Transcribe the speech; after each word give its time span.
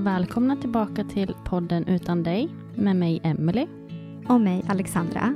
Välkomna 0.00 0.56
tillbaka 0.56 1.04
till 1.04 1.34
podden 1.44 1.84
Utan 1.84 2.22
dig 2.22 2.48
med 2.74 2.96
mig 2.96 3.20
Emelie. 3.22 3.68
Och 4.28 4.40
mig 4.40 4.64
Alexandra. 4.68 5.34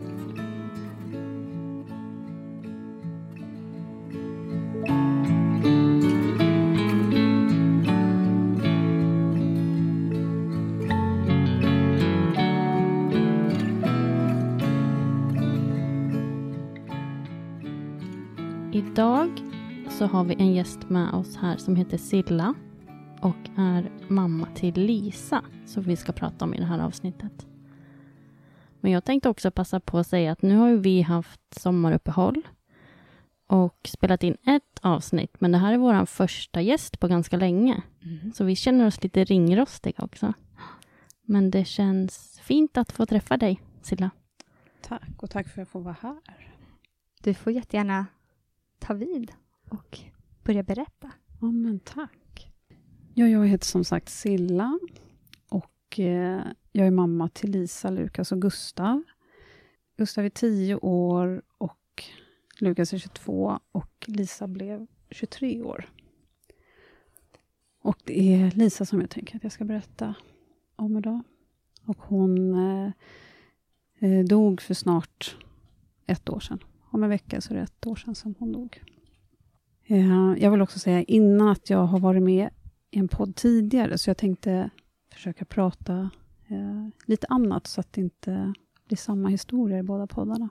Idag 18.73 19.31
så 19.91 20.07
har 20.07 20.25
vi 20.25 20.35
en 20.35 20.55
gäst 20.55 20.91
med 20.91 21.15
oss 21.15 21.37
här 21.37 21.57
som 21.57 21.77
heter 21.77 21.99
Silla 21.99 22.55
och 23.25 23.51
är 23.57 23.91
mamma 24.09 24.49
till 24.55 24.75
Lisa 24.75 25.45
som 25.67 25.83
vi 25.83 25.97
ska 25.97 26.13
prata 26.13 26.45
om 26.45 26.55
i 26.55 26.59
det 26.59 26.65
här 26.65 26.79
avsnittet. 26.79 27.47
Men 28.81 28.93
jag 28.93 29.05
tänkte 29.05 29.29
också 29.29 29.51
passa 29.51 29.81
på 29.81 29.99
att 29.99 30.07
säga 30.07 30.33
att 30.33 30.43
nu 30.43 30.57
har 30.57 30.69
ju 30.69 30.79
vi 30.79 31.03
haft 31.03 31.41
sommaruppehåll 31.51 32.43
och 33.47 33.81
spelat 33.85 34.23
in 34.23 34.37
ett 34.47 34.79
avsnitt, 34.81 35.41
men 35.41 35.53
det 35.53 35.59
här 35.59 35.73
är 35.73 35.79
vår 35.79 36.07
första 36.07 36.61
gäst 36.61 37.01
på 37.01 37.09
ganska 37.09 37.37
länge. 37.37 37.83
Så 38.35 38.45
vi 38.45 38.57
känner 38.57 38.87
oss 38.87 39.03
lite 39.03 39.25
ringrostiga 39.25 40.05
också. 40.05 40.33
Men 41.23 41.51
det 41.51 41.65
känns 41.65 42.41
fint 42.43 42.77
att 42.77 42.93
få 42.93 43.07
träffa 43.07 43.37
dig, 43.37 43.63
Silla. 43.83 44.11
Tack, 44.83 45.23
och 45.23 45.31
tack 45.31 45.49
för 45.49 45.53
att 45.53 45.57
jag 45.57 45.69
får 45.69 45.81
vara 45.81 45.97
här. 46.01 46.53
Du 47.23 47.35
får 47.35 47.53
jättegärna 47.53 48.07
ta 48.79 48.95
vid 48.95 49.33
och 49.71 49.99
börja 50.43 50.63
berätta. 50.63 51.11
Ja, 51.41 51.47
men 51.47 51.81
tack. 51.81 52.24
Ja, 53.17 53.29
jag 53.29 53.47
heter 53.47 53.67
som 53.67 53.85
sagt 53.85 54.09
Silla 54.09 54.79
och 55.49 55.99
eh, 55.99 56.43
jag 56.73 56.87
är 56.87 56.91
mamma 56.91 57.29
till 57.29 57.51
Lisa, 57.51 57.91
Lukas 57.91 58.33
och 58.33 58.43
Gustav. 58.43 59.03
Gustav 59.97 60.25
är 60.25 60.31
10 60.31 60.77
år 60.77 61.43
och 61.59 62.05
Lukas 62.59 62.93
är 62.93 62.99
22 62.99 63.61
och 63.73 64.05
Lisa 64.07 64.47
blev 64.47 64.87
23 65.11 65.63
år. 65.63 65.89
Och 67.83 67.99
det 68.05 68.35
är 68.35 68.51
Lisa 68.51 68.85
som 68.85 69.01
jag 69.01 69.11
tänker 69.11 69.37
att 69.37 69.43
jag 69.43 69.53
ska 69.53 69.65
berätta 69.65 70.15
om 70.77 70.97
idag. 70.97 71.23
Och 71.87 71.99
hon 71.99 72.55
eh, 72.55 72.93
eh, 73.99 74.25
dog 74.25 74.61
för 74.61 74.75
snart 74.75 75.37
ett 76.07 76.29
år 76.29 76.41
sedan. 76.41 76.59
Om 76.91 77.03
en 77.03 77.11
vecka 77.11 77.41
så 77.41 77.53
är 77.53 77.57
det 77.57 77.63
ett 77.63 77.87
år 77.87 77.97
sedan 77.97 78.15
som 78.15 78.35
hon 78.39 78.53
dog. 78.53 78.83
Eh, 79.87 80.35
jag 80.39 80.51
vill 80.51 80.63
också 80.63 80.79
säga 80.79 81.03
innan 81.03 81.49
att 81.49 81.71
jag 81.71 81.87
har 81.87 81.99
varit 81.99 82.23
med 82.23 82.51
en 82.99 83.09
podd 83.09 83.37
tidigare, 83.37 83.99
så 83.99 84.11
jag 84.11 84.17
tänkte 84.17 84.71
försöka 85.13 85.45
prata 85.45 86.11
eh, 86.49 86.89
lite 87.07 87.27
annat, 87.31 87.67
så 87.67 87.81
att 87.81 87.93
det 87.93 88.01
inte 88.01 88.55
blir 88.87 88.97
samma 88.97 89.29
historia 89.29 89.79
i 89.79 89.83
båda 89.83 90.07
poddarna. 90.07 90.49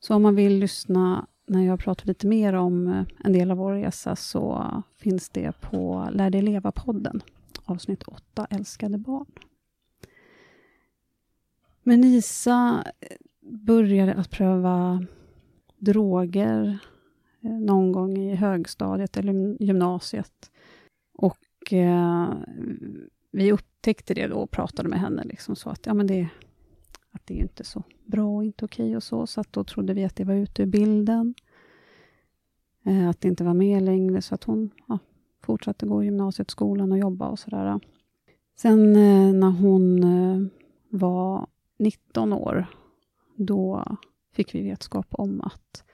Så 0.00 0.14
om 0.14 0.22
man 0.22 0.34
vill 0.34 0.58
lyssna 0.58 1.26
när 1.46 1.66
jag 1.66 1.80
pratar 1.80 2.06
lite 2.06 2.26
mer 2.26 2.52
om 2.52 2.88
eh, 2.88 3.04
en 3.24 3.32
del 3.32 3.50
av 3.50 3.56
vår 3.56 3.72
resa, 3.72 4.16
så 4.16 4.72
finns 4.96 5.28
det 5.28 5.60
på 5.60 6.08
Lär 6.12 6.30
dig 6.30 6.42
leva-podden, 6.42 7.20
avsnitt 7.64 8.02
8, 8.02 8.46
Älskade 8.50 8.98
barn. 8.98 9.26
Men 11.82 12.04
Isa 12.04 12.84
eh, 13.00 13.16
började 13.40 14.14
att 14.14 14.30
pröva 14.30 15.06
droger 15.78 16.78
eh, 17.40 17.50
någon 17.50 17.92
gång 17.92 18.18
i 18.18 18.34
högstadiet 18.34 19.16
eller 19.16 19.62
gymnasiet. 19.62 20.50
Och 21.20 21.72
eh, 21.72 22.34
vi 23.32 23.52
upptäckte 23.52 24.14
det 24.14 24.26
då 24.26 24.36
och 24.36 24.50
pratade 24.50 24.88
med 24.88 25.00
henne, 25.00 25.24
liksom 25.24 25.56
så 25.56 25.70
att, 25.70 25.86
ja, 25.86 25.94
men 25.94 26.06
det, 26.06 26.28
att 27.10 27.26
det 27.26 27.34
är 27.34 27.42
inte 27.42 27.64
så 27.64 27.82
bra 28.06 28.36
och 28.36 28.44
inte 28.44 28.64
okej 28.64 28.96
och 28.96 29.02
så, 29.02 29.26
så 29.26 29.40
att 29.40 29.52
då 29.52 29.64
trodde 29.64 29.94
vi 29.94 30.04
att 30.04 30.16
det 30.16 30.24
var 30.24 30.34
ute 30.34 30.62
ur 30.62 30.66
bilden. 30.66 31.34
Eh, 32.84 33.08
att 33.08 33.20
det 33.20 33.28
inte 33.28 33.44
var 33.44 33.54
med 33.54 33.82
längre, 33.82 34.22
så 34.22 34.34
att 34.34 34.44
hon 34.44 34.70
ja, 34.88 34.98
fortsatte 35.42 35.86
gå 35.86 36.02
i 36.02 36.06
gymnasiet, 36.06 36.50
skolan 36.50 36.92
och 36.92 36.98
jobba 36.98 37.28
och 37.28 37.38
sådär. 37.38 37.80
Sen 38.56 38.96
eh, 38.96 39.34
när 39.34 39.50
hon 39.50 40.04
eh, 40.04 40.48
var 40.88 41.46
19 41.78 42.32
år, 42.32 42.66
då 43.36 43.84
fick 44.32 44.54
vi 44.54 44.62
vetskap 44.62 45.06
om 45.10 45.40
att 45.40 45.84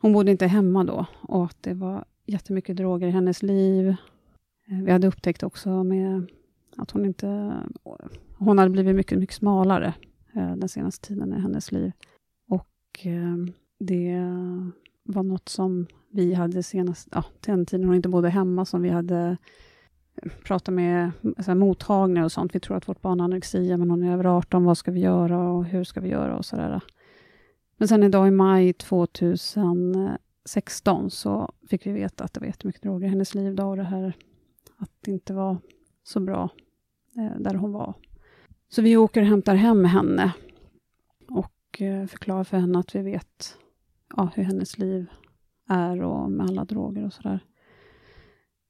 hon 0.00 0.12
bodde 0.12 0.30
inte 0.30 0.46
hemma 0.46 0.84
då 0.84 1.06
och 1.20 1.44
att 1.44 1.62
det 1.62 1.74
var 1.74 2.04
jättemycket 2.26 2.76
droger 2.76 3.06
i 3.06 3.10
hennes 3.10 3.42
liv. 3.42 3.96
Eh, 4.66 4.78
vi 4.78 4.92
hade 4.92 5.06
upptäckt 5.06 5.42
också 5.42 5.84
med 5.84 6.30
att 6.76 6.90
hon 6.90 7.04
inte... 7.04 7.52
Hon 8.38 8.58
hade 8.58 8.70
blivit 8.70 8.96
mycket, 8.96 9.18
mycket 9.18 9.36
smalare 9.36 9.94
eh, 10.34 10.56
den 10.56 10.68
senaste 10.68 11.08
tiden 11.08 11.32
i 11.32 11.40
hennes 11.40 11.72
liv. 11.72 11.92
Och 12.48 13.06
eh, 13.06 13.36
det 13.78 14.20
var 15.02 15.22
något 15.22 15.48
som 15.48 15.86
vi 16.10 16.34
hade 16.34 16.62
senast, 16.62 17.08
ja, 17.12 17.24
den 17.40 17.66
tiden 17.66 17.86
hon 17.86 17.96
inte 17.96 18.08
bodde 18.08 18.28
hemma, 18.28 18.64
som 18.64 18.82
vi 18.82 18.88
hade 18.88 19.36
pratat 20.44 20.74
med 20.74 21.10
så 21.22 21.42
här, 21.42 21.54
mottagningar 21.54 22.24
och 22.24 22.32
sånt. 22.32 22.54
Vi 22.54 22.60
tror 22.60 22.76
att 22.76 22.88
vårt 22.88 23.00
barn 23.00 23.20
har 23.20 23.24
anorexia, 23.24 23.76
men 23.76 23.90
hon 23.90 24.02
är 24.02 24.12
över 24.12 24.24
18. 24.24 24.64
Vad 24.64 24.78
ska 24.78 24.90
vi 24.90 25.00
göra 25.00 25.48
och 25.48 25.64
hur 25.64 25.84
ska 25.84 26.00
vi 26.00 26.08
göra 26.08 26.36
och 26.36 26.44
sådär. 26.44 26.80
Men 27.76 27.88
sen 27.88 28.02
idag 28.02 28.28
i 28.28 28.30
maj 28.30 28.72
2016 28.72 31.10
så 31.10 31.52
fick 31.70 31.86
vi 31.86 31.92
veta 31.92 32.24
att 32.24 32.32
det 32.32 32.40
var 32.40 32.46
jättemycket 32.46 32.82
droger 32.82 33.06
i 33.06 33.10
hennes 33.10 33.34
liv 33.34 33.54
då 33.54 33.64
och 33.64 33.76
det 33.76 33.82
här 33.82 34.16
att 34.76 34.90
det 35.00 35.10
inte 35.10 35.34
var 35.34 35.58
så 36.02 36.20
bra 36.20 36.48
eh, 37.16 37.40
där 37.40 37.54
hon 37.54 37.72
var. 37.72 37.94
Så 38.68 38.82
vi 38.82 38.96
åker 38.96 39.20
och 39.20 39.26
hämtar 39.26 39.54
hem 39.54 39.84
henne 39.84 40.32
och 41.28 41.82
eh, 41.82 42.06
förklarar 42.06 42.44
för 42.44 42.56
henne 42.56 42.78
att 42.78 42.94
vi 42.94 43.02
vet 43.02 43.56
ja, 44.16 44.30
hur 44.34 44.42
hennes 44.42 44.78
liv 44.78 45.06
är 45.68 46.02
och 46.02 46.30
med 46.30 46.46
alla 46.46 46.64
droger 46.64 47.04
och 47.04 47.12
sådär. 47.12 47.40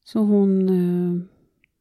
Så 0.04 0.18
hon 0.20 0.68
eh, 0.68 1.26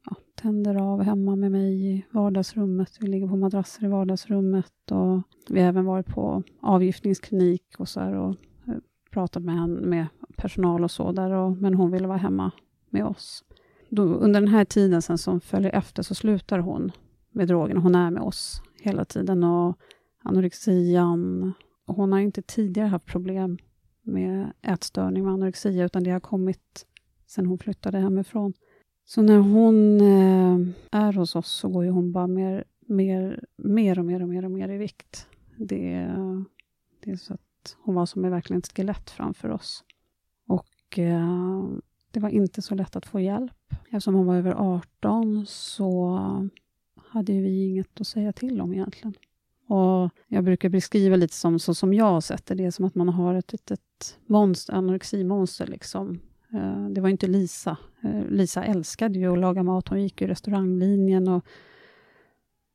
ja, 0.05 0.15
tänder 0.35 0.75
av 0.75 1.01
hemma 1.01 1.35
med 1.35 1.51
mig 1.51 1.85
i 1.85 2.05
vardagsrummet. 2.11 2.97
Vi 2.99 3.07
ligger 3.07 3.27
på 3.27 3.35
madrasser 3.35 3.85
i 3.85 3.87
vardagsrummet 3.87 4.91
och 4.91 5.21
vi 5.49 5.61
har 5.61 5.67
även 5.67 5.85
varit 5.85 6.07
på 6.07 6.43
avgiftningsklinik 6.61 7.79
och 7.79 7.89
så 7.89 7.99
här 7.99 8.13
och 8.13 8.35
eh, 8.67 8.75
pratat 9.11 9.43
med, 9.43 9.55
henne, 9.55 9.81
med 9.81 10.07
personal 10.37 10.83
och 10.83 10.91
så 10.91 11.11
där, 11.11 11.31
och, 11.31 11.57
men 11.57 11.73
hon 11.73 11.91
ville 11.91 12.07
vara 12.07 12.17
hemma 12.17 12.51
med 12.89 13.05
oss. 13.05 13.43
Då, 13.95 14.03
under 14.03 14.41
den 14.41 14.49
här 14.49 14.65
tiden 14.65 15.01
sen 15.01 15.17
som 15.17 15.41
följer 15.41 15.71
efter 15.71 16.03
så 16.03 16.15
slutar 16.15 16.59
hon 16.59 16.91
med 17.31 17.47
drogerna. 17.47 17.79
Hon 17.79 17.95
är 17.95 18.11
med 18.11 18.23
oss 18.23 18.61
hela 18.81 19.05
tiden 19.05 19.43
och 19.43 19.77
anorexian. 20.23 21.53
Hon 21.85 22.11
har 22.11 22.19
inte 22.19 22.41
tidigare 22.41 22.87
haft 22.87 23.05
problem 23.05 23.57
med 24.01 24.53
ätstörning 24.61 25.23
med 25.23 25.33
anorexia, 25.33 25.85
utan 25.85 26.03
det 26.03 26.11
har 26.11 26.19
kommit 26.19 26.85
sen 27.27 27.45
hon 27.45 27.59
flyttade 27.59 27.99
hemifrån. 27.99 28.53
Så 29.05 29.21
när 29.21 29.37
hon 29.37 30.01
eh, 30.01 30.67
är 30.91 31.13
hos 31.13 31.35
oss 31.35 31.51
så 31.51 31.69
går 31.69 31.83
ju 31.83 31.89
hon 31.89 32.11
bara 32.11 32.27
mer, 32.27 32.63
mer, 32.87 33.43
mer 33.57 33.99
och 33.99 34.05
mer 34.05 34.21
och 34.21 34.29
mer 34.29 34.45
och 34.45 34.51
mer 34.51 34.69
i 34.69 34.77
vikt. 34.77 35.27
Det, 35.57 36.15
det 37.03 37.11
är 37.11 37.15
så 37.15 37.33
att 37.33 37.77
hon 37.79 37.95
var 37.95 38.05
som 38.05 38.21
verkligen 38.21 38.59
ett 38.59 38.73
skelett 38.75 39.09
framför 39.09 39.49
oss. 39.49 39.83
Och 40.47 40.99
eh, 40.99 41.63
det 42.11 42.19
var 42.19 42.29
inte 42.29 42.61
så 42.61 42.75
lätt 42.75 42.95
att 42.95 43.05
få 43.05 43.19
hjälp. 43.19 43.51
Eftersom 43.85 44.15
hon 44.15 44.25
var 44.25 44.35
över 44.35 44.53
18 44.53 45.45
så 45.47 46.19
hade 46.95 47.33
vi 47.33 47.65
inget 47.65 48.01
att 48.01 48.07
säga 48.07 48.33
till 48.33 48.61
om 48.61 48.73
egentligen. 48.73 49.13
Och 49.67 50.09
jag 50.27 50.43
brukar 50.43 50.69
beskriva 50.69 51.15
lite 51.15 51.33
som, 51.33 51.59
så 51.59 51.73
som 51.73 51.93
jag 51.93 52.05
har 52.05 52.21
sett 52.21 52.45
det, 52.45 52.55
det 52.55 52.65
är 52.65 52.71
som 52.71 52.85
att 52.85 52.95
man 52.95 53.09
har 53.09 53.35
ett 53.35 53.51
litet 53.51 54.17
monster, 54.25 54.73
anoreximonster. 54.73 55.67
Liksom. 55.67 56.19
Eh, 56.53 56.87
det 56.89 57.01
var 57.01 57.09
inte 57.09 57.27
Lisa. 57.27 57.77
Eh, 58.03 58.25
Lisa 58.29 58.63
älskade 58.63 59.19
ju 59.19 59.33
att 59.33 59.39
laga 59.39 59.63
mat, 59.63 59.87
hon 59.87 60.03
gick 60.03 60.21
ju 60.21 60.27
restauranglinjen 60.27 61.27
och 61.27 61.45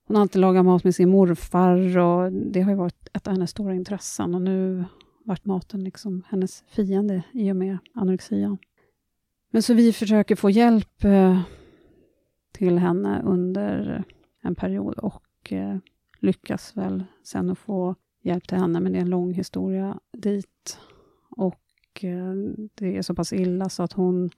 hon 0.07 0.17
har 0.17 0.23
alltid 0.23 0.41
lagat 0.41 0.65
mat 0.65 0.85
med 0.85 0.95
sin 0.95 1.09
morfar 1.09 1.99
och 1.99 2.33
det 2.33 2.61
har 2.61 2.71
ju 2.71 2.77
varit 2.77 3.09
ett 3.13 3.27
av 3.27 3.33
hennes 3.33 3.51
stora 3.51 3.75
intressen 3.75 4.35
och 4.35 4.43
nu 4.43 4.85
vart 5.25 5.45
maten 5.45 5.85
liksom 5.85 6.23
hennes 6.29 6.65
fiende 6.69 7.23
i 7.33 7.53
och 7.53 7.57
med 7.57 7.79
anorexian. 7.95 8.59
Men 9.51 9.63
så 9.63 9.75
vi 9.75 9.93
försöker 9.93 10.37
få 10.37 10.51
hjälp 10.51 11.05
eh, 11.05 11.41
till 12.53 12.79
henne 12.79 13.23
under 13.25 14.05
en 14.43 14.55
period 14.55 14.99
och 14.99 15.53
eh, 15.53 15.77
lyckas 16.21 16.77
väl 16.77 17.05
sen 17.25 17.51
att 17.51 17.59
få 17.59 17.95
hjälp 18.23 18.49
till 18.49 18.59
henne, 18.59 18.81
men 18.81 18.93
det 18.93 18.99
är 18.99 19.03
en 19.03 19.11
lång 19.11 19.33
historia 19.33 20.01
dit. 20.13 20.79
Och 21.31 22.05
eh, 22.05 22.35
det 22.75 22.97
är 22.97 23.03
så 23.03 23.15
pass 23.15 23.33
illa 23.33 23.69
så 23.69 23.83
att 23.83 23.93
hon 23.93 24.31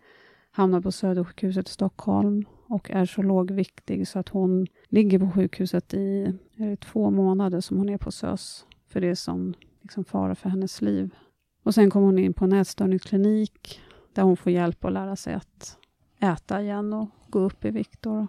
hamnar 0.51 0.81
på 0.81 0.93
Södersjukhuset 0.93 1.69
i 1.69 1.73
Stockholm 1.73 2.45
och 2.67 2.91
är 2.91 3.07
så 3.07 3.23
lågviktig 3.23 4.09
så 4.09 4.19
att 4.19 4.29
hon 4.29 4.67
ligger 4.89 5.19
på 5.19 5.31
sjukhuset 5.31 5.95
i 5.95 6.39
två 6.81 7.11
månader 7.11 7.61
som 7.61 7.77
hon 7.77 7.89
är 7.89 7.99
på 7.99 8.11
SÖS, 8.11 8.67
för 8.89 9.01
det 9.01 9.07
är 9.07 9.15
som 9.15 9.55
liksom 9.83 10.05
fara 10.05 10.35
för 10.35 10.49
hennes 10.49 10.83
liv. 10.83 11.15
Och 11.63 11.75
sen 11.75 11.91
kommer 11.91 12.07
hon 12.07 12.19
in 12.19 12.33
på 12.33 12.45
en 12.45 12.53
ätstörningsklinik 12.53 13.81
där 14.15 14.23
hon 14.23 14.37
får 14.37 14.53
hjälp 14.53 14.85
att 14.85 14.93
lära 14.93 15.17
sig 15.17 15.35
att 15.35 15.79
äta 16.21 16.63
igen 16.63 16.93
och 16.93 17.09
gå 17.29 17.39
upp 17.39 17.65
i 17.65 17.71
vikt. 17.71 18.03
Då. 18.03 18.27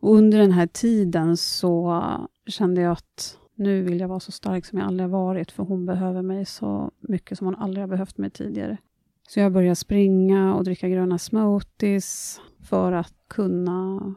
Och 0.00 0.14
under 0.14 0.38
den 0.38 0.52
här 0.52 0.66
tiden 0.66 1.36
så 1.36 2.02
kände 2.46 2.80
jag 2.80 2.92
att 2.92 3.38
nu 3.54 3.82
vill 3.82 4.00
jag 4.00 4.08
vara 4.08 4.20
så 4.20 4.32
stark 4.32 4.64
som 4.64 4.78
jag 4.78 4.86
aldrig 4.86 5.10
har 5.10 5.18
varit, 5.18 5.50
för 5.52 5.62
hon 5.62 5.86
behöver 5.86 6.22
mig 6.22 6.44
så 6.44 6.90
mycket 7.00 7.38
som 7.38 7.46
hon 7.46 7.56
aldrig 7.56 7.82
har 7.82 7.88
behövt 7.88 8.18
mig 8.18 8.30
tidigare. 8.30 8.76
Så 9.28 9.40
jag 9.40 9.52
började 9.52 9.76
springa 9.76 10.54
och 10.54 10.64
dricka 10.64 10.88
gröna 10.88 11.18
smoothies 11.18 12.40
för 12.60 12.92
att 12.92 13.14
kunna 13.28 14.14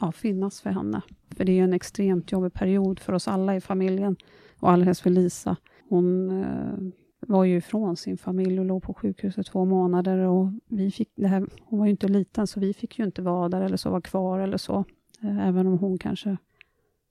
ja, 0.00 0.12
finnas 0.12 0.60
för 0.60 0.70
henne. 0.70 1.02
För 1.36 1.44
det 1.44 1.58
är 1.58 1.64
en 1.64 1.72
extremt 1.72 2.32
jobbig 2.32 2.52
period 2.52 2.98
för 2.98 3.12
oss 3.12 3.28
alla 3.28 3.56
i 3.56 3.60
familjen 3.60 4.16
och 4.60 4.70
allra 4.70 4.84
helst 4.84 5.00
för 5.00 5.10
Lisa. 5.10 5.56
Hon 5.88 6.30
eh, 6.42 6.78
var 7.20 7.44
ju 7.44 7.56
ifrån 7.56 7.96
sin 7.96 8.18
familj 8.18 8.60
och 8.60 8.66
låg 8.66 8.82
på 8.82 8.94
sjukhuset 8.94 9.46
två 9.46 9.64
månader 9.64 10.18
och 10.18 10.48
vi 10.68 10.90
fick, 10.90 11.10
det 11.14 11.28
här, 11.28 11.46
hon 11.64 11.78
var 11.78 11.86
ju 11.86 11.90
inte 11.90 12.08
liten 12.08 12.46
så 12.46 12.60
vi 12.60 12.74
fick 12.74 12.98
ju 12.98 13.04
inte 13.04 13.22
vara 13.22 13.48
där 13.48 13.62
eller 13.62 13.76
sova 13.76 14.00
kvar 14.00 14.38
eller 14.38 14.56
så. 14.56 14.84
Eh, 15.22 15.48
även 15.48 15.66
om 15.66 15.78
hon 15.78 15.98
kanske 15.98 16.36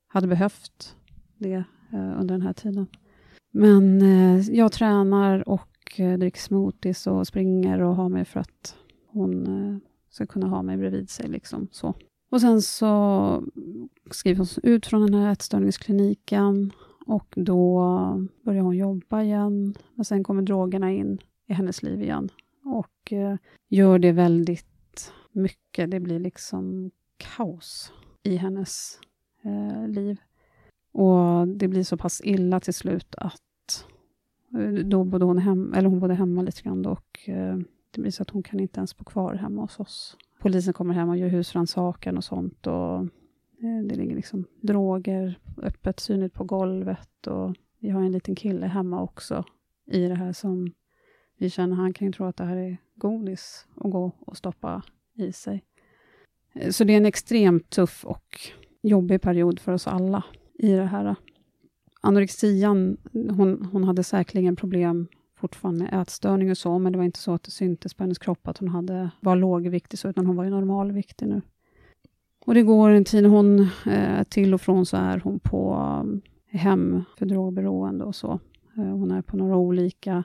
hade 0.07 0.27
behövt 0.27 0.95
det 1.37 1.63
eh, 1.93 2.19
under 2.19 2.35
den 2.35 2.41
här 2.41 2.53
tiden. 2.53 2.87
Men 3.51 4.01
eh, 4.01 4.49
jag 4.49 4.71
tränar 4.71 5.49
och 5.49 5.69
dricker 6.17 6.39
smoothies 6.39 7.07
och 7.07 7.27
springer 7.27 7.81
och 7.81 7.95
har 7.95 8.09
mig 8.09 8.25
för 8.25 8.39
att 8.39 8.75
hon 9.07 9.81
ska 10.09 10.25
kunna 10.25 10.47
ha 10.47 10.61
mig 10.61 10.77
bredvid 10.77 11.09
sig. 11.09 11.27
Liksom, 11.27 11.67
så. 11.71 11.93
Och 12.29 12.41
sen 12.41 12.61
så 12.61 13.43
skrivs 14.11 14.37
hon 14.37 14.47
ut 14.63 14.85
från 14.85 15.01
den 15.01 15.13
här 15.13 15.31
ätstörningskliniken 15.31 16.71
och 17.07 17.33
då 17.35 17.79
börjar 18.41 18.61
hon 18.61 18.77
jobba 18.77 19.21
igen. 19.21 19.73
Men 19.95 20.05
sen 20.05 20.23
kommer 20.23 20.41
drogerna 20.41 20.91
in 20.91 21.19
i 21.47 21.53
hennes 21.53 21.83
liv 21.83 22.01
igen 22.01 22.29
och 22.63 23.13
eh, 23.13 23.35
gör 23.67 23.99
det 23.99 24.11
väldigt 24.11 25.13
mycket. 25.31 25.91
Det 25.91 25.99
blir 25.99 26.19
liksom 26.19 26.91
kaos 27.17 27.93
i 28.23 28.35
hennes 28.35 28.99
eh, 29.43 29.87
liv. 29.87 30.17
Och 30.91 31.47
det 31.47 31.67
blir 31.67 31.83
så 31.83 31.97
pass 31.97 32.21
illa 32.23 32.59
till 32.59 32.73
slut 32.73 33.15
att 33.17 33.85
eh, 34.53 34.85
då 34.85 35.03
bodde 35.03 35.25
hon, 35.25 35.37
hem, 35.37 35.73
eller 35.73 35.89
hon 35.89 35.99
bodde 35.99 36.13
hemma 36.13 36.41
lite 36.41 36.61
grann 36.61 36.85
och 36.85 37.29
eh, 37.29 37.57
det 37.91 38.01
blir 38.01 38.11
så 38.11 38.21
att 38.21 38.29
hon 38.29 38.43
kan 38.43 38.59
inte 38.59 38.79
ens 38.79 38.97
bo 38.97 39.03
kvar 39.03 39.33
hemma 39.33 39.61
hos 39.61 39.79
oss. 39.79 40.17
Polisen 40.39 40.73
kommer 40.73 40.93
hem 40.93 41.09
och 41.09 41.17
gör 41.17 41.27
husrannsakan 41.27 42.17
och 42.17 42.23
sånt 42.23 42.67
och 42.67 43.05
Eh, 43.59 43.85
det 43.85 43.95
ligger 43.95 44.15
liksom 44.15 44.45
droger 44.61 45.39
öppet 45.57 45.99
synligt 45.99 46.33
på 46.33 46.43
golvet 46.43 47.27
och 47.27 47.55
vi 47.79 47.89
har 47.89 48.01
en 48.01 48.11
liten 48.11 48.35
kille 48.35 48.67
hemma 48.67 49.01
också 49.01 49.43
i 49.85 50.07
det 50.07 50.15
här 50.15 50.33
som 50.33 50.73
vi 51.37 51.49
känner, 51.49 51.75
han 51.75 51.93
kan 51.93 52.07
ju 52.07 52.13
tro 52.13 52.25
att 52.25 52.37
det 52.37 52.43
här 52.43 52.57
är 52.57 52.77
godis 52.95 53.67
att 53.75 53.91
gå 53.91 54.11
och 54.19 54.37
stoppa 54.37 54.83
i 55.13 55.31
sig. 55.31 55.63
Eh, 56.53 56.71
så 56.71 56.83
det 56.83 56.93
är 56.93 56.97
en 56.97 57.05
extremt 57.05 57.69
tuff 57.69 58.05
och 58.05 58.39
jobbig 58.81 59.21
period 59.21 59.59
för 59.59 59.71
oss 59.71 59.87
alla 59.87 60.23
i 60.53 60.71
det 60.71 60.85
här. 60.85 61.15
Anorexian, 62.01 62.97
hon, 63.13 63.69
hon 63.71 63.83
hade 63.83 64.03
säkerligen 64.03 64.55
problem 64.55 65.07
fortfarande 65.35 65.83
med 65.83 66.01
ätstörning 66.01 66.51
och 66.51 66.57
så, 66.57 66.79
men 66.79 66.91
det 66.91 66.97
var 66.97 67.05
inte 67.05 67.19
så 67.19 67.33
att 67.33 67.43
det 67.43 67.51
syntes 67.51 67.93
på 67.93 68.03
hennes 68.03 68.19
kropp 68.19 68.47
att 68.47 68.57
hon 68.57 68.69
hade, 68.69 69.09
var 69.19 69.35
lågviktig, 69.35 69.99
så, 69.99 70.09
utan 70.09 70.25
hon 70.25 70.35
var 70.35 70.43
ju 70.43 70.49
normalviktig 70.49 71.27
nu. 71.27 71.41
Och 72.47 72.53
det 72.53 72.63
går 72.63 72.89
en 72.89 73.05
tid, 73.05 73.25
hon 73.25 73.69
eh, 73.85 74.23
till 74.23 74.53
och 74.53 74.61
från 74.61 74.85
så 74.85 74.97
är 74.97 75.19
hon 75.19 75.39
på 75.39 75.73
eh, 76.51 76.59
hem 76.59 77.03
för 77.17 77.25
drogberoende 77.25 78.05
och 78.05 78.15
så. 78.15 78.39
Eh, 78.77 78.83
hon 78.83 79.11
är 79.11 79.21
på 79.21 79.37
några 79.37 79.55
olika. 79.55 80.23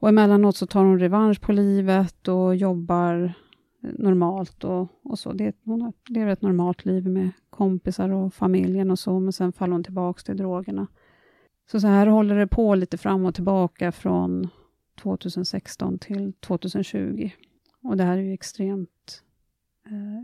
Och 0.00 0.08
emellanåt 0.08 0.56
så 0.56 0.66
tar 0.66 0.84
hon 0.84 0.98
revansch 0.98 1.40
på 1.40 1.52
livet 1.52 2.28
och 2.28 2.56
jobbar 2.56 3.34
eh, 3.82 3.90
normalt 3.98 4.64
och, 4.64 4.88
och 5.02 5.18
så. 5.18 5.32
Det, 5.32 5.56
hon 5.64 5.92
lever 6.08 6.32
ett 6.32 6.42
normalt 6.42 6.84
liv 6.84 7.08
med 7.08 7.30
kompisar 7.50 8.10
och 8.10 8.34
familjen 8.34 8.90
och 8.90 8.98
så, 8.98 9.20
men 9.20 9.32
sen 9.32 9.52
faller 9.52 9.72
hon 9.72 9.84
tillbaka 9.84 10.22
till 10.22 10.36
drogerna. 10.36 10.86
Så 11.70 11.80
så 11.80 11.86
här 11.86 12.06
håller 12.06 12.36
det 12.36 12.46
på 12.46 12.74
lite 12.74 12.98
fram 12.98 13.24
och 13.24 13.34
tillbaka 13.34 13.92
från 13.92 14.48
2016 15.02 15.98
till 15.98 16.32
2020. 16.32 17.30
Och 17.82 17.96
det 17.96 18.04
här 18.04 18.16
är 18.16 18.22
ju 18.22 18.32
extremt 18.32 19.23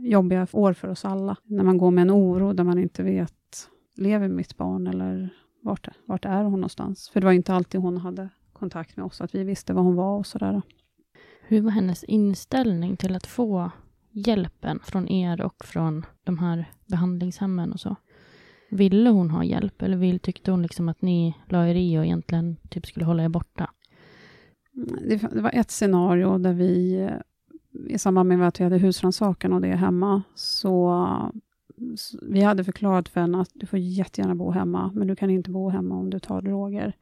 jobbiga 0.03 0.47
år 0.53 0.73
för 0.73 0.89
oss 0.89 1.05
alla. 1.05 1.37
När 1.45 1.65
man 1.65 1.79
går 1.79 1.91
med 1.91 2.03
en 2.03 2.11
oro 2.11 2.53
där 2.53 2.65
man 2.65 2.79
inte 2.79 3.03
vet, 3.03 3.69
lever 3.97 4.29
mitt 4.29 4.57
barn 4.57 4.87
eller 4.87 5.35
vart, 5.63 5.89
vart 6.07 6.25
är 6.25 6.43
hon 6.43 6.53
någonstans? 6.53 7.09
För 7.09 7.21
det 7.21 7.25
var 7.25 7.33
inte 7.33 7.55
alltid 7.55 7.81
hon 7.81 7.97
hade 7.97 8.29
kontakt 8.53 8.97
med 8.97 9.07
oss, 9.07 9.21
att 9.21 9.35
vi 9.35 9.45
visste 9.45 9.73
var 9.73 9.83
hon 9.83 9.97
var 9.97 10.19
och 10.19 10.27
sådär. 10.27 10.63
Hur 11.43 11.61
var 11.61 11.71
hennes 11.71 12.05
inställning 12.05 12.97
till 12.97 13.17
att 13.17 13.27
få 13.27 13.71
hjälpen 14.11 14.81
från 14.85 15.09
er 15.09 15.41
och 15.41 15.65
från 15.65 16.07
de 16.25 16.39
här 16.39 16.65
behandlingshemmen 16.87 17.73
och 17.73 17.81
så? 17.81 17.97
Ville 18.71 19.11
hon 19.11 19.31
ha 19.31 19.45
hjälp 19.45 19.83
eller 19.83 19.97
vill, 19.97 20.21
tyckte 20.21 20.51
hon 20.51 20.63
liksom 20.63 20.89
att 20.89 21.03
ni 21.03 21.35
la 21.49 21.69
er 21.69 21.75
i 21.75 21.99
och 21.99 22.05
egentligen 22.05 22.57
typ 22.71 22.87
skulle 22.87 23.07
hålla 23.07 23.25
er 23.25 23.29
borta? 23.29 23.71
Det, 25.09 25.17
det 25.17 25.41
var 25.41 25.51
ett 25.55 25.71
scenario 25.71 26.39
där 26.39 26.53
vi 26.53 27.09
i 27.89 27.99
samband 27.99 28.29
med 28.29 28.49
att 28.49 28.61
vi 28.61 28.65
hade 28.65 28.79
husrannsakan 28.79 29.53
och 29.53 29.61
det 29.61 29.77
hemma, 29.77 30.23
så, 30.35 31.07
så 31.97 32.19
vi 32.23 32.41
hade 32.41 32.65
förklarat 32.65 33.09
för 33.09 33.21
henne 33.21 33.41
att 33.41 33.51
du 33.55 33.67
får 33.67 33.79
jättegärna 33.79 34.35
bo 34.35 34.51
hemma, 34.51 34.93
men 34.95 35.09
du 35.09 35.17
kan 35.17 35.31
inte 35.31 35.51
bo 35.51 35.69
hemma 35.69 35.95
om 35.95 36.11
du 36.11 36.19
tar 36.19 36.43
droger. 36.43 36.97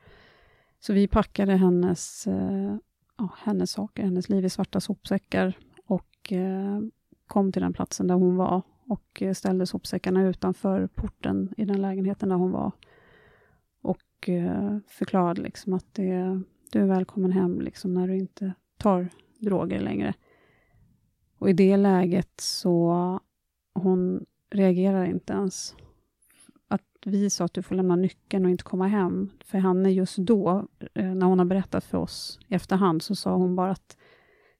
Så 0.81 0.93
vi 0.93 1.09
packade 1.09 1.53
hennes 1.53 2.27
eh, 2.27 2.77
ja, 3.19 3.29
hennes 3.45 3.71
saker, 3.71 4.03
hennes 4.03 4.29
liv 4.29 4.45
i 4.45 4.51
svarta 4.51 4.81
sopsäckar 4.81 5.59
och 5.87 6.33
eh, 6.33 6.81
kom 7.27 7.53
till 7.53 7.63
den 7.63 7.73
platsen 7.73 8.07
där 8.07 8.15
hon 8.15 8.37
var 8.37 8.63
och 8.89 9.23
eh, 9.23 9.35
ställde 9.35 9.67
sopsäckarna 9.67 10.29
utanför 10.29 10.87
porten 10.87 11.55
i 11.57 11.65
den 11.65 11.83
lägenheten 11.83 12.29
där 12.29 12.37
hon 12.37 12.51
var. 12.51 12.73
Och 13.83 14.29
eh, 14.29 14.79
förklarade 14.87 15.43
liksom 15.43 15.73
att 15.73 15.95
det, 15.95 16.41
du 16.73 16.81
är 16.81 16.87
välkommen 16.87 17.33
hem 17.33 17.61
liksom 17.61 17.95
när 17.95 18.09
du 18.09 18.17
inte 18.17 18.53
tar 18.77 19.09
droger 19.39 19.81
längre. 19.81 20.15
Och 21.39 21.51
i 21.51 21.53
det 21.53 21.77
läget 21.77 22.41
så 22.41 23.21
hon 23.75 24.27
reagerar 24.51 25.05
inte 25.05 25.33
ens. 25.33 25.75
att 26.69 26.83
vi 27.05 27.31
sa 27.31 27.45
att 27.45 27.55
du 27.55 27.63
får 27.63 27.75
lämna 27.75 27.97
nyckeln 27.97 28.45
och 28.45 28.51
inte 28.51 28.65
komma 28.65 28.87
hem. 28.87 29.31
För 29.45 29.59
henne 29.59 29.93
just 29.93 30.17
då, 30.17 30.69
eh, 30.95 31.15
när 31.15 31.27
hon 31.27 31.39
har 31.39 31.47
berättat 31.47 31.85
för 31.85 31.99
oss 31.99 32.39
i 32.49 32.55
efterhand, 32.55 33.03
så 33.03 33.15
sa 33.15 33.37
hon 33.37 33.57
bara 33.57 33.71
att 33.71 33.97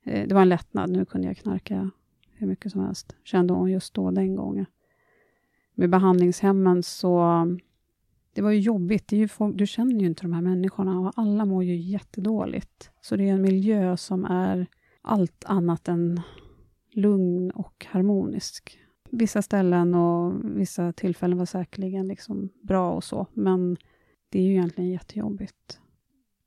eh, 0.05 0.29
det 0.29 0.35
var 0.35 0.43
en 0.43 0.49
lättnad. 0.49 0.91
Nu 0.91 1.05
kunde 1.05 1.27
jag 1.27 1.37
knarka 1.37 1.91
hur 2.33 2.47
mycket 2.47 2.73
som 2.73 2.81
helst, 2.81 3.17
kände 3.25 3.55
hon 3.55 3.71
just 3.71 3.95
då, 3.95 4.11
den 4.11 4.37
gången. 4.37 4.67
Med 5.75 5.91
behandlingshemmen 5.91 6.83
så 6.83 7.47
det 8.33 8.43
var 8.43 8.51
ju 8.51 8.61
jobbigt. 8.61 9.09
Det 9.09 9.17
är 9.17 9.21
ju 9.21 9.29
folk, 9.29 9.59
du 9.59 9.67
känner 9.67 10.01
ju 10.01 10.07
inte 10.07 10.23
de 10.23 10.33
här 10.33 10.43
människorna 10.43 11.01
och 11.01 11.13
alla 11.17 11.45
mår 11.45 11.65
ju 11.65 11.77
jättedåligt. 11.77 12.91
Så 13.01 13.17
det 13.17 13.29
är 13.29 13.33
en 13.33 13.43
miljö 13.43 13.97
som 13.97 14.25
är 14.25 14.67
allt 15.03 15.45
annat 15.45 15.89
än 15.89 16.21
lugn 16.99 17.51
och 17.51 17.87
harmonisk. 17.89 18.79
Vissa 19.11 19.43
ställen 19.43 19.95
och 19.95 20.35
vissa 20.59 20.93
tillfällen 20.93 21.39
var 21.39 21.47
säkerligen 21.47 22.09
liksom 22.09 22.49
bra 22.63 22.93
och 22.93 23.05
så, 23.05 23.27
men 23.33 23.77
det 24.29 24.39
är 24.39 24.43
ju 24.43 24.51
egentligen 24.51 24.91
jättejobbigt. 24.91 25.81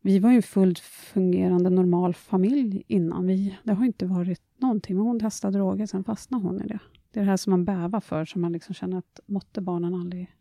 Vi 0.02 0.20
var 0.20 0.30
ju 0.30 0.36
en 0.36 0.44
fullt 0.44 0.80
fungerande 0.80 1.70
normal 1.70 2.14
familj 2.14 2.84
innan. 2.88 3.28
Vi, 3.28 3.58
det 3.64 3.74
har 3.74 3.86
inte 3.86 4.06
varit 4.06 4.42
någonting, 4.58 4.96
men 4.96 5.06
hon 5.06 5.20
testade 5.20 5.58
droger, 5.58 5.86
sen 5.86 6.04
fastnade 6.04 6.44
hon 6.44 6.62
i 6.62 6.68
det. 6.68 6.80
Det 7.12 7.20
är 7.20 7.24
det 7.24 7.30
här 7.30 7.38
som 7.38 7.52
man 7.52 7.66
bävar 7.66 8.00
för, 8.00 8.26
som 8.26 8.42
man 8.42 8.52
liksom 8.52 8.76
känner 8.76 8.98
att 8.98 9.20
måtte 9.26 9.62
barnen 9.62 9.96
aldrig 9.96 10.36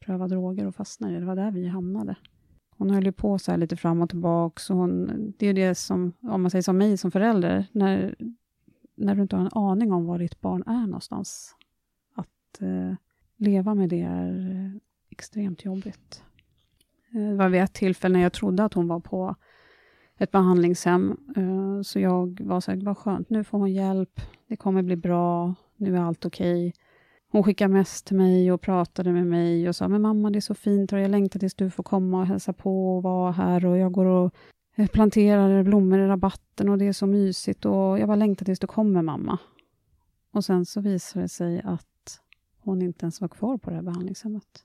pröva 0.00 0.28
droger 0.28 0.66
och 0.66 0.74
fastna 0.74 1.10
i 1.10 1.12
det. 1.12 1.20
Det 1.20 1.26
var 1.26 1.36
där 1.36 1.50
vi 1.50 1.66
hamnade. 1.66 2.16
Hon 2.76 2.90
höll 2.90 3.04
ju 3.04 3.12
på 3.12 3.38
så 3.38 3.50
här 3.50 3.58
lite 3.58 3.76
fram 3.76 4.02
och 4.02 4.08
tillbaka. 4.08 4.60
Så 4.60 4.74
hon, 4.74 5.10
det 5.38 5.46
är 5.46 5.54
det 5.54 5.74
som, 5.74 6.12
om 6.20 6.42
man 6.42 6.50
säger 6.50 6.62
som 6.62 6.78
mig 6.78 6.96
som 6.96 7.10
förälder, 7.10 7.66
när, 7.72 8.14
när 8.98 9.14
du 9.14 9.22
inte 9.22 9.36
har 9.36 9.44
en 9.44 9.50
aning 9.52 9.92
om 9.92 10.06
var 10.06 10.18
ditt 10.18 10.40
barn 10.40 10.62
är 10.66 10.86
någonstans. 10.86 11.54
Att 12.14 12.62
eh, 12.62 12.94
leva 13.36 13.74
med 13.74 13.88
det 13.88 14.00
är 14.00 14.50
eh, 14.50 14.80
extremt 15.10 15.64
jobbigt. 15.64 16.22
Eh, 17.14 17.20
det 17.20 17.34
var 17.34 17.48
vid 17.48 17.60
ett 17.60 17.74
tillfälle 17.74 18.12
när 18.12 18.22
jag 18.22 18.32
trodde 18.32 18.64
att 18.64 18.74
hon 18.74 18.88
var 18.88 19.00
på 19.00 19.36
ett 20.18 20.30
behandlingshem, 20.30 21.16
eh, 21.36 21.82
så 21.82 22.00
jag 22.00 22.40
var 22.40 22.60
så 22.60 22.70
här, 22.70 22.78
vad 22.84 22.98
skönt, 22.98 23.30
nu 23.30 23.44
får 23.44 23.58
hon 23.58 23.72
hjälp, 23.72 24.20
det 24.48 24.56
kommer 24.56 24.82
bli 24.82 24.96
bra, 24.96 25.54
nu 25.76 25.96
är 25.96 26.00
allt 26.00 26.26
okej. 26.26 26.68
Okay. 26.68 26.82
Hon 27.30 27.42
skickade 27.42 27.72
mest 27.74 28.06
till 28.06 28.16
mig 28.16 28.52
och 28.52 28.60
pratade 28.60 29.12
med 29.12 29.26
mig 29.26 29.68
och 29.68 29.76
sa, 29.76 29.88
men 29.88 30.02
mamma 30.02 30.30
det 30.30 30.38
är 30.38 30.40
så 30.40 30.54
fint 30.54 30.92
och 30.92 30.98
jag 30.98 31.10
längtar 31.10 31.40
tills 31.40 31.54
du 31.54 31.70
får 31.70 31.82
komma 31.82 32.20
och 32.20 32.26
hälsa 32.26 32.52
på 32.52 32.96
och 32.96 33.02
vara 33.02 33.32
här 33.32 33.66
och 33.66 33.78
jag 33.78 33.92
går 33.92 34.04
och 34.04 34.34
eh, 34.78 34.86
planterar 34.86 35.62
blommor 35.62 35.98
i 35.98 36.06
rabatten 36.06 36.68
och 36.68 36.78
det 36.78 36.86
är 36.86 36.92
så 36.92 37.06
mysigt 37.06 37.64
och 37.64 37.98
jag 37.98 38.08
bara 38.08 38.16
längtar 38.16 38.44
tills 38.44 38.58
du 38.58 38.66
kommer 38.66 39.02
mamma. 39.02 39.38
Och 40.30 40.44
sen 40.44 40.66
så 40.66 40.80
visade 40.80 41.24
det 41.24 41.28
sig 41.28 41.60
att 41.64 42.20
hon 42.58 42.82
inte 42.82 43.04
ens 43.04 43.20
var 43.20 43.28
kvar 43.28 43.58
på 43.58 43.70
det 43.70 43.76
här 43.76 43.82
behandlingshemmet. 43.82 44.64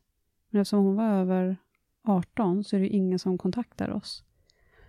Men 0.50 0.62
eftersom 0.62 0.86
hon 0.86 0.96
var 0.96 1.10
över 1.10 1.58
18 2.04 2.64
så 2.64 2.76
är 2.76 2.80
det 2.80 2.88
ingen 2.88 3.20
som 3.20 3.38
kontaktar 3.38 3.90
oss. 3.90 4.24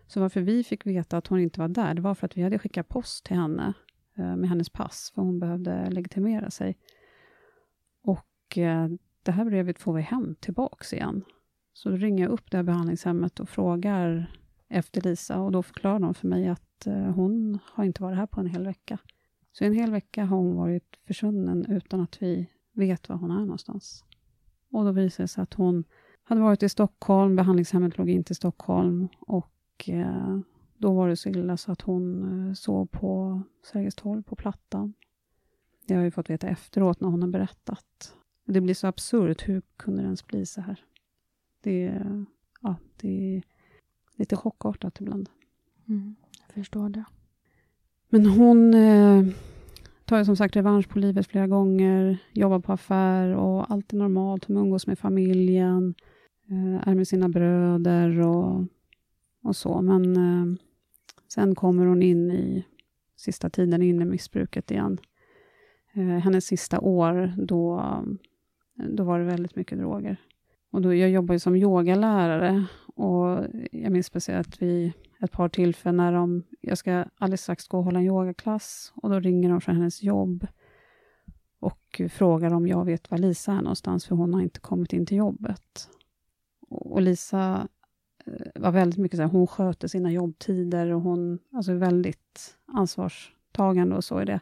Så 0.06 0.20
varför 0.20 0.40
vi 0.40 0.64
fick 0.64 0.86
veta 0.86 1.16
att 1.16 1.26
hon 1.26 1.40
inte 1.40 1.60
var 1.60 1.68
där, 1.68 1.94
det 1.94 2.02
var 2.02 2.14
för 2.14 2.26
att 2.26 2.36
vi 2.36 2.42
hade 2.42 2.58
skickat 2.58 2.88
post 2.88 3.24
till 3.24 3.36
henne 3.36 3.72
eh, 4.16 4.36
med 4.36 4.48
hennes 4.48 4.70
pass, 4.70 5.12
för 5.14 5.22
hon 5.22 5.38
behövde 5.38 5.90
legitimera 5.90 6.50
sig. 6.50 6.76
Och 8.02 8.58
eh, 8.58 8.88
det 9.22 9.32
här 9.32 9.44
brevet 9.44 9.78
får 9.78 9.92
vi 9.92 10.02
hem 10.02 10.34
tillbaks 10.40 10.92
igen. 10.92 11.24
Så 11.72 11.90
då 11.90 11.96
ringer 11.96 12.24
jag 12.24 12.32
upp 12.32 12.50
det 12.50 12.56
här 12.56 12.64
behandlingshemmet 12.64 13.40
och 13.40 13.48
frågar 13.48 14.30
efter 14.74 15.00
Lisa 15.00 15.40
och 15.40 15.52
då 15.52 15.62
förklarar 15.62 15.98
de 15.98 16.14
för 16.14 16.28
mig 16.28 16.48
att 16.48 16.86
eh, 16.86 16.94
hon 16.94 17.58
har 17.64 17.84
inte 17.84 18.02
varit 18.02 18.18
här 18.18 18.26
på 18.26 18.40
en 18.40 18.46
hel 18.46 18.64
vecka. 18.64 18.98
Så 19.52 19.64
en 19.64 19.74
hel 19.74 19.90
vecka 19.90 20.24
har 20.24 20.36
hon 20.36 20.56
varit 20.56 20.96
försvunnen 21.06 21.66
utan 21.68 22.00
att 22.00 22.22
vi 22.22 22.50
vet 22.72 23.08
var 23.08 23.16
hon 23.16 23.30
är 23.30 23.40
någonstans. 23.40 24.04
Och 24.70 24.84
då 24.84 24.92
visade 24.92 25.24
det 25.24 25.28
sig 25.28 25.42
att 25.42 25.54
hon 25.54 25.84
hade 26.22 26.40
varit 26.40 26.62
i 26.62 26.68
Stockholm, 26.68 27.36
behandlingshemmet 27.36 27.98
låg 27.98 28.10
inte 28.10 28.32
i 28.32 28.34
Stockholm 28.34 29.08
och 29.20 29.88
eh, 29.88 30.38
då 30.78 30.94
var 30.94 31.08
det 31.08 31.16
så 31.16 31.28
illa 31.28 31.56
så 31.56 31.72
att 31.72 31.82
hon 31.82 32.48
eh, 32.48 32.54
sov 32.54 32.86
på 32.86 33.42
Sergels 33.62 33.94
torg 33.94 34.22
på 34.22 34.36
Plattan 34.36 34.94
det 35.86 35.94
har 35.94 36.02
jag 36.02 36.14
fått 36.14 36.30
veta 36.30 36.48
efteråt 36.48 37.00
när 37.00 37.08
hon 37.08 37.22
har 37.22 37.28
berättat. 37.28 38.16
Det 38.44 38.60
blir 38.60 38.74
så 38.74 38.86
absurt. 38.86 39.48
Hur 39.48 39.62
kunde 39.76 40.02
det 40.02 40.04
ens 40.04 40.26
bli 40.26 40.46
så 40.46 40.60
här? 40.60 40.84
Det 41.60 42.02
ja, 42.62 42.76
det 42.96 43.36
är 43.36 43.42
lite 44.16 44.36
chockartat 44.36 45.00
ibland. 45.00 45.28
Mm, 45.88 46.14
jag 46.46 46.54
förstår 46.54 46.88
det. 46.88 47.04
Men 48.08 48.26
hon 48.26 48.74
eh, 48.74 49.24
tar 50.04 50.18
ju 50.18 50.24
som 50.24 50.36
sagt 50.36 50.56
revansch 50.56 50.88
på 50.88 50.98
livet 50.98 51.26
flera 51.26 51.46
gånger, 51.46 52.18
jobbar 52.32 52.58
på 52.58 52.72
affär 52.72 53.36
och 53.36 53.70
allt 53.70 53.92
är 53.92 53.96
normalt. 53.96 54.44
Hon 54.44 54.56
umgås 54.56 54.86
med 54.86 54.98
familjen, 54.98 55.94
eh, 56.50 56.88
är 56.88 56.94
med 56.94 57.08
sina 57.08 57.28
bröder 57.28 58.20
och, 58.20 58.64
och 59.42 59.56
så. 59.56 59.82
Men 59.82 60.16
eh, 60.16 60.58
sen 61.28 61.54
kommer 61.54 61.86
hon 61.86 62.02
in 62.02 62.30
i 62.30 62.64
sista 63.16 63.50
tiden 63.50 63.82
in 63.82 64.02
i 64.02 64.04
missbruket 64.04 64.70
igen. 64.70 64.98
Eh, 65.94 66.18
hennes 66.18 66.44
sista 66.44 66.80
år, 66.80 67.34
då, 67.36 67.82
då 68.74 69.04
var 69.04 69.18
det 69.18 69.24
väldigt 69.24 69.56
mycket 69.56 69.78
droger. 69.78 70.16
Och 70.70 70.82
då, 70.82 70.94
jag 70.94 71.10
jobbar 71.10 71.34
ju 71.34 71.38
som 71.38 71.56
yogalärare 71.56 72.66
och 72.94 73.46
jag 73.72 73.92
minns 73.92 74.06
speciellt 74.06 74.62
vid 74.62 74.92
ett 75.20 75.32
par 75.32 75.48
tillfällen 75.48 75.96
när 75.96 76.12
de, 76.12 76.42
jag 76.60 76.78
ska 76.78 77.04
alldeles 77.18 77.42
strax 77.42 77.68
gå 77.68 77.78
och 77.78 77.84
hålla 77.84 77.98
en 77.98 78.06
yogaklass 78.06 78.92
och 78.96 79.10
då 79.10 79.20
ringer 79.20 79.50
de 79.50 79.60
från 79.60 79.76
hennes 79.76 80.02
jobb 80.02 80.46
och 81.64 82.00
frågar 82.10 82.52
om 82.52 82.66
jag 82.66 82.84
vet 82.84 83.10
var 83.10 83.18
Lisa 83.18 83.52
är 83.52 83.62
någonstans, 83.62 84.06
för 84.06 84.16
hon 84.16 84.34
har 84.34 84.40
inte 84.40 84.60
kommit 84.60 84.92
in 84.92 85.06
till 85.06 85.16
jobbet. 85.16 85.88
Och 86.68 87.02
Lisa 87.02 87.68
eh, 88.26 88.62
var 88.62 88.72
väldigt 88.72 88.98
mycket 88.98 89.16
så 89.16 89.22
här, 89.22 89.30
hon 89.30 89.46
sköter 89.46 89.88
sina 89.88 90.12
jobbtider 90.12 90.92
och 90.92 91.00
hon, 91.00 91.38
alltså 91.52 91.74
väldigt 91.74 92.56
ansvarstagande 92.66 93.96
och 93.96 94.04
så 94.04 94.18
är 94.18 94.24
det. 94.24 94.40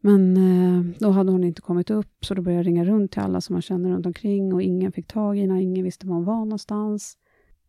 Men 0.00 0.36
eh, 0.36 0.98
då 0.98 1.10
hade 1.10 1.32
hon 1.32 1.44
inte 1.44 1.60
kommit 1.60 1.90
upp, 1.90 2.24
så 2.24 2.34
då 2.34 2.42
började 2.42 2.60
jag 2.60 2.66
ringa 2.66 2.84
runt 2.84 3.12
till 3.12 3.22
alla 3.22 3.40
som 3.40 3.54
man 3.54 3.62
känner 3.62 3.90
runt 3.90 4.06
omkring 4.06 4.54
och 4.54 4.62
ingen 4.62 4.92
fick 4.92 5.06
tag 5.06 5.38
i 5.38 5.40
henne, 5.40 5.62
ingen 5.62 5.84
visste 5.84 6.06
var 6.06 6.14
hon 6.14 6.24
var 6.24 6.44
någonstans. 6.44 7.18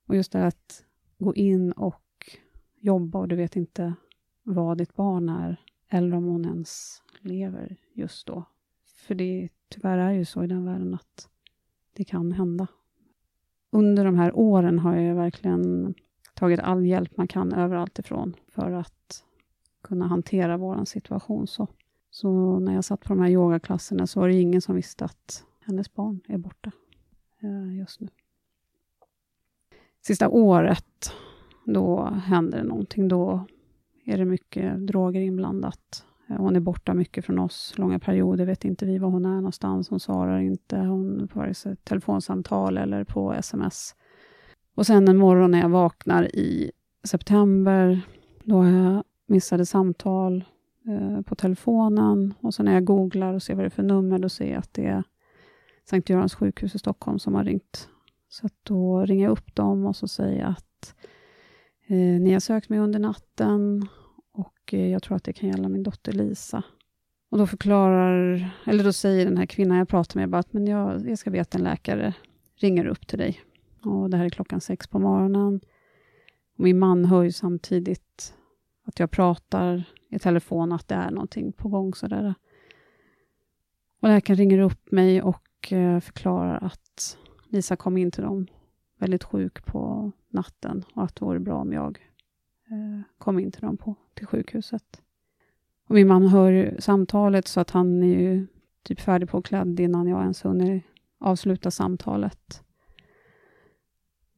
Och 0.08 0.16
just 0.16 0.32
det 0.32 0.48
att 0.48 0.86
gå 1.18 1.36
in 1.36 1.72
och 1.72 2.38
jobba 2.80 3.20
och 3.20 3.28
du 3.28 3.36
vet 3.36 3.56
inte 3.56 3.94
vad 4.44 4.78
ditt 4.78 4.96
barn 4.96 5.30
är, 5.30 5.62
eller 5.90 6.18
om 6.18 6.24
hon 6.24 6.46
ens 6.46 7.02
lever 7.20 7.78
just 7.94 8.28
då. 8.28 8.44
För 8.86 9.16
det 9.16 9.50
tyvärr 9.70 9.98
är 9.98 10.12
ju 10.12 10.26
så 10.26 10.44
i 10.44 10.48
den 10.48 10.66
världen 10.66 10.94
att 10.94 11.30
det 11.94 12.04
kan 12.04 12.32
hända. 12.32 12.68
Under 13.70 14.06
de 14.06 14.16
här 14.16 14.38
åren 14.38 14.80
har 14.80 14.96
jag 14.96 15.16
verkligen 15.16 15.94
tagit 16.34 16.60
all 16.60 16.86
hjälp 16.86 17.18
man 17.18 17.28
kan 17.28 17.54
överallt 17.54 18.00
ifrån 18.00 18.36
för 18.48 18.72
att 18.72 19.24
kunna 19.82 20.08
hantera 20.08 20.58
vår 20.58 20.86
situation. 20.86 21.48
Så 21.48 21.68
så 22.10 22.60
när 22.60 22.74
jag 22.74 22.86
satt 22.86 23.02
på 23.02 23.10
de 23.10 23.20
här 23.20 23.30
yogaklasserna 23.30 24.08
så 24.08 24.20
var 24.20 24.28
det 24.28 24.42
ingen 24.42 24.62
som 24.62 24.76
visste 24.76 25.06
att 25.06 25.44
hennes 25.60 25.94
barn 25.94 26.22
är 26.28 26.38
borta 26.38 26.72
eh, 27.40 27.78
just 27.78 28.00
nu. 28.00 28.08
Sista 30.08 30.30
året, 30.30 31.14
då 31.66 32.04
händer 32.06 32.58
det 32.58 32.64
någonting. 32.64 33.08
Då 33.08 33.46
är 34.06 34.18
det 34.18 34.26
mycket 34.26 34.88
droger 34.88 35.22
inblandat. 35.22 36.06
Eh, 36.30 36.36
hon 36.36 36.56
är 36.56 36.60
borta 36.60 36.94
mycket 36.94 37.26
från 37.26 37.40
oss 37.40 37.74
långa 37.78 38.00
perioder, 38.00 38.46
vet 38.46 38.66
inte 38.66 38.86
vi 38.86 38.98
var 38.98 39.10
hon 39.10 39.26
är 39.26 39.36
någonstans. 39.36 39.90
Hon 39.90 40.00
svarar 40.00 40.40
inte 40.40 40.78
hon 40.78 41.28
på 41.28 41.40
vare 41.40 41.54
sig 41.54 41.76
telefonsamtal 41.76 42.78
eller 42.78 43.04
på 43.04 43.34
sms. 43.34 43.96
Och 44.76 44.86
sen 44.86 45.08
en 45.08 45.18
morgon 45.18 45.52
när 45.52 45.62
jag 45.62 45.70
vaknar 45.70 46.36
i 46.36 46.72
september, 47.04 48.02
då 48.44 48.56
har 48.56 48.70
jag 48.70 49.04
missade 49.28 49.66
samtal, 49.66 50.44
Eh, 50.88 51.22
på 51.22 51.36
telefonen 51.36 52.34
och 52.42 52.54
sen 52.54 52.66
när 52.66 52.74
jag 52.74 52.86
googlar 52.86 53.34
och 53.34 53.44
ser 53.44 53.56
vad 53.56 53.64
det 53.64 53.68
är 53.68 53.70
för 53.70 53.84
nummer, 53.84 54.20
då 54.20 54.30
ser 54.30 54.52
jag 54.52 54.60
att 54.60 54.74
det 54.74 54.86
är 54.86 55.04
Sankt 55.90 56.10
Görans 56.10 56.36
sjukhus 56.36 56.76
i 56.76 56.80
Stockholm 56.80 57.20
som 57.20 57.36
har 57.36 57.44
ringt. 57.44 57.90
Så 58.30 58.50
då 58.64 59.06
ringer 59.06 59.24
jag 59.24 59.32
upp 59.32 59.56
dem 59.56 59.86
och 59.86 59.96
så 59.96 60.08
säger 60.08 60.40
jag 60.40 60.50
att 60.50 60.96
eh, 61.88 61.98
ni 61.98 62.34
har 62.34 62.40
sökt 62.40 62.70
mig 62.70 62.80
under 62.80 63.00
natten 63.00 63.88
och 64.32 64.74
eh, 64.74 64.88
jag 64.88 65.04
tror 65.04 65.16
att 65.16 65.24
det 65.24 65.34
kan 65.34 65.50
gälla 65.50 65.70
min 65.70 65.84
dotter 65.84 66.12
Lisa. 66.12 66.64
Och 67.30 67.38
då 67.38 67.48
förklarar, 67.48 68.50
eller 68.66 68.84
då 68.84 68.94
säger 68.94 69.26
den 69.26 69.38
här 69.38 69.46
kvinnan 69.46 69.78
jag 69.78 69.88
pratar 69.88 70.20
med 70.20 70.30
bara 70.30 70.40
att 70.40 70.54
men 70.54 70.68
jag, 70.68 71.10
jag 71.10 71.18
ska 71.18 71.30
be 71.30 71.42
att 71.42 71.56
en 71.56 71.64
läkare 71.64 72.14
ringer 72.56 72.86
upp 72.86 73.08
till 73.08 73.20
dig. 73.20 73.42
Och 73.82 74.10
det 74.10 74.18
här 74.18 74.26
är 74.26 74.30
klockan 74.30 74.62
sex 74.62 74.88
på 74.88 75.00
morgonen. 75.00 75.62
Och 76.58 76.64
min 76.64 76.80
man 76.80 77.06
hör 77.06 77.24
ju 77.24 77.32
samtidigt 77.32 78.36
att 78.86 79.00
jag 79.00 79.12
pratar 79.12 79.84
i 80.10 80.20
telefon 80.20 80.72
att 80.72 80.88
det 80.88 80.96
är 80.96 81.12
någonting 81.12 81.52
på 81.52 81.70
gång. 81.70 81.94
Sådär. 81.94 82.34
Och 84.02 84.08
läkaren 84.08 84.38
ringer 84.38 84.60
upp 84.60 84.92
mig 84.92 85.22
och 85.22 85.74
eh, 85.74 86.00
förklarar 86.00 86.64
att 86.64 87.18
Lisa 87.50 87.76
kom 87.76 87.98
in 87.98 88.12
till 88.12 88.24
dem 88.24 88.48
väldigt 88.98 89.24
sjuk 89.24 89.66
på 89.66 90.12
natten 90.30 90.84
och 90.94 91.04
att 91.04 91.16
det 91.16 91.26
vore 91.26 91.40
bra 91.40 91.56
om 91.56 91.74
jag 91.74 92.00
eh, 92.72 93.02
kom 93.18 93.40
in 93.40 93.52
till 93.52 93.62
dem 93.62 93.78
på, 93.78 93.96
till 94.14 94.28
sjukhuset. 94.28 95.02
Och 95.88 95.96
min 95.96 96.08
man 96.08 96.28
hör 96.28 96.76
samtalet 96.80 97.48
så 97.48 97.60
att 97.60 97.72
han 97.72 98.04
är 98.04 98.20
ju 98.20 98.48
typ 98.84 99.00
färdigpåklädd 99.00 99.80
innan 99.80 100.08
jag 100.08 100.22
ens 100.22 100.46
hunnit 100.46 100.84
avsluta 101.20 101.72
samtalet. 101.72 102.64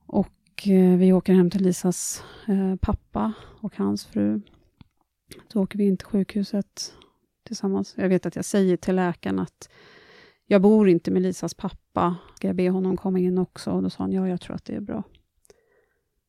Och 0.05 0.67
eh, 0.67 0.97
vi 0.97 1.13
åker 1.13 1.33
hem 1.33 1.49
till 1.49 1.61
Lisas 1.61 2.23
eh, 2.47 2.75
pappa 2.75 3.33
och 3.61 3.77
hans 3.77 4.05
fru. 4.05 4.41
Så 5.47 5.63
åker 5.63 5.77
vi 5.77 5.87
in 5.87 5.97
till 5.97 6.07
sjukhuset 6.07 6.93
tillsammans. 7.43 7.93
Jag 7.97 8.09
vet 8.09 8.25
att 8.25 8.35
jag 8.35 8.45
säger 8.45 8.77
till 8.77 8.95
läkaren 8.95 9.39
att 9.39 9.69
jag 10.51 10.61
bor 10.61 10.89
inte 10.89 11.11
med 11.11 11.21
Lisas 11.21 11.53
pappa. 11.53 12.15
Ska 12.35 12.47
jag 12.47 12.55
be 12.55 12.69
honom 12.69 12.97
komma 12.97 13.19
in 13.19 13.37
också? 13.37 13.71
Och 13.71 13.83
då 13.83 13.89
sa 13.89 14.03
han, 14.03 14.11
ja, 14.11 14.27
jag 14.27 14.41
tror 14.41 14.55
att 14.55 14.65
det 14.65 14.75
är 14.75 14.81
bra. 14.81 15.03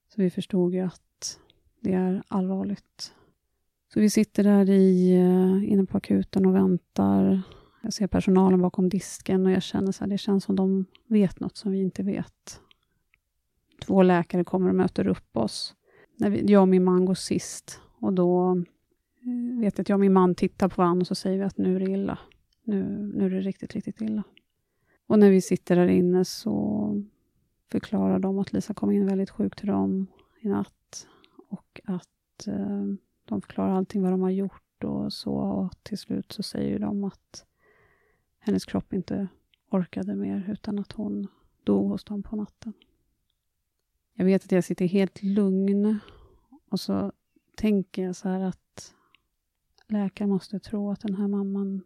Så 0.09 0.23
vi 0.23 0.31
förstod 0.31 0.75
ju 0.75 0.81
att 0.81 1.39
det 1.81 1.93
är 1.93 2.23
allvarligt. 2.29 3.15
Så 3.95 4.01
vi 4.01 4.11
sitter 4.11 4.45
där 4.45 4.71
i, 4.71 5.13
eh, 5.13 5.73
inne 5.73 5.87
på 5.87 5.97
akuten 5.97 6.47
och 6.47 6.55
väntar. 6.55 7.43
Jag 7.83 7.93
ser 7.93 8.07
personalen 8.07 8.61
bakom 8.61 8.89
disken 8.89 9.47
och 9.47 9.53
jag 9.53 9.63
känner 9.63 9.93
så 9.93 10.05
här, 10.05 10.11
det 10.11 10.19
känns 10.19 10.45
som 10.45 10.57
de 10.57 10.85
vet 11.07 11.41
något 11.41 11.57
som 11.57 11.73
vi 11.73 11.83
inte 11.83 12.03
vet. 12.03 12.61
Två 13.87 14.03
läkare 14.03 14.45
kommer 14.45 14.69
och 14.69 14.75
möter 14.75 15.07
upp 15.07 15.37
oss. 15.37 15.75
När 16.17 16.31
vi, 16.31 16.53
jag 16.53 16.61
och 16.61 16.69
min 16.69 16.85
man 16.85 17.05
går 17.05 17.15
sist 17.15 17.81
och 18.01 18.13
då 18.13 18.51
eh, 19.23 19.61
vet 19.61 19.79
jag 19.79 19.83
att 19.83 19.89
jag 19.89 19.97
och 19.97 20.01
min 20.01 20.13
man 20.13 20.35
tittar 20.35 20.69
på 20.69 20.83
varandra 20.83 21.01
och 21.01 21.07
så 21.07 21.15
säger 21.15 21.39
vi 21.39 21.45
att 21.45 21.59
nu 21.59 21.77
är 21.77 21.81
det 21.81 21.91
illa. 21.91 22.19
Nu, 22.63 23.13
nu 23.15 23.27
är 23.27 23.31
det 23.31 23.41
riktigt, 23.41 23.75
riktigt 23.75 24.01
illa. 24.01 24.23
Och 25.07 25.19
när 25.19 25.31
vi 25.31 25.41
sitter 25.41 25.77
där 25.77 25.87
inne 25.87 26.25
så 26.25 27.03
förklarar 27.69 28.19
de 28.19 28.39
att 28.39 28.53
Lisa 28.53 28.75
kom 28.75 28.91
in 28.91 29.07
väldigt 29.07 29.31
sjuk 29.31 29.57
till 29.57 29.69
dem 29.69 30.07
i 30.41 30.49
natt 30.49 31.07
och 31.49 31.81
att 31.85 32.47
eh, 32.47 32.85
de 33.25 33.41
förklarar 33.41 33.71
allting 33.71 34.03
vad 34.03 34.13
de 34.13 34.21
har 34.21 34.31
gjort 34.31 34.85
och 34.85 35.13
så 35.13 35.33
och 35.35 35.83
till 35.83 35.99
slut 35.99 36.33
så 36.33 36.43
säger 36.43 36.79
de 36.79 37.05
att 37.05 37.45
hennes 38.39 38.65
kropp 38.65 38.93
inte 38.93 39.29
orkade 39.71 40.15
mer 40.17 40.51
utan 40.51 40.79
att 40.79 40.93
hon 40.93 41.27
dog 41.65 41.89
hos 41.89 42.05
dem 42.05 42.23
på 42.23 42.37
natten. 42.37 42.73
Jag 44.15 44.25
vet 44.25 44.45
att 44.45 44.53
jag 44.53 44.65
sitter 44.65 44.87
helt 44.87 45.23
lugn 45.23 45.99
och 46.71 46.81
så 46.81 47.13
tänker 47.57 48.05
jag 48.05 48.17
så 48.17 48.29
här 48.29 48.41
att 48.41 48.95
läkaren 49.87 50.31
måste 50.31 50.61
tro 50.61 50.91
att 50.91 51.01
den 51.01 51.15
här 51.15 51.29
mamman 51.29 51.83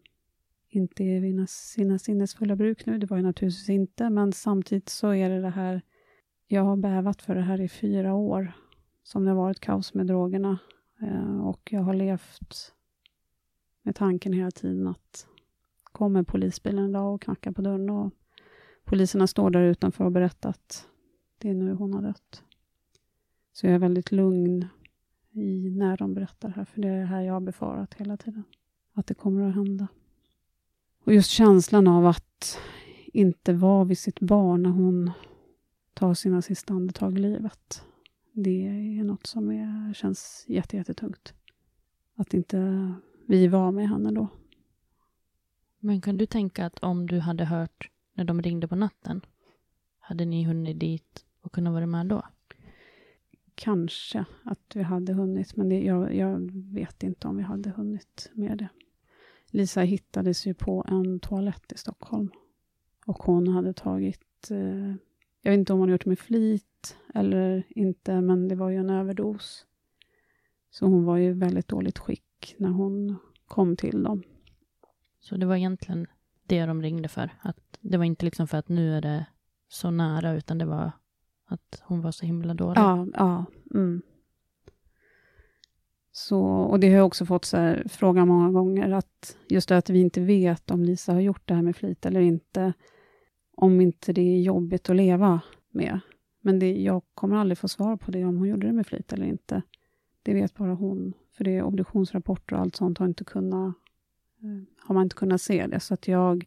inte 0.77 1.05
är 1.05 1.21
vid 1.21 1.49
sina 1.49 1.99
sinnesfulla 1.99 2.57
bruk 2.57 2.87
nu. 2.87 2.99
Det 2.99 3.07
var 3.07 3.17
jag 3.17 3.25
naturligtvis 3.25 3.69
inte, 3.69 4.11
men 4.11 4.33
samtidigt 4.33 4.89
så 4.89 5.15
är 5.15 5.31
det 5.31 5.41
det 5.41 5.51
här 5.51 5.83
jag 6.47 6.63
har 6.63 6.77
bävat 6.77 7.23
för 7.23 7.35
det 7.35 7.41
här 7.41 7.61
i 7.61 7.69
fyra 7.69 8.15
år, 8.15 8.53
som 9.03 9.25
det 9.25 9.31
har 9.31 9.37
varit 9.37 9.61
kaos 9.61 9.95
med 9.95 10.07
drogerna. 10.07 10.59
Eh, 11.03 11.47
och 11.47 11.69
jag 11.73 11.81
har 11.81 11.95
levt 11.95 12.73
med 13.83 13.97
tanken 13.97 14.33
hela 14.33 14.51
tiden 14.51 14.87
att 14.87 15.27
kommer 15.83 16.23
polisbilen 16.23 16.85
en 16.85 16.93
dag 16.93 17.15
och 17.15 17.23
knackar 17.23 17.53
på 17.53 17.63
dörren 17.63 17.91
och 17.91 18.13
poliserna 18.85 19.27
står 19.27 19.51
där 19.51 19.63
utanför 19.63 20.05
och 20.05 20.13
berättar 20.13 20.51
att 20.51 20.89
det 21.39 21.51
är 21.51 21.55
nu 21.55 21.73
hon 21.73 21.95
har 21.95 22.03
dött. 22.03 22.43
Så 23.53 23.67
jag 23.67 23.75
är 23.75 23.79
väldigt 23.79 24.13
lugn 24.13 24.67
i 25.31 25.71
när 25.71 25.97
de 25.97 26.15
berättar 26.15 26.49
det 26.49 26.55
här, 26.55 26.65
för 26.65 26.81
det 26.81 26.89
är 26.89 27.01
det 27.01 27.07
här 27.07 27.21
jag 27.21 27.33
har 27.33 27.41
befarat 27.41 27.95
hela 27.95 28.17
tiden. 28.17 28.45
Att 28.93 29.07
det 29.07 29.15
kommer 29.15 29.49
att 29.49 29.55
hända. 29.55 29.89
Och 31.05 31.15
just 31.15 31.31
känslan 31.31 31.89
av 31.89 32.07
att 32.07 32.59
inte 33.07 33.53
vara 33.53 33.85
vid 33.85 33.99
sitt 33.99 34.21
barn 34.21 34.63
när 34.63 34.71
hon 34.71 35.11
tar 35.95 36.15
sina 36.15 36.43
sista 36.43 36.75
andetag 36.75 37.19
i 37.19 37.21
livet. 37.21 37.85
Det 38.33 38.67
är 38.67 39.05
något 39.05 39.27
som 39.27 39.51
är, 39.51 39.95
känns 39.95 40.45
jättetungt. 40.49 41.35
Att 42.15 42.35
inte 42.35 42.93
vi 43.27 43.47
var 43.49 43.73
med 43.73 43.89
henne 43.89 44.11
då. 44.11 44.29
Men 45.79 46.01
kan 46.01 46.17
du 46.17 46.27
tänka 46.27 46.67
att 46.67 46.79
om 46.79 47.07
du 47.07 47.19
hade 47.19 47.45
hört 47.45 47.91
när 48.15 48.25
de 48.25 48.43
ringde 48.43 48.69
på 48.69 48.77
natten, 48.77 49.21
hade 49.99 50.25
ni 50.25 50.45
hunnit 50.45 50.81
dit 50.81 51.25
och 51.41 51.53
kunnat 51.53 51.73
vara 51.73 51.87
med 51.87 52.07
då? 52.07 52.23
Kanske 53.55 54.25
att 54.43 54.73
vi 54.75 54.83
hade 54.83 55.13
hunnit, 55.13 55.57
men 55.57 55.69
det, 55.69 55.81
jag, 55.81 56.15
jag 56.15 56.51
vet 56.53 57.03
inte 57.03 57.29
om 57.29 57.37
vi 57.37 57.43
hade 57.43 57.71
hunnit 57.71 58.31
med 58.35 58.59
det. 58.59 58.69
Lisa 59.55 59.81
hittades 59.81 60.47
ju 60.47 60.55
på 60.55 60.85
en 60.89 61.21
toalett 61.21 61.73
i 61.73 61.79
Stockholm. 61.79 62.31
Och 63.07 63.23
hon 63.23 63.49
hade 63.49 63.73
tagit, 63.73 64.51
eh, 64.51 64.89
jag 65.43 65.51
vet 65.51 65.59
inte 65.59 65.73
om 65.73 65.79
hon 65.79 65.89
gjort 65.89 66.05
det 66.05 66.11
med 66.11 66.19
flit 66.19 66.97
eller 67.15 67.63
inte, 67.69 68.21
men 68.21 68.49
det 68.49 68.55
var 68.55 68.71
ju 68.71 68.77
en 68.77 68.91
överdos. 68.91 69.67
Så 70.71 70.87
hon 70.87 71.05
var 71.05 71.17
ju 71.17 71.33
väldigt 71.33 71.69
dåligt 71.69 71.99
skick 71.99 72.55
när 72.59 72.69
hon 72.69 73.17
kom 73.47 73.77
till 73.77 74.03
dem. 74.03 74.23
Så 75.21 75.37
det 75.37 75.47
var 75.47 75.57
egentligen 75.57 76.07
det 76.47 76.67
de 76.67 76.83
ringde 76.83 77.09
för? 77.09 77.31
Att 77.41 77.79
det 77.81 77.97
var 77.99 78.05
inte 78.05 78.25
liksom 78.25 78.49
för 78.49 78.59
att 78.59 78.69
nu 78.69 78.95
är 78.97 79.01
det 79.01 79.27
så 79.69 79.91
nära, 79.91 80.33
utan 80.33 80.59
det 80.59 80.67
var 80.67 80.93
att 81.47 81.83
hon 81.85 82.01
var 82.01 82.13
så 82.13 82.27
himla 82.27 82.55
dålig? 82.55 82.81
Ja, 82.81 83.07
ja. 83.15 83.45
Mm. 83.75 84.03
Så, 86.17 86.41
och 86.45 86.81
det 86.81 86.89
har 86.89 86.97
jag 86.97 87.07
också 87.07 87.27
fått 87.27 87.45
så 87.45 87.57
här, 87.57 87.87
frågan 87.89 88.29
många 88.29 88.51
gånger, 88.51 88.91
att 88.91 89.37
just 89.49 89.69
det 89.69 89.77
att 89.77 89.91
vi 89.91 90.01
inte 90.01 90.21
vet 90.21 90.71
om 90.71 90.85
Lisa 90.85 91.13
har 91.13 91.21
gjort 91.21 91.43
det 91.45 91.55
här 91.55 91.63
med 91.63 91.77
flit 91.77 92.07
eller 92.07 92.21
inte, 92.21 92.73
om 93.57 93.81
inte 93.81 94.13
det 94.13 94.21
är 94.21 94.41
jobbigt 94.41 94.91
att 94.91 94.97
leva 94.97 95.41
med. 95.71 96.01
Men 96.41 96.59
det, 96.59 96.83
jag 96.83 97.03
kommer 97.15 97.37
aldrig 97.37 97.59
få 97.59 97.69
svar 97.69 97.97
på 97.97 98.11
det, 98.11 98.25
om 98.25 98.37
hon 98.37 98.49
gjorde 98.49 98.67
det 98.67 98.73
med 98.73 98.87
flit 98.87 99.13
eller 99.13 99.27
inte. 99.27 99.63
Det 100.23 100.35
vet 100.35 100.55
bara 100.55 100.75
hon, 100.75 101.13
för 101.33 101.45
det 101.45 101.57
är 101.57 101.63
obduktionsrapporter 101.63 102.57
och 102.57 102.63
allt 102.63 102.77
sånt 102.77 102.99
har, 102.99 103.07
inte 103.07 103.25
kunnat, 103.25 103.75
eh, 104.43 104.85
har 104.87 104.95
man 104.95 105.03
inte 105.03 105.17
kunnat 105.17 105.41
se 105.41 105.67
det. 105.67 105.81
Så 105.81 105.95
att 105.95 106.09
jag, 106.09 106.47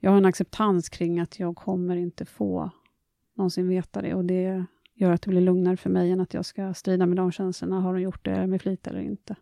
jag 0.00 0.10
har 0.10 0.18
en 0.18 0.24
acceptans 0.24 0.88
kring 0.88 1.20
att 1.20 1.38
jag 1.38 1.56
kommer 1.56 1.96
inte 1.96 2.24
få 2.24 2.70
någonsin 3.34 3.68
veta 3.68 4.02
det 4.02 4.14
och 4.14 4.24
det 4.24 4.64
gör 4.94 5.12
att 5.12 5.22
det 5.22 5.28
blir 5.28 5.40
lugnare 5.40 5.76
för 5.76 5.90
mig 5.90 6.10
än 6.10 6.20
att 6.20 6.34
jag 6.34 6.44
ska 6.44 6.74
strida 6.74 7.06
med 7.06 7.16
de 7.16 7.32
känslorna. 7.32 7.80
Har 7.80 7.94
de 7.94 8.00
gjort 8.00 8.24
det 8.24 8.46
med 8.46 8.62
flit 8.62 8.86
eller 8.86 9.00
inte? 9.00 9.36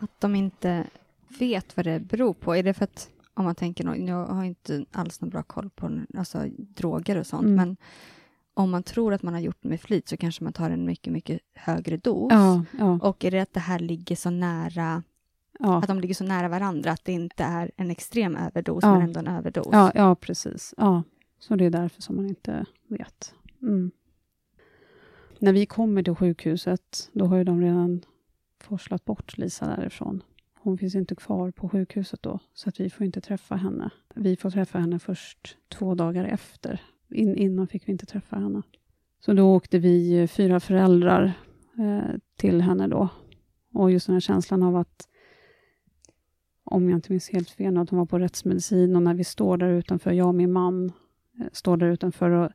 Att 0.00 0.20
de 0.20 0.34
inte 0.34 0.86
vet 1.38 1.76
vad 1.76 1.86
det 1.86 2.00
beror 2.00 2.34
på, 2.34 2.56
är 2.56 2.62
det 2.62 2.74
för 2.74 2.84
att 2.84 3.10
om 3.34 3.44
man 3.44 3.54
tänker, 3.54 3.94
jag 3.94 4.26
har 4.26 4.44
inte 4.44 4.84
alls 4.90 5.20
någon 5.20 5.30
bra 5.30 5.42
koll 5.42 5.70
på 5.70 6.00
alltså, 6.18 6.44
droger 6.58 7.18
och 7.18 7.26
sånt, 7.26 7.44
mm. 7.44 7.54
men 7.54 7.76
om 8.54 8.70
man 8.70 8.82
tror 8.82 9.12
att 9.14 9.22
man 9.22 9.34
har 9.34 9.40
gjort 9.40 9.58
det 9.60 9.68
med 9.68 9.80
flit 9.80 10.08
så 10.08 10.16
kanske 10.16 10.44
man 10.44 10.52
tar 10.52 10.70
en 10.70 10.84
mycket, 10.84 11.12
mycket 11.12 11.40
högre 11.54 11.96
dos. 11.96 12.32
Ja, 12.32 12.64
ja. 12.78 12.98
Och 13.02 13.24
är 13.24 13.30
det 13.30 13.40
att 13.40 13.52
det 13.52 13.60
här 13.60 13.78
ligger 13.78 14.16
så 14.16 14.30
nära, 14.30 15.02
ja. 15.58 15.78
att 15.78 15.88
de 15.88 16.00
ligger 16.00 16.14
så 16.14 16.24
nära 16.24 16.48
varandra, 16.48 16.90
att 16.90 17.04
det 17.04 17.12
inte 17.12 17.44
är 17.44 17.70
en 17.76 17.90
extrem 17.90 18.36
överdos, 18.36 18.82
men 18.84 19.02
ändå 19.02 19.20
en 19.20 19.28
överdos? 19.28 19.68
Ja, 19.72 19.92
ja 19.94 20.14
precis. 20.14 20.74
Ja. 20.76 21.02
Så 21.38 21.56
det 21.56 21.64
är 21.64 21.70
därför 21.70 22.02
som 22.02 22.16
man 22.16 22.26
inte 22.26 22.64
vet. 22.88 23.34
Mm 23.62 23.90
när 25.42 25.52
vi 25.52 25.66
kommer 25.66 26.02
till 26.02 26.14
sjukhuset, 26.14 27.10
då 27.12 27.26
har 27.26 27.36
ju 27.36 27.44
de 27.44 27.60
redan 27.60 28.04
forslat 28.60 29.04
bort 29.04 29.38
Lisa 29.38 29.66
därifrån. 29.66 30.22
Hon 30.54 30.78
finns 30.78 30.94
inte 30.94 31.14
kvar 31.14 31.50
på 31.50 31.68
sjukhuset 31.68 32.22
då, 32.22 32.38
så 32.54 32.68
att 32.68 32.80
vi 32.80 32.90
får 32.90 33.06
inte 33.06 33.20
träffa 33.20 33.56
henne. 33.56 33.90
Vi 34.14 34.36
får 34.36 34.50
träffa 34.50 34.78
henne 34.78 34.98
först 34.98 35.56
två 35.68 35.94
dagar 35.94 36.24
efter. 36.24 36.80
In, 37.10 37.36
innan 37.36 37.66
fick 37.66 37.88
vi 37.88 37.92
inte 37.92 38.06
träffa 38.06 38.36
henne. 38.36 38.62
Så 39.20 39.32
då 39.32 39.54
åkte 39.54 39.78
vi 39.78 40.20
eh, 40.20 40.26
fyra 40.26 40.60
föräldrar 40.60 41.32
eh, 41.78 42.16
till 42.36 42.60
henne 42.60 42.88
då. 42.88 43.08
Och 43.72 43.90
just 43.90 44.06
den 44.06 44.14
här 44.14 44.20
känslan 44.20 44.62
av 44.62 44.76
att, 44.76 45.08
om 46.64 46.90
jag 46.90 46.98
inte 46.98 47.12
minns 47.12 47.28
helt 47.28 47.50
fel, 47.50 47.76
att 47.76 47.90
hon 47.90 47.98
var 47.98 48.06
på 48.06 48.18
rättsmedicin 48.18 48.96
och 48.96 49.02
när 49.02 49.14
vi 49.14 49.24
står 49.24 49.56
där 49.56 49.68
utanför, 49.68 50.12
jag 50.12 50.28
och 50.28 50.34
min 50.34 50.52
man 50.52 50.92
eh, 51.40 51.46
står 51.52 51.76
där 51.76 51.86
utanför 51.86 52.30
och 52.30 52.50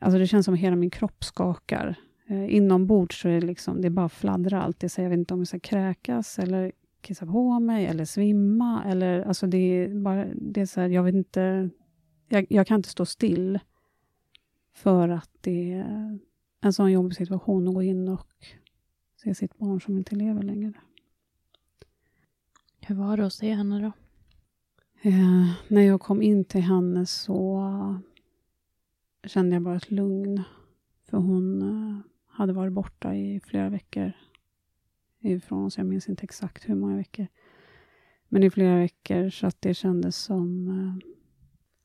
Alltså 0.00 0.18
det 0.18 0.26
känns 0.26 0.44
som 0.44 0.54
att 0.54 0.60
hela 0.60 0.76
min 0.76 0.90
kropp 0.90 1.24
skakar. 1.24 1.96
Eh, 2.26 2.54
inombords 2.54 3.20
så 3.20 3.28
är 3.28 3.40
det 3.40 3.46
liksom, 3.46 3.80
det 3.80 3.90
bara 3.90 4.08
fladdrar 4.08 4.60
alltid. 4.60 4.92
Så 4.92 5.00
jag 5.00 5.10
vet 5.10 5.18
inte 5.18 5.34
om 5.34 5.40
jag 5.40 5.48
ska 5.48 5.60
kräkas 5.60 6.38
eller 6.38 6.72
kissa 7.00 7.26
på 7.26 7.60
mig 7.60 7.86
eller 7.86 8.04
svimma. 8.04 8.84
Eller, 8.84 9.22
alltså 9.22 9.46
det 9.46 9.58
är 9.58 9.88
bara, 9.88 10.26
det 10.34 10.60
är 10.60 10.66
så 10.66 10.80
här, 10.80 10.88
jag 10.88 11.02
vet 11.02 11.14
inte, 11.14 11.70
jag, 12.28 12.46
jag, 12.48 12.66
kan 12.66 12.76
inte 12.76 12.88
stå 12.88 13.06
still. 13.06 13.58
För 14.74 15.08
att 15.08 15.30
det 15.40 15.72
är 15.72 16.18
en 16.60 16.72
sån 16.72 16.92
jobbig 16.92 17.16
situation 17.16 17.68
att 17.68 17.74
gå 17.74 17.82
in 17.82 18.08
och 18.08 18.28
se 19.22 19.34
sitt 19.34 19.58
barn 19.58 19.80
som 19.80 19.98
inte 19.98 20.14
lever 20.14 20.42
längre. 20.42 20.72
Hur 22.80 22.94
var 22.94 23.16
det 23.16 23.26
att 23.26 23.32
se 23.32 23.54
henne 23.54 23.80
då? 23.80 23.92
Eh, 25.08 25.52
när 25.68 25.82
jag 25.82 26.00
kom 26.00 26.22
in 26.22 26.44
till 26.44 26.60
henne 26.60 27.06
så 27.06 27.60
kände 29.26 29.56
jag 29.56 29.62
bara 29.62 29.76
ett 29.76 29.90
lugn. 29.90 30.42
För 31.04 31.16
hon 31.18 31.62
eh, 31.62 31.98
hade 32.26 32.52
varit 32.52 32.72
borta 32.72 33.14
i 33.14 33.40
flera 33.40 33.68
veckor 33.68 34.12
ifrån 35.20 35.64
oss. 35.64 35.78
Jag 35.78 35.86
minns 35.86 36.08
inte 36.08 36.22
exakt 36.24 36.68
hur 36.68 36.74
många 36.74 36.96
veckor. 36.96 37.26
Men 38.28 38.42
i 38.42 38.50
flera 38.50 38.78
veckor, 38.78 39.30
så 39.30 39.46
att 39.46 39.62
det 39.62 39.74
kändes 39.74 40.16
som 40.16 40.68
eh, 40.68 41.08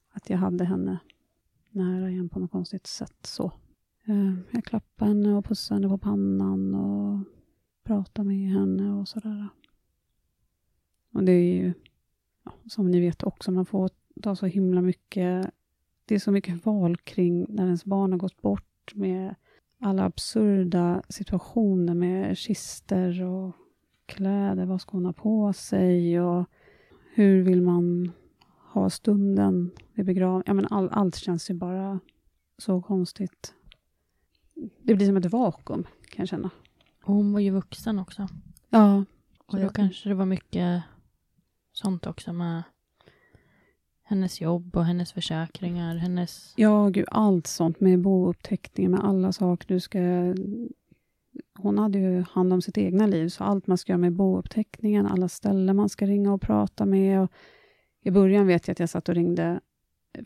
att 0.10 0.30
jag 0.30 0.38
hade 0.38 0.65
henne 0.65 0.99
nära 1.69 2.10
igen 2.10 2.30
på 2.30 2.39
något 2.39 2.52
konstigt 2.52 2.88
sätt. 2.88 3.25
så. 3.25 3.52
Eh, 4.06 4.34
jag 4.52 4.65
klappade 4.65 5.12
henne 5.12 5.34
och 5.34 5.45
pussade 5.45 5.75
henne 5.75 5.89
på 5.89 5.97
pannan 5.97 6.75
och 6.75 7.25
pratade 7.84 8.28
med 8.28 8.49
henne 8.49 8.91
och 8.91 9.08
sådär. 9.08 9.47
Och 11.13 11.23
det 11.23 11.32
är 11.32 11.54
ju, 11.54 11.73
som 12.67 12.91
ni 12.91 12.99
vet 12.99 13.23
också, 13.23 13.52
man 13.52 13.65
får 13.65 13.89
ta 14.21 14.36
så 14.36 14.45
himla 14.45 14.82
mycket... 14.82 15.54
Det 16.10 16.15
är 16.15 16.19
så 16.19 16.32
mycket 16.32 16.65
val 16.65 16.98
kring 16.98 17.45
när 17.50 17.65
ens 17.65 17.86
barn 17.86 18.12
har 18.12 18.19
gått 18.19 18.41
bort 18.41 18.95
med 18.95 19.36
alla 19.80 20.04
absurda 20.04 21.04
situationer 21.10 21.93
med 21.93 22.38
kister 22.38 23.24
och 23.24 23.56
kläder, 24.06 24.65
vad 24.65 24.82
ska 24.82 24.91
hon 24.91 25.06
ha 25.06 25.13
på 25.13 25.54
sig 25.54 26.22
och 26.22 26.45
hur 27.13 27.43
vill 27.43 27.62
man 27.62 28.12
ha 28.74 28.89
stunden 28.89 29.72
vid 29.93 30.06
begravningen? 30.06 30.43
Ja, 30.45 30.54
men 30.54 30.65
all, 30.69 30.89
allt 30.89 31.15
känns 31.15 31.50
ju 31.50 31.54
bara 31.54 32.00
så 32.58 32.82
konstigt. 32.82 33.54
Det 34.84 34.95
blir 34.95 35.06
som 35.06 35.17
ett 35.17 35.32
vakuum, 35.32 35.84
kan 35.84 36.22
jag 36.22 36.28
känna. 36.28 36.50
Och 37.04 37.13
hon 37.13 37.34
var 37.34 37.39
ju 37.39 37.52
vuxen 37.52 38.00
också. 38.00 38.28
Ja. 38.69 39.06
Så 39.52 39.58
då 39.58 39.69
kanske 39.69 40.10
det 40.10 40.15
var 40.15 40.26
mycket 40.26 40.84
sånt 41.74 42.08
också 42.08 42.34
med 42.34 42.63
hennes 44.10 44.41
jobb 44.41 44.76
och 44.76 44.86
hennes 44.86 45.13
försäkringar, 45.13 45.95
hennes... 45.95 46.54
Ja, 46.56 46.89
gud, 46.89 47.06
allt 47.12 47.48
sånt 47.48 47.80
med 47.80 48.00
bouppteckningen, 48.00 48.91
med 48.91 49.04
alla 49.04 49.32
saker 49.32 49.67
du 49.67 49.80
ska... 49.80 50.00
Hon 51.60 51.78
hade 51.78 52.00
ju 52.00 52.24
hand 52.32 52.54
om 52.54 52.62
sitt 52.62 52.78
egna 52.78 53.08
liv, 53.08 53.30
så 53.30 53.43
allt 53.43 53.67
man 53.67 53.78
ska 53.78 53.91
göra 53.91 53.98
med 53.98 54.13
bouppteckningen, 54.13 55.06
alla 55.06 55.28
ställen 55.30 55.76
man 55.76 55.89
ska 55.89 56.06
ringa 56.06 56.34
och 56.34 56.41
prata 56.41 56.86
med. 56.86 57.22
Och 57.22 57.32
I 58.02 58.12
början 58.12 58.48
vet 58.48 58.67
jag 58.67 58.72
att 58.72 58.80
jag 58.80 58.89
satt 58.89 59.10
och 59.10 59.15
ringde 59.15 59.60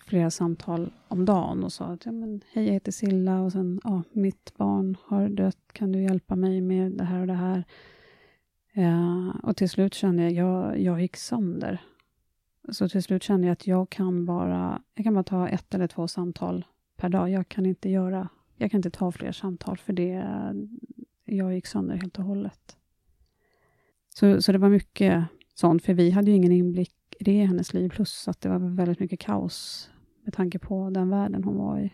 flera 0.05 0.31
samtal 0.31 0.91
om 1.07 1.25
dagen 1.25 1.63
och 1.63 1.73
sa 1.73 1.85
att 1.85 2.05
ja, 2.05 2.11
men, 2.11 2.41
hej, 2.51 2.65
jag 2.65 2.73
heter 2.73 2.91
Silla 2.91 3.41
och 3.41 3.51
sen, 3.51 3.79
ja, 3.83 4.03
mitt 4.11 4.57
barn 4.57 4.97
har 5.05 5.29
dött, 5.29 5.73
kan 5.73 5.91
du 5.91 6.01
hjälpa 6.01 6.35
mig 6.35 6.61
med 6.61 6.91
det 6.91 7.03
här 7.03 7.21
och 7.21 7.27
det 7.27 7.33
här? 7.33 7.63
Ja, 8.73 9.33
och 9.43 9.57
till 9.57 9.69
slut 9.69 9.93
kände 9.93 10.23
jag, 10.23 10.31
jag, 10.31 10.79
jag 10.79 11.01
gick 11.01 11.17
sönder. 11.17 11.81
Så 12.71 12.89
till 12.89 13.03
slut 13.03 13.23
kände 13.23 13.47
jag 13.47 13.53
att 13.53 13.67
jag 13.67 13.89
kan 13.89 14.25
bara, 14.25 14.81
jag 14.95 15.03
kan 15.03 15.13
bara 15.13 15.23
ta 15.23 15.47
ett 15.47 15.73
eller 15.73 15.87
två 15.87 16.07
samtal 16.07 16.65
per 16.95 17.09
dag. 17.09 17.29
Jag 17.29 17.49
kan 17.49 17.65
inte 17.65 17.89
göra, 17.89 18.29
jag 18.57 18.71
kan 18.71 18.77
inte 18.77 18.89
ta 18.89 19.11
fler 19.11 19.31
samtal 19.31 19.77
för 19.77 19.93
det, 19.93 20.25
jag 21.25 21.53
gick 21.53 21.67
sönder 21.67 21.95
helt 21.95 22.19
och 22.19 22.25
hållet. 22.25 22.77
Så, 24.09 24.41
så 24.41 24.51
det 24.51 24.57
var 24.57 24.69
mycket 24.69 25.25
sånt, 25.53 25.83
för 25.83 25.93
vi 25.93 26.11
hade 26.11 26.31
ju 26.31 26.37
ingen 26.37 26.51
inblick 26.51 26.95
i 27.19 27.23
det 27.23 27.31
i 27.31 27.45
hennes 27.45 27.73
liv, 27.73 27.89
plus 27.89 28.27
att 28.27 28.41
det 28.41 28.49
var 28.49 28.75
väldigt 28.75 28.99
mycket 28.99 29.19
kaos 29.19 29.89
med 30.23 30.33
tanke 30.33 30.59
på 30.59 30.89
den 30.89 31.09
världen 31.09 31.43
hon 31.43 31.57
var 31.57 31.79
i. 31.79 31.93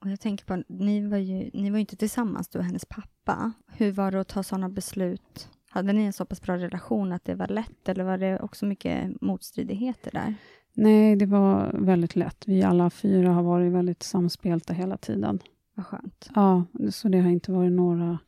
Och 0.00 0.10
jag 0.10 0.20
tänker 0.20 0.44
på, 0.44 0.62
ni 0.68 1.06
var 1.08 1.18
ju 1.18 1.50
ni 1.54 1.70
var 1.70 1.76
ju 1.76 1.80
inte 1.80 1.96
tillsammans, 1.96 2.48
du 2.48 2.58
och 2.58 2.64
hennes 2.64 2.84
pappa. 2.84 3.52
Hur 3.66 3.92
var 3.92 4.12
det 4.12 4.20
att 4.20 4.28
ta 4.28 4.42
sådana 4.42 4.68
beslut? 4.68 5.48
Hade 5.68 5.92
ni 5.92 6.04
en 6.04 6.12
så 6.12 6.24
pass 6.24 6.42
bra 6.42 6.56
relation 6.56 7.12
att 7.12 7.24
det 7.24 7.34
var 7.34 7.48
lätt, 7.48 7.88
eller 7.88 8.04
var 8.04 8.18
det 8.18 8.40
också 8.40 8.66
mycket 8.66 9.20
motstridigheter 9.20 10.10
där? 10.10 10.34
Nej, 10.74 11.16
det 11.16 11.26
var 11.26 11.70
väldigt 11.78 12.16
lätt. 12.16 12.44
Vi 12.46 12.62
alla 12.62 12.90
fyra 12.90 13.32
har 13.32 13.42
varit 13.42 13.72
väldigt 13.72 14.02
samspelta 14.02 14.72
hela 14.72 14.96
tiden. 14.96 15.38
Vad 15.74 15.86
skönt. 15.86 16.30
Ja, 16.34 16.64
så 16.90 17.08
det 17.08 17.20
har 17.20 17.30
inte 17.30 17.52
varit 17.52 17.72
några... 17.72 18.18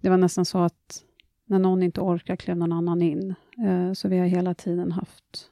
Det 0.00 0.10
var 0.10 0.16
nästan 0.16 0.44
så 0.44 0.58
att 0.58 1.04
när 1.46 1.58
någon 1.58 1.82
inte 1.82 2.00
orkar 2.00 2.36
klev 2.36 2.56
någon 2.56 2.72
annan 2.72 3.02
in. 3.02 3.34
Eh, 3.66 3.92
så 3.92 4.08
vi 4.08 4.18
har 4.18 4.26
hela 4.26 4.54
tiden 4.54 4.92
haft 4.92 5.50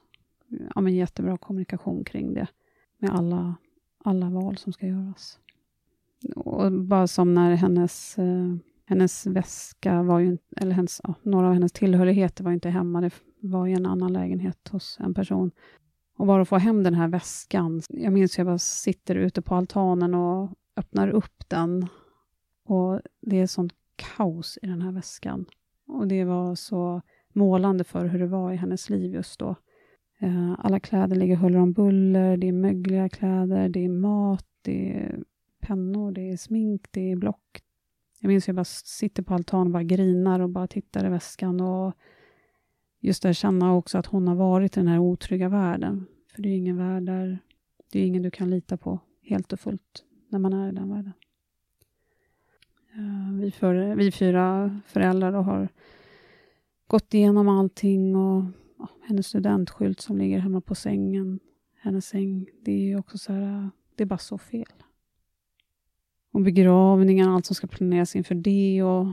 ja, 0.75 0.81
men 0.81 0.95
jättebra 0.95 1.37
kommunikation 1.37 2.03
kring 2.03 2.33
det, 2.33 2.47
med 2.97 3.11
alla, 3.11 3.55
alla 4.03 4.29
val 4.29 4.57
som 4.57 4.73
ska 4.73 4.87
göras. 4.87 5.39
Och 6.35 6.71
bara 6.71 7.07
som 7.07 7.33
när 7.33 7.55
hennes, 7.55 8.17
eh, 8.17 8.55
hennes 8.85 9.25
väska 9.25 10.03
var 10.03 10.19
ju, 10.19 10.37
eller 10.57 10.71
hennes, 10.71 11.01
ja, 11.03 11.13
några 11.23 11.47
av 11.47 11.53
hennes 11.53 11.71
tillhörigheter 11.71 12.43
var 12.43 12.51
inte 12.51 12.69
hemma, 12.69 13.01
det 13.01 13.11
var 13.39 13.67
i 13.67 13.73
en 13.73 13.85
annan 13.85 14.13
lägenhet 14.13 14.67
hos 14.71 14.97
en 14.99 15.13
person. 15.13 15.51
Och 16.17 16.27
bara 16.27 16.41
att 16.41 16.49
få 16.49 16.57
hem 16.57 16.83
den 16.83 16.93
här 16.93 17.07
väskan, 17.07 17.81
jag 17.89 18.13
minns 18.13 18.37
jag 18.37 18.47
bara 18.47 18.57
sitter 18.57 19.15
ute 19.15 19.41
på 19.41 19.55
altanen 19.55 20.13
och 20.13 20.51
öppnar 20.77 21.07
upp 21.07 21.49
den 21.49 21.87
och 22.65 23.01
det 23.21 23.39
är 23.39 23.47
sånt 23.47 23.73
kaos 23.95 24.59
i 24.61 24.67
den 24.67 24.81
här 24.81 24.91
väskan. 24.91 25.45
Och 25.87 26.07
det 26.07 26.23
var 26.23 26.55
så 26.55 27.01
målande 27.33 27.83
för 27.83 28.05
hur 28.05 28.19
det 28.19 28.27
var 28.27 28.51
i 28.51 28.55
hennes 28.55 28.89
liv 28.89 29.13
just 29.13 29.39
då. 29.39 29.55
Eh, 30.19 30.55
alla 30.59 30.79
kläder 30.79 31.15
ligger 31.15 31.35
huller 31.35 31.59
om 31.59 31.73
buller, 31.73 32.37
det 32.37 32.47
är 32.47 32.53
mögliga 32.53 33.09
kläder, 33.09 33.69
det 33.69 33.85
är 33.85 33.89
mat, 33.89 34.45
det 34.61 34.93
är 34.93 35.23
pennor, 35.59 36.11
det 36.11 36.31
är 36.31 36.37
smink, 36.37 36.81
det 36.91 37.11
är 37.11 37.15
block. 37.15 37.61
Jag 38.23 38.27
minns 38.27 38.47
jag 38.47 38.55
bara 38.55 38.65
sitter 38.65 39.23
på 39.23 39.33
altanen 39.33 39.67
och 39.67 39.71
bara 39.73 39.83
grinar 39.83 40.39
och 40.39 40.49
bara 40.49 40.67
tittar 40.67 41.05
i 41.05 41.09
väskan 41.09 41.61
och 41.61 41.93
just 42.99 43.25
att 43.25 43.37
känna 43.37 43.75
också 43.75 43.97
att 43.97 44.05
hon 44.05 44.27
har 44.27 44.35
varit 44.35 44.77
i 44.77 44.79
den 44.79 44.87
här 44.87 44.99
otrygga 44.99 45.49
världen. 45.49 46.05
För 46.35 46.41
det 46.41 46.49
är 46.49 46.57
ingen 46.57 46.77
värld 46.77 47.03
där, 47.03 47.39
det 47.91 47.99
är 47.99 48.05
ingen 48.05 48.23
du 48.23 48.31
kan 48.31 48.49
lita 48.49 48.77
på 48.77 48.99
helt 49.21 49.53
och 49.53 49.59
fullt 49.59 50.03
när 50.29 50.39
man 50.39 50.53
är 50.53 50.69
i 50.69 50.71
den 50.71 50.89
världen. 50.89 51.13
Eh, 52.93 53.39
vi, 53.39 53.51
för, 53.51 53.95
vi 53.95 54.11
fyra 54.11 54.79
föräldrar 54.87 55.31
har 55.31 55.69
gått 56.87 57.13
igenom 57.13 57.47
allting 57.47 58.15
och 58.15 58.43
ja, 58.77 58.87
hennes 59.01 59.27
studentskylt 59.27 60.01
som 60.01 60.17
ligger 60.17 60.39
hemma 60.39 60.61
på 60.61 60.75
sängen, 60.75 61.39
hennes 61.81 62.07
säng, 62.07 62.47
det 62.61 62.71
är 62.71 62.85
ju 62.87 62.97
också 62.97 63.17
så 63.17 63.33
här, 63.33 63.41
eh, 63.41 63.67
det 63.95 64.03
är 64.03 64.07
bara 64.07 64.17
så 64.17 64.37
fel. 64.37 64.73
Och 66.33 66.41
begravningen, 66.41 67.29
allt 67.29 67.45
som 67.45 67.55
ska 67.55 67.67
planeras 67.67 68.15
inför 68.15 68.35
det 68.35 68.83
och 68.83 69.07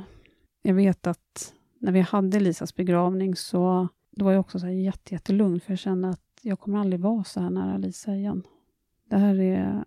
jag 0.62 0.74
vet 0.74 1.06
att 1.06 1.54
när 1.78 1.92
vi 1.92 2.00
hade 2.00 2.40
Lisas 2.40 2.74
begravning 2.74 3.36
så 3.36 3.88
då 4.10 4.24
var 4.24 4.32
jag 4.32 4.40
också 4.40 4.58
så 4.58 4.66
här 4.66 4.72
jätte, 4.72 5.14
jättelugn 5.14 5.60
för 5.60 5.72
jag 5.72 5.78
kände 5.78 6.08
att 6.08 6.40
jag 6.42 6.60
kommer 6.60 6.78
aldrig 6.78 7.00
vara 7.00 7.24
så 7.24 7.40
här 7.40 7.50
nära 7.50 7.78
Lisa 7.78 8.14
igen. 8.14 8.42
Det 9.04 9.16
här 9.16 9.40
är 9.40 9.84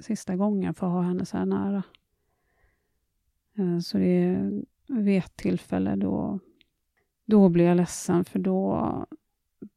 sista 0.00 0.36
gången 0.36 0.62
jag 0.62 0.76
får 0.76 0.86
ha 0.86 1.02
henne 1.02 1.26
så 1.26 1.36
här 1.36 1.46
nära. 1.46 1.82
Eh, 3.58 3.78
så 3.78 3.98
det 3.98 4.24
är 4.24 4.62
vid 4.88 5.18
ett 5.18 5.36
tillfälle 5.36 5.96
då, 5.96 6.38
då 7.24 7.48
blir 7.48 7.64
jag 7.64 7.76
ledsen 7.76 8.24
för 8.24 8.38
då 8.38 9.06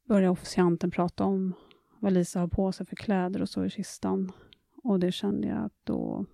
börjar 0.07 0.29
officianten 0.29 0.91
prata 0.91 1.23
om 1.23 1.53
vad 1.99 2.13
Lisa 2.13 2.39
har 2.39 2.47
på 2.47 2.71
sig 2.71 2.85
för 2.85 2.95
kläder 2.95 3.41
och 3.41 3.49
så 3.49 3.65
i 3.65 3.69
kistan. 3.69 4.31
Och 4.83 4.99
det 4.99 5.11
kände 5.11 5.47
jag 5.47 5.65
att 5.65 5.79
då 5.83 6.25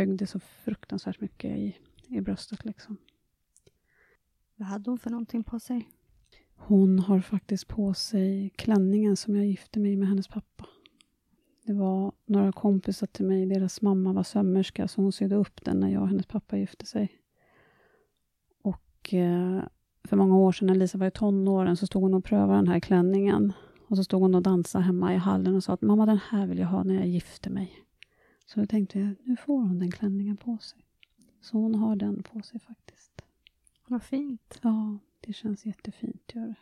högg 0.00 0.18
det 0.18 0.26
så 0.26 0.38
fruktansvärt 0.38 1.20
mycket 1.20 1.50
i, 1.56 1.76
i 2.08 2.20
bröstet. 2.20 2.64
Liksom. 2.64 2.96
Vad 4.56 4.68
hade 4.68 4.90
hon 4.90 4.98
för 4.98 5.10
någonting 5.10 5.44
på 5.44 5.60
sig? 5.60 5.88
Hon 6.54 6.98
har 6.98 7.20
faktiskt 7.20 7.68
på 7.68 7.94
sig 7.94 8.50
klänningen 8.56 9.16
som 9.16 9.36
jag 9.36 9.46
gifte 9.46 9.80
mig 9.80 9.96
med 9.96 10.08
hennes 10.08 10.28
pappa. 10.28 10.66
Det 11.64 11.72
var 11.72 12.12
några 12.26 12.52
kompisar 12.52 13.06
till 13.06 13.26
mig, 13.26 13.46
deras 13.46 13.82
mamma 13.82 14.12
var 14.12 14.22
sömmerska, 14.22 14.88
så 14.88 15.02
hon 15.02 15.12
sydde 15.12 15.36
upp 15.36 15.64
den 15.64 15.80
när 15.80 15.88
jag 15.88 16.02
och 16.02 16.08
hennes 16.08 16.26
pappa 16.26 16.56
gifte 16.56 16.86
sig. 16.86 17.12
Och 18.62 19.14
eh, 19.14 19.62
för 20.04 20.16
många 20.16 20.36
år 20.36 20.52
sedan 20.52 20.66
när 20.66 20.74
Lisa 20.74 20.98
var 20.98 21.06
i 21.06 21.10
tonåren 21.10 21.76
så 21.76 21.86
stod 21.86 22.02
hon 22.02 22.14
och 22.14 22.24
prövade 22.24 22.58
den 22.58 22.68
här 22.68 22.80
klänningen. 22.80 23.52
Och 23.88 23.96
så 23.96 24.04
stod 24.04 24.22
hon 24.22 24.34
och 24.34 24.42
dansade 24.42 24.84
hemma 24.84 25.14
i 25.14 25.16
hallen 25.16 25.56
och 25.56 25.64
sa 25.64 25.72
att 25.72 25.82
mamma, 25.82 26.06
den 26.06 26.20
här 26.30 26.46
vill 26.46 26.58
jag 26.58 26.68
ha 26.68 26.82
när 26.82 26.94
jag 26.94 27.06
gifter 27.06 27.50
mig. 27.50 27.89
Så 28.54 28.60
då 28.60 28.66
tänkte 28.66 29.00
jag, 29.00 29.14
nu 29.24 29.36
får 29.36 29.60
hon 29.60 29.78
den 29.78 29.90
klänningen 29.90 30.36
på 30.36 30.58
sig. 30.58 30.78
Så 31.40 31.58
hon 31.58 31.74
har 31.74 31.96
den 31.96 32.22
på 32.22 32.42
sig 32.42 32.60
faktiskt. 32.60 33.22
Vad 33.86 34.02
fint. 34.02 34.60
Ja, 34.62 34.98
det 35.20 35.32
känns 35.32 35.66
jättefint. 35.66 36.32
Gör 36.34 36.46
det. 36.46 36.54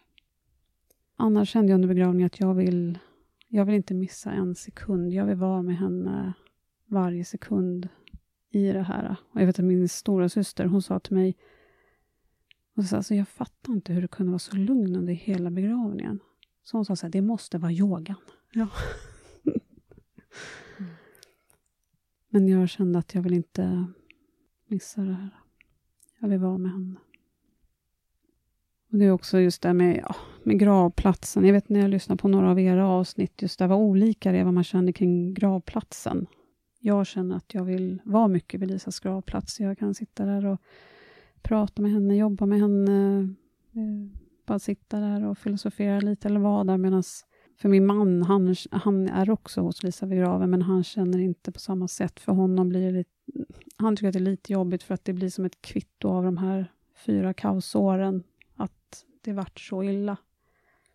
Annars 1.16 1.48
kände 1.48 1.72
jag 1.72 1.74
under 1.74 1.88
begravningen 1.88 2.26
att 2.26 2.40
jag 2.40 2.54
vill 2.54 2.98
jag 3.48 3.64
vill 3.64 3.74
inte 3.74 3.94
missa 3.94 4.30
en 4.30 4.54
sekund. 4.54 5.12
Jag 5.12 5.26
vill 5.26 5.36
vara 5.36 5.62
med 5.62 5.76
henne 5.76 6.32
varje 6.86 7.24
sekund 7.24 7.88
i 8.50 8.72
det 8.72 8.82
här. 8.82 9.16
Och 9.30 9.40
jag 9.40 9.46
vet 9.46 9.58
att 9.58 9.64
min 9.64 9.88
stora 9.88 10.28
syster 10.28 10.64
hon 10.64 10.82
sa 10.82 10.98
till 10.98 11.14
mig, 11.14 11.36
hon 12.74 12.84
sa, 12.84 12.96
alltså, 12.96 13.14
jag 13.14 13.28
fattar 13.28 13.72
inte 13.72 13.92
hur 13.92 14.02
du 14.02 14.08
kunde 14.08 14.32
vara 14.32 14.38
så 14.38 14.56
lugn 14.56 14.96
under 14.96 15.12
hela 15.12 15.50
begravningen. 15.50 16.20
Så 16.62 16.76
hon 16.76 16.84
sa 16.84 16.96
så 16.96 17.06
här, 17.06 17.12
det 17.12 17.22
måste 17.22 17.58
vara 17.58 17.72
yogan. 17.72 18.16
Ja. 18.52 18.68
Men 22.28 22.48
jag 22.48 22.68
kände 22.68 22.98
att 22.98 23.14
jag 23.14 23.22
vill 23.22 23.34
inte 23.34 23.86
missa 24.66 25.00
det 25.00 25.12
här. 25.12 25.30
Jag 26.18 26.28
vill 26.28 26.38
vara 26.38 26.58
med 26.58 26.72
henne. 26.72 26.94
Och 28.92 28.98
Det 28.98 29.04
är 29.04 29.10
också 29.10 29.40
just 29.40 29.62
det 29.62 29.72
med, 29.72 30.00
ja, 30.02 30.16
med 30.42 30.58
gravplatsen. 30.58 31.44
Jag 31.44 31.52
vet 31.52 31.68
när 31.68 31.80
jag 31.80 31.90
lyssnade 31.90 32.22
på 32.22 32.28
några 32.28 32.50
av 32.50 32.60
era 32.60 32.88
avsnitt, 32.88 33.42
just 33.42 33.58
det 33.58 33.66
vad 33.66 33.78
olika 33.78 34.32
det 34.32 34.38
är 34.38 34.44
vad 34.44 34.54
man 34.54 34.64
känner 34.64 34.92
kring 34.92 35.34
gravplatsen. 35.34 36.26
Jag 36.80 37.06
känner 37.06 37.36
att 37.36 37.54
jag 37.54 37.64
vill 37.64 38.02
vara 38.04 38.28
mycket 38.28 38.60
vid 38.60 38.68
Lisas 38.68 39.00
gravplats. 39.00 39.60
Jag 39.60 39.78
kan 39.78 39.94
sitta 39.94 40.24
där 40.24 40.46
och 40.46 40.60
prata 41.42 41.82
med 41.82 41.90
henne, 41.90 42.16
jobba 42.16 42.46
med 42.46 42.60
henne, 42.60 43.20
eh, 43.72 44.20
bara 44.46 44.58
sitta 44.58 45.00
där 45.00 45.24
och 45.26 45.38
filosofera 45.38 46.00
lite 46.00 46.28
eller 46.28 46.40
vara 46.40 46.64
där 46.64 46.76
medan 46.76 47.02
för 47.60 47.68
min 47.68 47.86
man, 47.86 48.22
han, 48.22 48.54
han 48.70 49.08
är 49.08 49.30
också 49.30 49.60
hos 49.60 49.82
Lisa 49.82 50.06
vid 50.06 50.18
graven, 50.18 50.50
men 50.50 50.62
han 50.62 50.84
känner 50.84 51.18
inte 51.18 51.52
på 51.52 51.58
samma 51.58 51.88
sätt. 51.88 52.20
För 52.20 52.32
honom 52.32 52.68
blir 52.68 52.92
det, 52.92 53.04
han 53.76 53.96
tycker 53.96 54.08
att 54.08 54.12
det 54.12 54.18
är 54.18 54.20
lite 54.20 54.52
jobbigt 54.52 54.82
för 54.82 54.94
att 54.94 55.04
det 55.04 55.12
blir 55.12 55.30
som 55.30 55.44
ett 55.44 55.62
kvitto 55.62 56.08
av 56.08 56.24
de 56.24 56.36
här 56.36 56.72
fyra 57.06 57.34
kaosåren 57.34 58.22
att 58.54 59.04
det 59.20 59.32
vart 59.32 59.60
så 59.60 59.82
illa. 59.82 60.16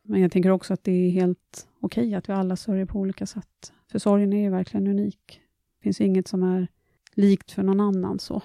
Men 0.02 0.22
jag 0.22 0.32
tänker 0.32 0.50
också 0.50 0.74
att 0.74 0.84
det 0.84 0.92
är 0.92 1.10
helt 1.10 1.68
okej 1.80 2.08
okay 2.08 2.16
att 2.16 2.30
vi 2.30 2.34
alla 2.34 2.56
sörjer 2.56 2.86
på 2.86 3.00
olika 3.00 3.26
sätt. 3.26 3.74
För 3.92 4.00
sorgen 4.00 4.34
är 4.34 4.42
ju 4.42 4.50
verkligen 4.50 4.88
unik. 4.88 5.42
Det 5.78 5.84
finns 5.84 6.02
inget 6.02 6.28
som 6.28 6.44
är 6.44 6.68
likt 7.14 7.52
för 7.52 7.64
någon 7.64 7.80
annan. 7.80 8.20
så. 8.20 8.42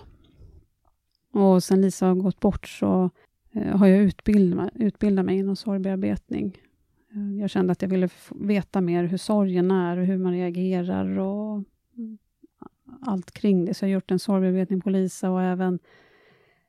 Och 1.33 1.65
sen 1.65 1.81
Lisa 1.81 2.07
har 2.07 2.15
gått 2.15 2.41
bort 2.41 2.69
så 2.69 3.11
eh, 3.53 3.77
har 3.77 3.87
jag 3.87 3.99
utbildat, 3.99 4.71
utbildat 4.75 5.25
mig 5.25 5.39
inom 5.39 5.57
sorgbearbetning. 5.57 6.59
Eh, 7.15 7.41
jag 7.41 7.51
kände 7.51 7.73
att 7.73 7.83
jag 7.83 7.89
ville 7.89 8.09
veta 8.31 8.81
mer 8.81 9.05
hur 9.05 9.19
sorgen 9.19 9.71
är 9.71 9.97
och 9.97 10.07
hur 10.07 10.19
man 10.19 10.33
reagerar 10.33 11.19
och 11.19 11.65
allt 13.01 13.31
kring 13.31 13.65
det. 13.65 13.75
Så 13.75 13.85
jag 13.85 13.89
har 13.89 13.93
gjort 13.93 14.11
en 14.11 14.19
sorgbearbetning 14.19 14.81
på 14.81 14.91
Lisa 14.91 15.31
och 15.31 15.43
även 15.43 15.79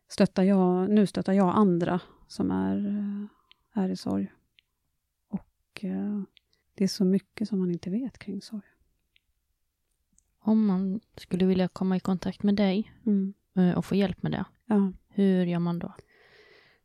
stöttar 0.07 0.43
jag, 0.43 0.89
nu 0.89 1.07
stöttar 1.07 1.33
jag 1.33 1.55
andra 1.55 2.01
som 2.27 2.51
är, 2.51 2.87
eh, 2.87 3.83
är 3.83 3.89
i 3.89 3.95
sorg. 3.95 4.31
Och 5.27 5.85
det 6.73 6.83
är 6.83 6.87
så 6.87 7.05
mycket 7.05 7.47
som 7.47 7.59
man 7.59 7.71
inte 7.71 7.89
vet 7.89 8.19
kring 8.19 8.41
sorg. 8.41 8.65
Om 10.39 10.65
man 10.65 10.99
skulle 11.15 11.45
vilja 11.45 11.67
komma 11.67 11.97
i 11.97 11.99
kontakt 11.99 12.43
med 12.43 12.55
dig 12.55 12.91
mm. 13.05 13.33
och 13.75 13.85
få 13.85 13.95
hjälp 13.95 14.23
med 14.23 14.31
det, 14.31 14.45
ja. 14.65 14.91
hur 15.07 15.45
gör 15.45 15.59
man 15.59 15.79
då? 15.79 15.93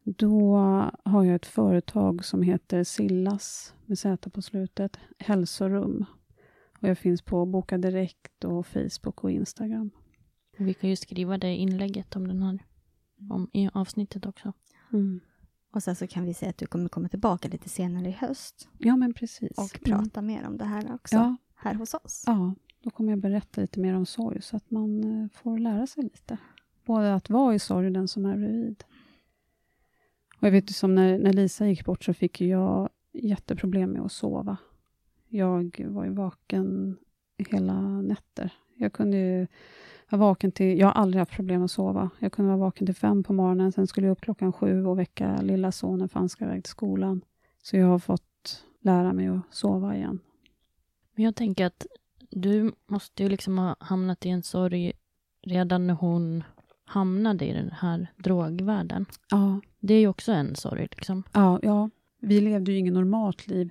Då 0.04 0.56
har 1.04 1.24
jag 1.24 1.34
ett 1.34 1.46
företag 1.46 2.24
som 2.24 2.42
heter 2.42 2.84
Sillas, 2.84 3.74
med 3.86 3.98
Z 3.98 4.30
på 4.30 4.42
slutet, 4.42 4.96
hälsorum. 5.18 6.04
Och 6.80 6.88
jag 6.88 6.98
finns 6.98 7.22
på 7.22 7.46
Boka 7.46 7.78
Direkt 7.78 8.44
och 8.44 8.66
Facebook 8.66 9.24
och 9.24 9.30
Instagram. 9.30 9.90
Vi 10.56 10.74
kan 10.74 10.90
ju 10.90 10.96
skriva 10.96 11.38
det 11.38 11.56
inlägget 11.56 12.16
om 12.16 12.28
den 12.28 12.42
här, 12.42 12.58
om, 13.30 13.50
i 13.52 13.70
avsnittet 13.72 14.26
också. 14.26 14.52
Mm. 14.92 15.20
Och 15.70 15.82
sen 15.82 15.96
så 15.96 16.06
kan 16.06 16.24
vi 16.24 16.34
säga 16.34 16.50
att 16.50 16.58
du 16.58 16.66
kommer 16.66 16.88
komma 16.88 17.08
tillbaka 17.08 17.48
lite 17.48 17.68
senare 17.68 18.08
i 18.08 18.12
höst. 18.12 18.68
Ja, 18.78 18.96
men 18.96 19.14
precis. 19.14 19.58
Och 19.58 19.80
prata 19.84 20.20
mm. 20.20 20.34
mer 20.34 20.46
om 20.46 20.58
det 20.58 20.64
här 20.64 20.94
också, 20.94 21.16
ja. 21.16 21.36
här 21.54 21.74
hos 21.74 21.94
oss. 21.94 22.24
Ja, 22.26 22.54
då 22.82 22.90
kommer 22.90 23.12
jag 23.12 23.20
berätta 23.20 23.60
lite 23.60 23.80
mer 23.80 23.94
om 23.94 24.06
sorg, 24.06 24.42
så 24.42 24.56
att 24.56 24.70
man 24.70 25.04
eh, 25.04 25.28
får 25.42 25.58
lära 25.58 25.86
sig 25.86 26.02
lite. 26.02 26.38
Både 26.86 27.14
att 27.14 27.30
vara 27.30 27.54
i 27.54 27.58
sorg 27.58 27.86
och 27.86 27.92
den 27.92 28.08
som 28.08 28.26
är 28.26 28.36
bredvid. 28.36 28.84
Och 30.44 30.48
jag 30.48 30.52
vet 30.52 30.70
ju 30.70 30.74
som 30.74 30.94
när, 30.94 31.18
när 31.18 31.32
Lisa 31.32 31.66
gick 31.66 31.84
bort 31.84 32.04
så 32.04 32.14
fick 32.14 32.40
jag 32.40 32.88
jätteproblem 33.12 33.90
med 33.90 34.02
att 34.02 34.12
sova. 34.12 34.56
Jag 35.28 35.84
var 35.88 36.04
ju 36.04 36.10
vaken 36.10 36.96
hela 37.36 37.80
nätter. 38.02 38.52
Jag 38.74 38.92
kunde 38.92 39.16
ju 39.16 39.46
vara 40.10 40.20
vaken 40.20 40.52
till... 40.52 40.78
Jag 40.78 40.86
har 40.86 40.92
aldrig 40.92 41.18
haft 41.18 41.32
problem 41.32 41.62
att 41.62 41.70
sova. 41.70 42.10
Jag 42.18 42.32
kunde 42.32 42.48
vara 42.48 42.60
vaken 42.60 42.86
till 42.86 42.94
fem 42.94 43.22
på 43.22 43.32
morgonen, 43.32 43.72
sen 43.72 43.86
skulle 43.86 44.06
jag 44.06 44.12
upp 44.12 44.20
klockan 44.20 44.52
sju 44.52 44.86
och 44.86 44.98
väcka 44.98 45.42
lilla 45.42 45.72
sonen 45.72 46.08
för 46.08 46.20
han 46.20 46.28
ska 46.28 46.44
iväg 46.44 46.64
till 46.64 46.70
skolan. 46.70 47.24
Så 47.62 47.76
jag 47.76 47.86
har 47.86 47.98
fått 47.98 48.64
lära 48.80 49.12
mig 49.12 49.26
att 49.26 49.40
sova 49.50 49.96
igen. 49.96 50.18
Men 51.14 51.24
jag 51.24 51.36
tänker 51.36 51.66
att 51.66 51.86
du 52.30 52.72
måste 52.86 53.22
ju 53.22 53.28
liksom 53.28 53.58
ha 53.58 53.76
hamnat 53.80 54.26
i 54.26 54.28
en 54.28 54.42
sorg 54.42 54.92
redan 55.42 55.86
när 55.86 55.94
hon 55.94 56.44
hamnade 56.84 57.44
i 57.46 57.52
den 57.52 57.70
här 57.70 58.06
drogvärlden. 58.16 59.06
Ja. 59.30 59.60
Det 59.80 59.94
är 59.94 60.00
ju 60.00 60.08
också 60.08 60.32
en 60.32 60.56
sorg. 60.56 60.88
Liksom. 60.90 61.22
Ja, 61.32 61.58
ja, 61.62 61.90
vi 62.20 62.40
levde 62.40 62.72
ju 62.72 62.78
inget 62.78 62.92
normalt 62.92 63.46
liv. 63.46 63.70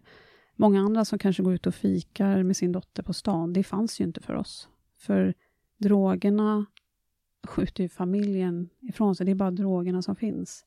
Många 0.56 0.82
andra 0.82 1.06
som 1.06 1.20
kanske 1.20 1.44
går 1.44 1.54
ut 1.54 1.68
och 1.68 1.76
fikar 1.76 2.44
med 2.44 2.58
sin 2.58 2.72
dotter 2.72 3.04
på 3.04 3.14
stan, 3.14 3.54
det 3.54 3.64
fanns 3.64 4.02
ju 4.02 4.04
inte 4.04 4.22
för 4.22 4.34
oss. 4.34 4.68
För 4.98 5.34
drogerna 5.78 6.66
skjuter 7.48 7.84
ju 7.84 7.90
familjen 7.90 8.70
ifrån 8.80 9.16
sig. 9.16 9.26
Det 9.26 9.32
är 9.32 9.36
bara 9.36 9.52
drogerna 9.52 10.02
som 10.02 10.16
finns. 10.16 10.66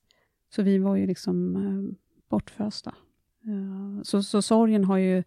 Så 0.54 0.62
vi 0.62 0.78
var 0.78 0.96
ju 0.96 1.06
liksom 1.06 1.56
eh, 1.56 1.96
bortfösta. 2.28 2.94
Uh, 3.46 4.02
så, 4.02 4.22
så 4.22 4.42
sorgen 4.42 4.84
har 4.84 4.96
ju 4.96 5.22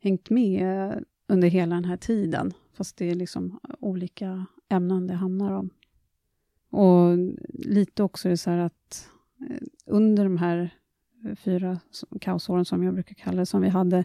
hängt 0.00 0.30
med 0.30 1.04
under 1.26 1.48
hela 1.48 1.74
den 1.74 1.84
här 1.84 1.96
tiden, 1.96 2.52
fast 2.72 2.96
det 2.96 3.10
är 3.10 3.14
liksom 3.14 3.60
olika 3.80 4.46
ämnen 4.68 5.06
det 5.06 5.14
handlar 5.14 5.52
om. 5.52 5.70
Och 6.70 7.18
lite 7.48 8.02
också 8.02 8.28
är 8.28 8.30
det 8.30 8.36
så 8.36 8.50
här 8.50 8.58
att 8.58 9.10
eh, 9.50 9.66
under 9.86 10.24
de 10.24 10.36
här 10.36 10.70
fyra 11.36 11.80
kaosåren, 12.20 12.64
som 12.64 12.82
jag 12.82 12.94
brukar 12.94 13.14
kalla 13.14 13.38
det, 13.38 13.46
som 13.46 13.62
vi 13.62 13.68
hade, 13.68 14.04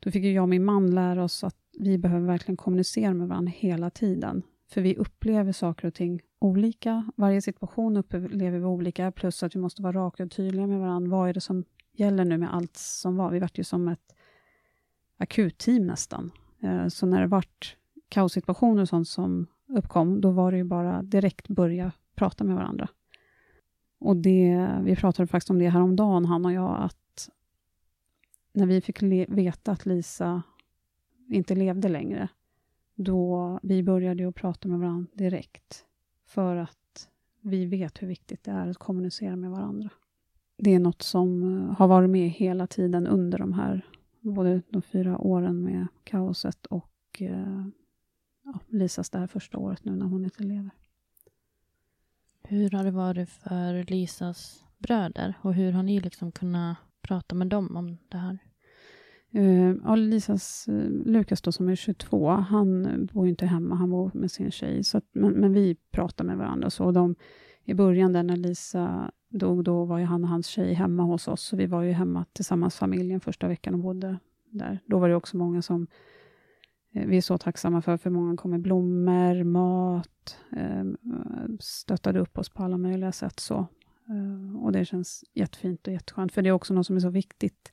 då 0.00 0.10
fick 0.10 0.24
jag 0.24 0.42
och 0.42 0.48
min 0.48 0.64
man 0.64 0.90
lära 0.90 1.24
oss 1.24 1.44
att 1.44 1.56
vi 1.78 1.98
behöver 1.98 2.26
verkligen 2.26 2.56
kommunicera 2.56 3.14
med 3.14 3.28
varandra 3.28 3.52
hela 3.56 3.90
tiden. 3.90 4.42
För 4.70 4.80
vi 4.80 4.96
upplever 4.96 5.52
saker 5.52 5.88
och 5.88 5.94
ting 5.94 6.20
olika. 6.38 7.10
Varje 7.16 7.42
situation 7.42 7.96
upplever 7.96 8.58
vi 8.58 8.64
olika, 8.64 9.12
plus 9.12 9.42
att 9.42 9.54
vi 9.54 9.60
måste 9.60 9.82
vara 9.82 9.92
raka 9.92 10.24
och 10.24 10.30
tydliga 10.30 10.66
med 10.66 10.80
varandra. 10.80 11.10
Vad 11.10 11.28
är 11.28 11.34
det 11.34 11.40
som 11.40 11.64
gäller 11.92 12.24
nu 12.24 12.38
med 12.38 12.54
allt 12.54 12.76
som 12.76 13.16
var? 13.16 13.30
Vi 13.30 13.38
vart 13.38 13.58
ju 13.58 13.64
som 13.64 13.88
ett 13.88 14.14
akutteam 15.16 15.86
nästan. 15.86 16.30
Eh, 16.60 16.88
så 16.88 17.06
när 17.06 17.20
det 17.20 17.26
vart 17.26 17.76
kaossituationer 18.08 18.82
och 18.82 18.88
sånt 18.88 19.08
som 19.08 19.46
uppkom, 19.66 20.20
då 20.20 20.30
var 20.30 20.52
det 20.52 20.58
ju 20.58 20.64
bara 20.64 21.02
direkt 21.02 21.48
börja 21.48 21.92
prata 22.14 22.44
med 22.44 22.56
varandra. 22.56 22.88
Och 23.98 24.16
det, 24.16 24.68
vi 24.82 24.96
pratade 24.96 25.26
faktiskt 25.26 25.50
om 25.50 25.58
det 25.58 25.68
häromdagen, 25.68 26.24
han 26.24 26.44
och 26.44 26.52
jag, 26.52 26.82
att 26.82 27.30
när 28.52 28.66
vi 28.66 28.80
fick 28.80 29.02
veta 29.28 29.72
att 29.72 29.86
Lisa 29.86 30.42
inte 31.28 31.54
levde 31.54 31.88
längre, 31.88 32.28
då 32.94 33.58
vi 33.62 33.82
började 33.82 34.22
ju 34.22 34.32
prata 34.32 34.68
med 34.68 34.78
varandra 34.78 35.10
direkt, 35.14 35.84
för 36.26 36.56
att 36.56 37.08
vi 37.40 37.66
vet 37.66 38.02
hur 38.02 38.06
viktigt 38.06 38.44
det 38.44 38.50
är 38.50 38.68
att 38.68 38.78
kommunicera 38.78 39.36
med 39.36 39.50
varandra. 39.50 39.90
Det 40.58 40.74
är 40.74 40.78
något 40.78 41.02
som 41.02 41.42
eh, 41.42 41.78
har 41.78 41.88
varit 41.88 42.10
med 42.10 42.30
hela 42.30 42.66
tiden 42.66 43.06
under 43.06 43.38
de 43.38 43.52
här, 43.52 43.86
både 44.20 44.62
de 44.70 44.82
fyra 44.82 45.18
åren 45.18 45.62
med 45.62 45.86
kaoset 46.04 46.66
och 46.66 47.22
eh, 47.22 47.66
ja, 48.46 48.58
Lisas 48.68 49.10
det 49.10 49.18
här 49.18 49.26
första 49.26 49.58
året 49.58 49.84
nu 49.84 49.96
när 49.96 50.06
hon 50.06 50.24
inte 50.24 50.42
lever. 50.42 50.70
Hur 52.42 52.70
har 52.70 52.84
det 52.84 52.90
varit 52.90 53.28
för 53.28 53.84
Lisas 53.90 54.64
bröder 54.78 55.34
och 55.42 55.54
hur 55.54 55.72
har 55.72 55.82
ni 55.82 56.00
liksom 56.00 56.32
kunnat 56.32 56.76
prata 57.02 57.34
med 57.34 57.46
dem 57.46 57.76
om 57.76 57.96
det 58.08 58.18
här? 58.18 58.38
Uh, 59.34 59.96
Lisas 59.96 60.66
uh, 60.68 60.90
Lukas 61.06 61.42
då, 61.42 61.52
som 61.52 61.68
är 61.68 61.74
22, 61.74 62.30
han 62.30 63.06
bor 63.12 63.28
inte 63.28 63.46
hemma, 63.46 63.74
han 63.74 63.90
bor 63.90 64.10
med 64.14 64.30
sin 64.30 64.50
tjej. 64.50 64.84
Så 64.84 64.98
att, 64.98 65.04
men, 65.12 65.32
men, 65.32 65.52
vi 65.52 65.76
pratar 65.90 66.24
med 66.24 66.36
varandra. 66.36 66.70
Så 66.70 66.90
de, 66.90 67.14
I 67.64 67.74
början 67.74 68.12
där 68.12 68.22
när 68.22 68.36
Lisa 68.36 69.10
dog, 69.28 69.64
då 69.64 69.84
var 69.84 69.98
ju 69.98 70.04
han 70.04 70.24
och 70.24 70.30
hans 70.30 70.46
tjej 70.46 70.74
hemma 70.74 71.02
hos 71.02 71.28
oss. 71.28 71.42
Så 71.42 71.56
vi 71.56 71.66
var 71.66 71.82
ju 71.82 71.92
hemma 71.92 72.24
tillsammans, 72.32 72.76
familjen, 72.76 73.20
första 73.20 73.48
veckan 73.48 73.74
och 73.74 73.80
bodde 73.80 74.18
där. 74.50 74.80
Då 74.86 74.98
var 74.98 75.08
det 75.08 75.14
också 75.14 75.36
många 75.36 75.62
som 75.62 75.86
Eh, 75.86 75.86
Eh, 76.96 77.06
vi 77.06 77.16
är 77.16 77.20
så 77.20 77.38
tacksamma 77.38 77.82
för, 77.82 77.96
för 77.96 78.10
många 78.10 78.36
kom 78.36 78.50
med 78.50 78.60
blommor, 78.60 79.44
mat, 79.44 80.38
ehm, 80.52 80.96
stöttade 81.60 82.20
upp 82.20 82.38
oss 82.38 82.48
på 82.48 82.62
alla 82.62 82.78
möjliga 82.78 83.12
sätt. 83.12 83.40
så. 83.40 83.66
Eh, 84.08 84.56
och 84.56 84.72
det 84.72 84.84
känns 84.84 85.24
jättefint 85.34 85.86
och 85.86 85.92
jätteskönt, 85.92 86.32
för 86.32 86.42
det 86.42 86.48
är 86.48 86.52
också 86.52 86.74
något 86.74 86.86
som 86.86 86.96
är 86.96 87.00
så 87.00 87.10
viktigt. 87.10 87.72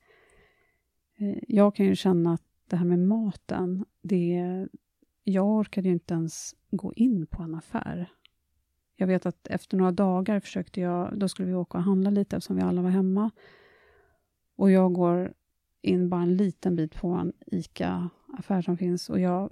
Eh, 1.17 1.37
jag 1.47 1.75
kan 1.75 1.85
ju 1.85 1.95
känna 1.95 2.33
att 2.33 2.43
det 2.67 2.75
här 2.75 2.85
med 2.85 2.99
maten, 2.99 3.85
det, 4.01 4.67
jag 5.23 5.47
orkade 5.47 5.87
ju 5.87 5.93
inte 5.93 6.13
ens 6.13 6.55
gå 6.71 6.93
in 6.93 7.27
på 7.27 7.43
en 7.43 7.55
affär. 7.55 8.11
Jag 8.95 9.07
vet 9.07 9.25
att 9.25 9.47
efter 9.47 9.77
några 9.77 9.91
dagar 9.91 10.39
försökte 10.39 10.81
jag, 10.81 11.19
då 11.19 11.29
skulle 11.29 11.47
vi 11.47 11.55
åka 11.55 11.77
och 11.77 11.83
handla 11.83 12.09
lite 12.09 12.35
eftersom 12.35 12.55
vi 12.55 12.61
alla 12.61 12.81
var 12.81 12.89
hemma. 12.89 13.31
Och 14.55 14.71
jag 14.71 14.93
går 14.93 15.33
in 15.83 16.09
bara 16.09 16.21
en 16.21 16.37
liten 16.37 16.75
bit 16.75 16.95
på 16.95 17.07
en 17.07 17.33
ICA-affär 17.45 18.61
som 18.61 18.77
finns 18.77 19.09
och 19.09 19.19
jag 19.19 19.51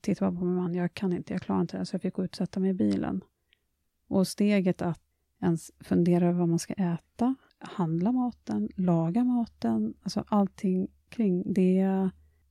tittar 0.00 0.30
bara 0.30 0.40
på 0.40 0.44
min 0.44 0.54
man, 0.54 0.74
jag 0.74 0.94
kan 0.94 1.12
inte, 1.12 1.32
jag 1.32 1.42
klarar 1.42 1.60
inte 1.60 1.78
det, 1.78 1.86
så 1.86 1.94
jag 1.94 2.02
fick 2.02 2.14
gå 2.14 2.24
ut 2.24 2.30
och 2.30 2.36
sätta 2.36 2.60
mig 2.60 2.70
i 2.70 2.74
bilen. 2.74 3.24
Och 4.08 4.28
steget 4.28 4.82
att 4.82 5.00
ens 5.42 5.70
fundera 5.80 6.28
över 6.28 6.38
vad 6.38 6.48
man 6.48 6.58
ska 6.58 6.74
äta, 6.74 7.34
handla 7.58 8.12
maten, 8.12 8.68
laga 8.76 9.24
maten, 9.24 9.94
alltså 10.02 10.24
allting 10.28 10.88
kring 11.08 11.52
det. 11.52 12.10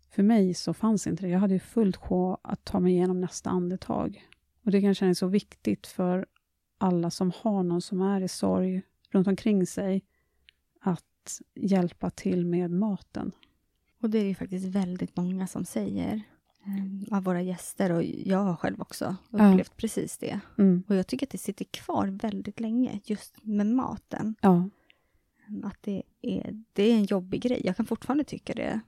För 0.09 0.23
mig 0.23 0.53
så 0.53 0.73
fanns 0.73 1.07
inte 1.07 1.23
det. 1.23 1.29
Jag 1.29 1.39
hade 1.39 1.53
ju 1.53 1.59
fullt 1.59 1.95
sjå 1.95 2.37
att 2.41 2.65
ta 2.65 2.79
mig 2.79 2.93
igenom 2.93 3.21
nästa 3.21 3.49
andetag. 3.49 4.27
Och 4.65 4.71
det 4.71 4.81
kan 4.81 4.89
är 5.09 5.13
så 5.13 5.27
viktigt 5.27 5.87
för 5.87 6.25
alla 6.77 7.11
som 7.11 7.31
har 7.35 7.63
någon 7.63 7.81
som 7.81 8.01
är 8.01 8.21
i 8.21 8.27
sorg 8.27 8.81
runt 9.11 9.27
omkring 9.27 9.67
sig, 9.67 10.03
att 10.81 11.05
hjälpa 11.55 12.09
till 12.09 12.45
med 12.45 12.71
maten. 12.71 13.31
Och 14.01 14.09
det 14.09 14.19
är 14.19 14.25
ju 14.25 14.35
faktiskt 14.35 14.65
väldigt 14.65 15.17
många 15.17 15.47
som 15.47 15.65
säger 15.65 16.21
eh, 16.65 17.17
av 17.17 17.23
våra 17.23 17.41
gäster 17.41 17.91
och 17.91 18.03
jag 18.03 18.39
har 18.39 18.55
själv 18.55 18.81
också 18.81 19.15
upplevt 19.29 19.67
ja. 19.67 19.73
precis 19.77 20.17
det. 20.17 20.39
Mm. 20.57 20.83
Och 20.87 20.95
jag 20.95 21.07
tycker 21.07 21.25
att 21.25 21.31
det 21.31 21.37
sitter 21.37 21.65
kvar 21.65 22.07
väldigt 22.07 22.59
länge 22.59 22.99
just 23.03 23.45
med 23.45 23.67
maten. 23.67 24.35
Ja. 24.41 24.69
Att 25.63 25.77
det 25.81 26.03
är, 26.21 26.63
det 26.73 26.83
är 26.83 26.95
en 26.95 27.05
jobbig 27.05 27.41
grej. 27.41 27.61
Jag 27.63 27.77
kan 27.77 27.85
fortfarande 27.85 28.23
tycka 28.23 28.53
det 28.53 28.79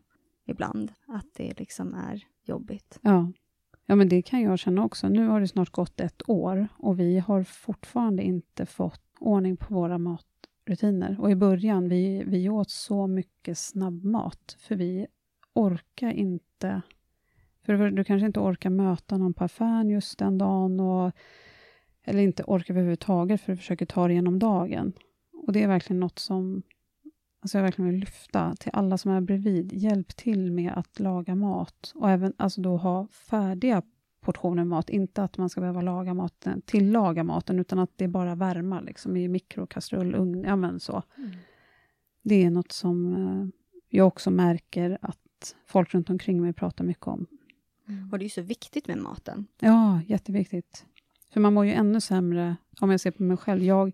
ibland, 0.46 0.92
att 1.08 1.28
det 1.34 1.60
liksom 1.60 1.94
är 1.94 2.24
jobbigt. 2.44 3.00
Ja. 3.02 3.32
ja, 3.86 3.96
men 3.96 4.10
det 4.10 4.22
kan 4.22 4.42
jag 4.42 4.60
känna 4.60 4.84
också. 4.84 5.10
Nu 5.10 5.28
har 5.28 5.42
det 5.42 5.48
snart 5.48 5.70
gått 5.70 6.00
ett 6.00 6.30
år 6.30 6.68
och 6.78 7.00
vi 7.00 7.20
har 7.20 7.44
fortfarande 7.44 8.24
inte 8.24 8.66
fått 8.66 9.02
ordning 9.20 9.58
på 9.58 9.74
våra 9.74 9.98
mat 9.98 10.26
rutiner. 10.66 11.18
Och 11.20 11.32
i 11.32 11.36
början, 11.36 11.90
vi, 11.90 12.24
vi 12.28 12.50
åt 12.50 12.70
så 12.70 13.08
mycket 13.08 13.58
snabbmat, 13.58 14.58
för 14.60 14.76
vi 14.76 15.08
orkar 15.54 16.12
inte... 16.12 16.82
För 17.66 17.92
du 17.92 18.04
kanske 18.04 18.26
inte 18.26 18.40
orkar 18.40 18.70
möta 18.70 19.18
någon 19.18 19.34
på 19.34 19.44
affären 19.44 19.90
just 19.90 20.20
den 20.20 20.38
dagen, 20.38 20.80
och, 20.80 21.12
eller 22.04 22.20
inte 22.20 22.44
orkar 22.44 22.74
överhuvudtaget, 22.74 23.42
för 23.42 23.52
du 23.52 23.58
försöker 23.58 23.86
ta 23.86 24.08
dig 24.08 24.12
igenom 24.12 24.40
dagen. 24.40 24.94
Och 25.34 25.54
det 25.54 25.64
är 25.64 25.68
verkligen 25.68 26.00
något 26.00 26.20
som 26.20 26.64
alltså 27.46 27.58
jag 27.58 27.64
verkligen 27.64 27.92
vill 27.92 28.00
lyfta 28.00 28.56
till 28.56 28.72
alla 28.74 28.98
som 28.98 29.12
är 29.12 29.22
bredvid. 29.22 29.74
Hjälp 29.74 30.16
till 30.16 30.52
med 30.52 30.74
att 30.76 31.00
laga 31.00 31.36
mat 31.36 31.92
och 31.96 32.10
även 32.10 32.34
alltså 32.38 32.62
då 32.62 32.78
ha 32.78 33.08
färdiga 33.08 33.82
portioner 34.26 34.64
mat. 34.64 34.90
Inte 34.90 35.24
att 35.24 35.38
man 35.38 35.50
ska 35.50 35.62
behöva 35.62 35.82
laga 35.82 36.14
maten, 36.14 36.62
tillaga 36.62 37.24
maten, 37.24 37.60
utan 37.60 37.80
att 37.80 37.92
det 37.96 38.08
bara 38.08 38.36
värma 38.36 38.82
liksom, 38.82 39.18
i 39.18 39.28
mikrokastrull, 39.28 40.16
ugn, 40.16 40.44
ja 40.44 40.56
men 40.56 40.80
så. 40.80 41.04
Mm. 41.18 41.32
Det 42.22 42.44
är 42.44 42.50
något 42.50 42.72
som 42.72 43.16
eh, 43.16 43.48
jag 43.90 44.08
också 44.08 44.32
märker 44.32 44.98
att 45.02 45.56
folk 45.66 45.94
runt 45.94 46.10
omkring 46.10 46.42
mig 46.42 46.54
pratar 46.54 46.86
mycket 46.86 47.08
om. 47.08 47.26
Mm. 47.88 48.10
Och 48.12 48.20
det 48.20 48.24
är 48.24 48.26
ju 48.26 48.30
så 48.30 48.42
viktigt 48.42 48.88
med 48.88 48.98
maten. 48.98 49.48
Ja, 49.60 50.02
jätteviktigt. 50.08 50.86
För 51.34 51.40
man 51.40 51.54
mår 51.54 51.66
ju 51.66 51.72
ännu 51.72 52.02
sämre, 52.02 52.56
om 52.80 52.92
jag 52.92 53.00
ser 53.00 53.12
på 53.12 53.24
mig 53.24 53.38
själv. 53.38 53.64
Jag, 53.64 53.92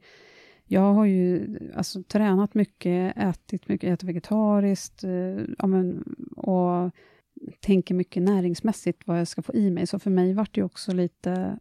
jag 0.66 0.94
har 0.94 1.06
ju 1.06 1.58
alltså, 1.76 2.04
tränat 2.04 2.54
mycket, 2.54 3.18
ätit 3.18 3.68
mycket, 3.68 3.94
ätit 3.94 4.10
vegetariskt 4.10 5.04
eh, 5.04 5.44
ja, 5.58 5.68
men, 5.68 6.04
och 6.36 6.92
tänker 7.60 7.96
mycket 7.96 8.24
näringsmässigt 8.24 9.08
vad 9.08 9.20
jag 9.20 9.28
ska 9.28 9.42
få 9.42 9.54
i 9.54 9.72
mig. 9.72 9.88
Så 9.88 10.00
för 10.00 10.10
mig 10.10 10.34
vart 10.34 10.56
det 10.56 10.64
också 10.64 10.94
lite 10.94 11.60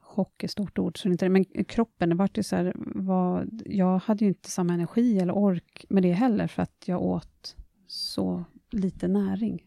chock 0.00 0.42
är 0.42 0.48
stort 0.48 0.78
ord, 0.78 0.98
så 0.98 1.08
inte, 1.08 1.28
men 1.28 1.44
kroppen, 1.44 2.08
det 2.08 2.14
vart 2.14 2.38
ju 2.38 2.42
så 2.42 2.56
här, 2.56 2.72
vad, 2.76 3.62
jag 3.66 3.98
hade 3.98 4.24
ju 4.24 4.28
inte 4.28 4.50
samma 4.50 4.74
energi 4.74 5.18
eller 5.18 5.36
ork 5.36 5.84
med 5.88 6.02
det 6.02 6.12
heller, 6.12 6.46
för 6.46 6.62
att 6.62 6.84
jag 6.86 7.02
åt 7.02 7.56
så 7.86 8.44
lite 8.70 9.08
näring. 9.08 9.64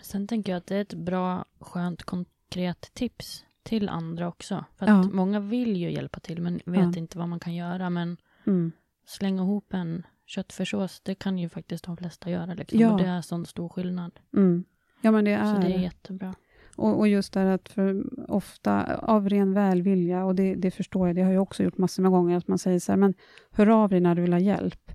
Sen 0.00 0.28
tänker 0.28 0.52
jag 0.52 0.56
att 0.58 0.66
det 0.66 0.76
är 0.76 0.80
ett 0.80 0.94
bra, 0.94 1.44
skönt, 1.60 2.02
konkret 2.02 2.90
tips 2.94 3.44
till 3.62 3.88
andra 3.88 4.28
också. 4.28 4.64
För 4.76 4.86
att 4.86 5.04
ja. 5.04 5.10
många 5.12 5.40
vill 5.40 5.76
ju 5.76 5.92
hjälpa 5.92 6.20
till, 6.20 6.42
men 6.42 6.60
vet 6.64 6.96
ja. 6.96 6.98
inte 6.98 7.18
vad 7.18 7.28
man 7.28 7.40
kan 7.40 7.54
göra. 7.54 7.90
Men 7.90 8.16
mm. 8.46 8.72
slänga 9.06 9.42
ihop 9.42 9.74
en 9.74 10.06
köttfärssås, 10.26 11.00
det 11.00 11.14
kan 11.14 11.38
ju 11.38 11.48
faktiskt 11.48 11.84
de 11.84 11.96
flesta 11.96 12.30
göra. 12.30 12.54
Liksom. 12.54 12.80
Ja. 12.80 12.92
Och 12.92 12.98
det 12.98 13.06
är 13.06 13.20
sån 13.22 13.46
stor 13.46 13.68
skillnad. 13.68 14.20
Mm. 14.36 14.64
Ja, 15.00 15.10
men 15.10 15.24
det 15.24 15.30
är 15.30 15.54
Så 15.54 15.60
det 15.60 15.74
är 15.74 15.78
jättebra. 15.78 16.34
Och, 16.76 16.98
och 16.98 17.08
just 17.08 17.32
det 17.32 17.54
att 17.54 17.68
för 17.68 18.04
ofta 18.30 18.96
av 18.96 19.28
ren 19.28 19.52
välvilja, 19.52 20.24
och 20.24 20.34
det, 20.34 20.54
det, 20.54 20.70
förstår 20.70 21.06
jag, 21.06 21.16
det 21.16 21.22
har 21.22 21.32
jag 21.32 21.42
också 21.42 21.62
gjort 21.62 21.78
massor 21.78 22.02
med 22.02 22.12
gånger, 22.12 22.36
att 22.36 22.48
man 22.48 22.58
säger 22.58 22.78
så 22.78 22.92
här, 22.92 22.96
men 22.96 23.14
hör 23.50 23.66
av 23.66 23.90
dig 23.90 24.00
när 24.00 24.14
du 24.14 24.22
vill 24.22 24.32
ha 24.32 24.40
hjälp. 24.40 24.90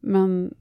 Men 0.00 0.54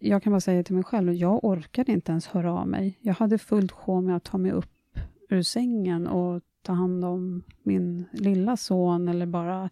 jag 0.00 0.22
kan 0.22 0.32
bara 0.32 0.40
säga 0.40 0.64
till 0.64 0.74
mig 0.74 0.84
själv, 0.84 1.14
jag 1.14 1.44
orkade 1.44 1.92
inte 1.92 2.12
ens 2.12 2.26
höra 2.26 2.52
av 2.52 2.68
mig. 2.68 2.98
Jag 3.00 3.14
hade 3.14 3.38
fullt 3.38 3.72
sjå 3.72 4.00
med 4.00 4.16
att 4.16 4.24
ta 4.24 4.38
mig 4.38 4.52
upp 4.52 4.98
ur 5.28 5.42
sängen 5.42 6.06
och 6.06 6.42
ta 6.62 6.72
hand 6.72 7.04
om 7.04 7.42
min 7.62 8.04
lilla 8.12 8.56
son, 8.56 9.08
eller 9.08 9.26
bara 9.26 9.70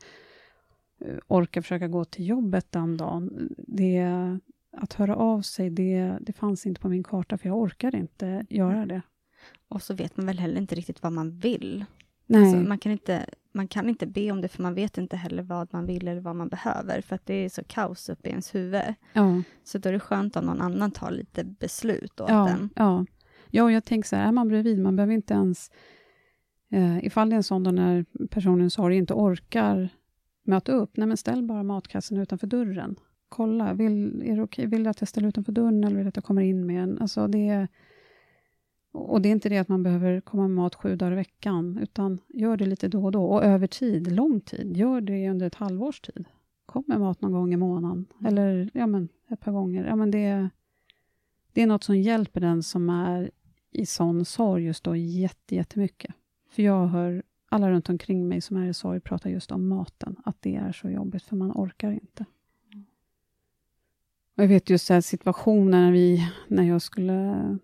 orka 1.26 1.62
försöka 1.62 1.88
gå 1.88 2.04
till 2.04 2.26
jobbet 2.26 2.72
den 2.72 2.96
dagen. 2.96 3.48
Det, 3.58 4.04
att 4.72 4.92
höra 4.92 5.16
av 5.16 5.42
sig, 5.42 5.70
det, 5.70 6.18
det 6.20 6.32
fanns 6.32 6.66
inte 6.66 6.80
på 6.80 6.88
min 6.88 7.04
karta, 7.04 7.38
för 7.38 7.48
jag 7.48 7.58
orkade 7.58 7.98
inte 7.98 8.46
göra 8.50 8.86
det. 8.86 9.02
Och 9.68 9.82
så 9.82 9.94
vet 9.94 10.16
man 10.16 10.26
väl 10.26 10.38
heller 10.38 10.60
inte 10.60 10.74
riktigt 10.74 11.02
vad 11.02 11.12
man 11.12 11.30
vill. 11.30 11.84
Nej. 12.26 12.42
Alltså, 12.42 12.68
man, 12.68 12.78
kan 12.78 12.92
inte, 12.92 13.26
man 13.52 13.68
kan 13.68 13.88
inte 13.88 14.06
be 14.06 14.30
om 14.30 14.40
det, 14.40 14.48
för 14.48 14.62
man 14.62 14.74
vet 14.74 14.98
inte 14.98 15.16
heller 15.16 15.42
vad 15.42 15.68
man 15.72 15.86
vill 15.86 16.08
eller 16.08 16.20
vad 16.20 16.36
man 16.36 16.48
behöver, 16.48 17.00
för 17.00 17.14
att 17.14 17.26
det 17.26 17.34
är 17.34 17.48
så 17.48 17.64
kaos 17.64 18.08
uppe 18.08 18.28
i 18.28 18.30
ens 18.30 18.54
huvud. 18.54 18.94
Ja. 19.12 19.42
Så 19.64 19.78
då 19.78 19.88
är 19.88 19.92
det 19.92 20.00
skönt 20.00 20.36
om 20.36 20.44
någon 20.44 20.60
annan 20.60 20.90
tar 20.90 21.10
lite 21.10 21.44
beslut 21.44 22.20
åt 22.20 22.30
ja, 22.30 22.48
en. 22.48 22.70
Ja. 22.76 23.06
ja, 23.50 23.64
och 23.64 23.72
jag 23.72 23.84
tänker 23.84 24.08
så 24.08 24.16
här, 24.16 24.28
är 24.28 24.32
man 24.32 24.48
bredvid, 24.48 24.78
man 24.78 24.96
behöver 24.96 25.14
inte 25.14 25.34
ens... 25.34 25.70
Eh, 26.72 27.04
ifall 27.04 27.30
det 27.30 27.34
är 27.34 27.36
en 27.36 27.42
sån 27.42 27.62
då 27.62 27.70
när 27.70 28.04
personen 28.30 28.70
sorg 28.70 28.96
inte 28.96 29.14
orkar 29.14 29.88
möta 30.42 30.72
upp, 30.72 30.96
nej 30.96 31.08
men 31.08 31.16
ställ 31.16 31.42
bara 31.42 31.62
matkassen 31.62 32.16
utanför 32.16 32.46
dörren. 32.46 32.96
Kolla, 33.28 33.74
vill, 33.74 34.22
är 34.26 34.36
det 34.36 34.42
okay? 34.42 34.66
vill 34.66 34.84
du 34.84 34.90
att 34.90 35.00
jag 35.00 35.08
ställer 35.08 35.28
utanför 35.28 35.52
dörren 35.52 35.84
eller 35.84 35.96
vill 35.96 36.04
du 36.04 36.08
att 36.08 36.16
jag 36.16 36.24
kommer 36.24 36.42
in 36.42 36.66
med 36.66 36.82
en? 36.82 36.98
Alltså 36.98 37.26
det 37.26 37.48
är 37.48 37.68
och 38.92 39.22
det 39.22 39.28
är 39.28 39.30
inte 39.30 39.48
det 39.48 39.58
att 39.58 39.68
man 39.68 39.82
behöver 39.82 40.20
komma 40.20 40.42
med 40.42 40.56
mat 40.56 40.74
sju 40.74 40.96
dagar 40.96 41.12
i 41.12 41.14
veckan, 41.14 41.78
utan 41.82 42.18
gör 42.28 42.56
det 42.56 42.66
lite 42.66 42.88
då 42.88 43.04
och 43.04 43.12
då, 43.12 43.24
och 43.24 43.44
över 43.44 43.66
tid, 43.66 44.12
lång 44.12 44.40
tid. 44.40 44.76
Gör 44.76 45.00
det 45.00 45.30
under 45.30 45.46
ett 45.46 45.54
halvårs 45.54 46.00
tid. 46.00 46.24
Kom 46.66 46.84
med 46.86 47.00
mat 47.00 47.20
någon 47.20 47.32
gång 47.32 47.52
i 47.52 47.56
månaden, 47.56 48.06
mm. 48.20 48.32
eller 48.32 48.70
ja, 48.74 48.86
men, 48.86 49.08
ett 49.28 49.40
par 49.40 49.52
gånger. 49.52 49.84
Ja, 49.84 49.96
men 49.96 50.10
det, 50.10 50.48
det 51.52 51.62
är 51.62 51.66
något 51.66 51.84
som 51.84 51.96
hjälper 51.96 52.40
den 52.40 52.62
som 52.62 52.90
är 52.90 53.30
i 53.70 53.86
sån 53.86 54.24
sorg 54.24 54.64
just 54.64 54.84
då 54.84 54.96
jätte, 54.96 55.54
jättemycket. 55.54 56.14
För 56.50 56.62
jag 56.62 56.86
hör 56.86 57.22
alla 57.52 57.70
runt 57.70 57.88
omkring 57.88 58.28
mig 58.28 58.40
som 58.40 58.56
är 58.56 58.68
i 58.68 58.74
sorg 58.74 59.00
pratar 59.00 59.30
just 59.30 59.52
om 59.52 59.68
maten, 59.68 60.16
att 60.24 60.36
det 60.40 60.56
är 60.56 60.72
så 60.72 60.90
jobbigt, 60.90 61.22
för 61.22 61.36
man 61.36 61.52
orkar 61.52 61.90
inte. 61.90 62.24
Och 64.36 64.42
jag 64.42 64.48
vet 64.48 64.70
just 64.70 64.86
så 64.86 65.02
situationen 65.02 65.70
när, 65.70 65.92
vi, 65.92 66.28
när 66.48 66.62
jag 66.62 66.82
skulle 66.82 67.58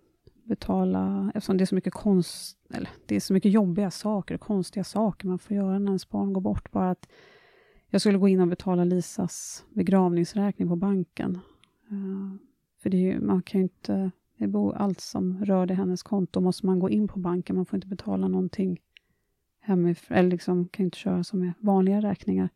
betala, 0.44 1.33
eftersom 1.35 1.57
det 1.57 1.64
är 1.64 1.66
så 1.66 1.75
mycket 1.75 1.92
konst, 1.92 2.59
eller 2.70 2.90
det 3.07 3.16
är 3.16 3.20
så 3.20 3.33
mycket 3.33 3.53
jobbiga 3.53 3.90
saker, 3.90 4.38
konstiga 4.38 4.85
saker 4.85 5.29
man 5.29 5.38
får 5.38 5.57
göra 5.57 5.79
när 5.79 5.87
ens 5.87 6.09
barn 6.09 6.33
går 6.33 6.40
bort. 6.40 6.72
Bara 6.72 6.90
att 6.90 7.09
jag 7.90 8.01
skulle 8.01 8.18
gå 8.18 8.29
in 8.29 8.40
och 8.40 8.49
betala 8.49 8.85
Lisas 8.85 9.64
begravningsräkning 9.70 10.68
på 10.68 10.77
banken. 10.77 11.38
Uh, 11.92 12.35
för 12.83 12.90
det 12.90 13.12
är, 13.12 13.20
man 13.20 13.42
kan 13.42 13.61
ju 13.61 13.62
inte, 13.62 14.11
det 14.38 14.75
allt 14.75 15.01
som 15.01 15.44
rörde 15.44 15.75
hennes 15.75 16.03
konto 16.03 16.40
måste 16.40 16.66
man 16.66 16.79
gå 16.79 16.90
in 16.90 17.09
på 17.09 17.18
banken, 17.18 17.57
man 17.57 17.66
får 17.66 17.77
inte 17.77 17.87
betala 17.87 18.29
någonting 18.29 18.81
hemifrån, 19.66 20.16
eller 20.16 20.31
liksom 20.31 20.68
kan 20.68 20.85
inte 20.85 20.98
köra 20.98 21.24
som 21.24 21.40
med 21.40 21.52
vanliga 21.59 22.00
räkningar. 22.00 22.48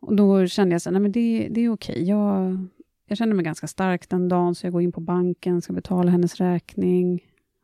Och 0.00 0.16
då 0.16 0.46
kände 0.46 0.74
jag 0.74 0.82
så 0.82 0.90
nej 0.90 1.00
men 1.00 1.12
det, 1.12 1.48
det 1.50 1.60
är 1.60 1.68
okej, 1.68 2.08
jag 2.08 2.58
jag 3.06 3.18
kände 3.18 3.34
mig 3.34 3.44
ganska 3.44 3.66
stark 3.66 4.08
den 4.08 4.28
dagen, 4.28 4.54
så 4.54 4.66
jag 4.66 4.72
går 4.72 4.82
in 4.82 4.92
på 4.92 5.00
banken, 5.00 5.62
ska 5.62 5.72
betala 5.72 6.10
hennes 6.10 6.34
räkning 6.34 7.20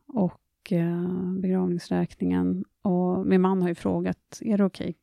och 0.07 0.71
eh, 0.71 1.33
begravningsräkningen. 1.39 2.65
Och 2.81 3.27
min 3.27 3.41
man 3.41 3.61
har 3.61 3.69
ju 3.69 3.75
frågat, 3.75 4.39
är 4.41 4.57
det 4.57 4.65
okej? 4.65 4.95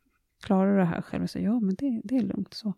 Klarar 0.42 0.72
du 0.72 0.79
det 0.79 0.85
här 0.85 1.03
själv? 1.03 1.22
Jag 1.22 1.31
säger, 1.31 1.46
ja, 1.46 1.61
men 1.61 1.74
det, 1.74 2.01
det 2.05 2.16
är 2.16 2.22
lugnt. 2.22 2.55
så. 2.55 2.72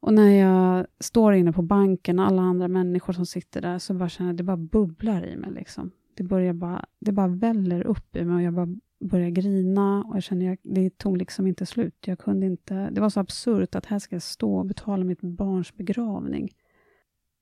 Och 0.00 0.14
när 0.14 0.30
jag 0.30 0.86
står 1.00 1.34
inne 1.34 1.52
på 1.52 1.62
banken, 1.62 2.18
alla 2.18 2.42
andra 2.42 2.68
människor 2.68 3.12
som 3.12 3.26
sitter 3.26 3.62
där, 3.62 3.78
så 3.78 3.94
bara 3.94 4.08
känner 4.08 4.28
jag 4.28 4.34
att 4.34 4.38
det 4.38 4.44
bara 4.44 4.56
bubblar 4.56 5.26
i 5.26 5.36
mig. 5.36 5.50
Liksom. 5.50 5.90
Det, 6.14 6.22
börjar 6.22 6.52
bara, 6.52 6.86
det 6.98 7.12
bara 7.12 7.28
väller 7.28 7.86
upp 7.86 8.16
i 8.16 8.24
mig 8.24 8.34
och 8.34 8.42
jag 8.42 8.54
bara 8.54 8.76
började 9.00 9.30
grina 9.30 10.04
och 10.04 10.16
jag 10.16 10.22
kände 10.22 10.52
att 10.52 10.58
det 10.62 10.98
tog 10.98 11.16
liksom 11.16 11.46
inte 11.46 11.66
slut. 11.66 12.06
Jag 12.06 12.18
kunde 12.18 12.46
inte, 12.46 12.90
det 12.90 13.00
var 13.00 13.10
så 13.10 13.20
absurt 13.20 13.74
att 13.74 13.86
här 13.86 13.98
ska 13.98 14.14
jag 14.14 14.22
stå 14.22 14.56
och 14.56 14.66
betala 14.66 15.04
mitt 15.04 15.20
barns 15.20 15.74
begravning. 15.76 16.50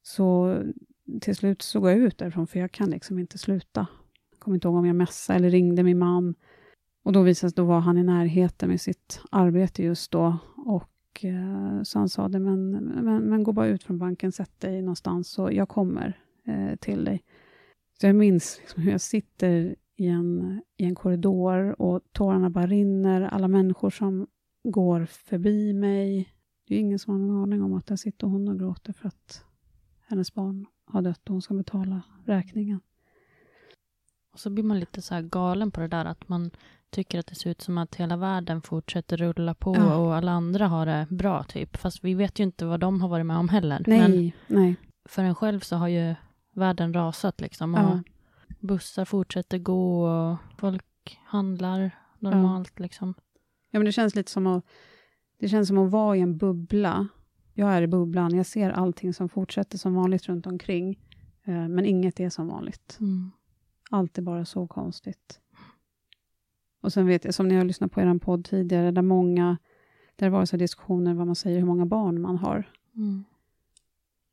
Så 0.03 0.59
till 1.21 1.37
slut 1.37 1.63
så 1.63 1.81
går 1.81 1.91
jag 1.91 1.99
ut 1.99 2.19
därifrån, 2.19 2.47
för 2.47 2.61
jag 2.61 2.73
kan 2.73 2.91
liksom 2.91 3.19
inte 3.19 3.39
sluta. 3.39 3.87
Jag 4.31 4.39
kommer 4.39 4.55
inte 4.55 4.69
ihåg 4.69 4.77
om 4.77 4.87
jag 4.87 4.97
mässade 4.97 5.37
eller 5.37 5.51
ringde 5.51 5.83
min 5.83 5.99
man. 5.99 6.35
Och 7.05 7.13
då 7.13 7.23
visade 7.23 7.51
sig, 7.51 7.57
då 7.57 7.65
var 7.65 7.81
han 7.81 7.99
i 7.99 8.03
närheten 8.03 8.69
med 8.69 8.81
sitt 8.81 9.21
arbete 9.31 9.83
just 9.83 10.11
då. 10.11 10.39
Och 10.57 11.25
eh, 11.25 11.83
så 11.83 11.99
han 11.99 12.09
sa 12.09 12.29
det, 12.29 12.41
men, 12.41 12.71
men, 12.71 13.23
men 13.23 13.43
gå 13.43 13.53
bara 13.53 13.67
ut 13.67 13.85
från 13.85 13.99
banken, 13.99 14.33
sätt 14.33 14.61
dig 14.61 14.83
någonstans, 14.83 15.29
så 15.29 15.51
jag 15.53 15.69
kommer 15.69 16.19
eh, 16.47 16.77
till 16.77 17.05
dig. 17.05 17.23
Så 18.01 18.07
jag 18.07 18.17
minns 18.17 18.59
liksom 18.61 18.83
hur 18.83 18.91
jag 18.91 19.01
sitter 19.01 19.77
i 19.97 20.07
en, 20.07 20.63
i 20.77 20.85
en 20.85 20.95
korridor 20.95 21.83
och 21.83 22.01
tårarna 22.13 22.51
bara 22.51 22.67
rinner. 22.67 23.23
Alla 23.23 23.49
människor 23.49 23.91
som 23.91 24.27
går 24.65 25.05
förbi 25.05 25.73
mig. 25.73 26.35
Det 26.69 26.75
är 26.75 26.79
ingen 26.79 26.99
som 26.99 27.13
har 27.13 27.19
någon 27.19 27.43
aning 27.43 27.63
om 27.63 27.75
att 27.75 27.87
där 27.87 27.97
sitter 27.97 28.27
hon 28.27 28.49
och 28.49 28.59
gråter 28.59 28.93
för 28.93 29.09
att 29.09 29.45
hennes 30.07 30.35
barn 30.35 30.67
har 30.87 31.03
dött 31.03 31.21
och 31.29 31.33
hon 31.33 31.43
ska 31.43 31.55
betala 31.55 32.03
räkningen. 32.25 32.81
Och 34.33 34.41
så 34.41 34.51
blir 34.51 34.65
man 34.65 34.81
lite 34.81 35.03
så 35.03 35.21
galen 35.23 35.71
på 35.71 35.81
det 35.81 35.89
där 35.89 36.05
att 36.05 36.29
man 36.29 36.51
tycker 36.91 37.19
att 37.19 37.27
det 37.27 37.35
ser 37.35 37.51
ut 37.51 37.63
som 37.63 37.79
att 37.79 37.95
hela 37.95 38.17
världen 38.17 38.63
fortsätter 38.63 39.17
rulla 39.17 39.55
på 39.55 39.77
ja. 39.77 39.97
och 39.97 40.15
alla 40.15 40.33
andra 40.33 40.69
har 40.69 40.87
det 40.87 41.07
bra, 41.11 41.43
typ. 41.45 41.77
Fast 41.77 42.05
vi 42.05 42.15
vet 42.15 42.39
ju 42.39 42.45
inte 42.45 42.67
vad 42.67 42.81
de 42.81 43.01
har 43.01 43.09
varit 43.09 43.27
med 43.27 43.37
om 43.37 43.49
heller. 43.49 43.85
Nej, 43.87 44.01
Men 44.49 44.59
nej. 44.61 44.77
för 45.09 45.23
en 45.23 45.35
själv 45.35 45.61
så 45.61 45.77
har 45.77 45.89
ju 45.89 46.15
världen 46.55 46.95
rasat 46.95 47.41
liksom. 47.41 47.75
Och 47.75 47.81
ja 47.81 48.01
bussar 48.67 49.05
fortsätter 49.05 49.59
gå 49.59 50.07
och 50.07 50.37
folk 50.59 51.21
handlar 51.25 51.91
normalt. 52.19 52.73
Ja. 52.77 52.83
Liksom. 52.83 53.15
Ja, 53.71 53.79
men 53.79 53.85
det 53.85 53.93
känns 53.93 54.15
lite 54.15 54.31
som 54.31 54.47
att, 54.47 54.65
det 55.39 55.49
känns 55.49 55.69
som 55.69 55.79
att 55.79 55.91
vara 55.91 56.17
i 56.17 56.21
en 56.21 56.37
bubbla. 56.37 57.09
Jag 57.55 57.73
är 57.73 57.83
i 57.83 57.87
bubblan, 57.87 58.37
jag 58.37 58.47
ser 58.47 58.71
allting 58.71 59.15
som 59.15 59.29
fortsätter 59.29 59.79
som 59.79 59.95
vanligt 59.95 60.29
runt 60.29 60.47
omkring, 60.47 61.01
eh, 61.45 61.69
men 61.69 61.85
inget 61.85 62.21
är 62.21 62.31
som 62.31 62.49
vanligt. 62.49 62.97
Mm. 63.01 63.31
Allt 63.91 64.19
är 64.19 64.23
bara 64.23 64.45
så 64.45 64.67
konstigt. 64.67 65.41
Och 66.81 66.93
sen 66.93 67.07
vet 67.07 67.25
jag, 67.25 67.35
som 67.35 67.49
ni 67.49 67.55
har 67.55 67.65
lyssnat 67.65 67.93
på 67.93 68.01
er 68.01 68.19
podd 68.19 68.45
tidigare, 68.45 68.91
där 68.91 69.03
många 69.03 69.57
där 70.17 70.29
var 70.29 70.41
det 70.41 70.47
så 70.47 70.57
diskussioner 70.57 71.15
vad 71.15 71.27
man 71.27 71.37
säger, 71.37 71.59
hur 71.59 71.67
många 71.67 71.87
barn 71.87 72.21
man 72.21 72.37
har. 72.37 72.71
Mm. 72.97 73.25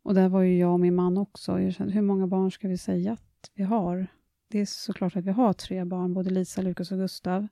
Och 0.04 0.14
där 0.14 0.30
var 0.30 0.42
ju 0.42 0.58
jag 0.58 0.74
och 0.74 0.80
min 0.80 0.96
man 0.96 1.18
också. 1.18 1.60
Jag 1.60 1.74
kände, 1.74 1.94
hur 1.94 2.02
många 2.02 2.28
barn 2.28 2.52
ska 2.52 2.68
vi 2.68 2.78
säga 2.78 3.14
att 3.14 3.52
vi 3.54 3.64
har? 3.64 4.08
Det 4.52 4.60
är 4.60 4.66
såklart 4.66 5.16
att 5.16 5.26
vi 5.26 5.32
har 5.32 5.54
tre 5.54 5.86
barn, 5.86 6.14
både 6.14 6.30
Lisa, 6.30 6.62
Lukas 6.62 6.92
och 6.92 6.98
Gustav. 6.98 7.48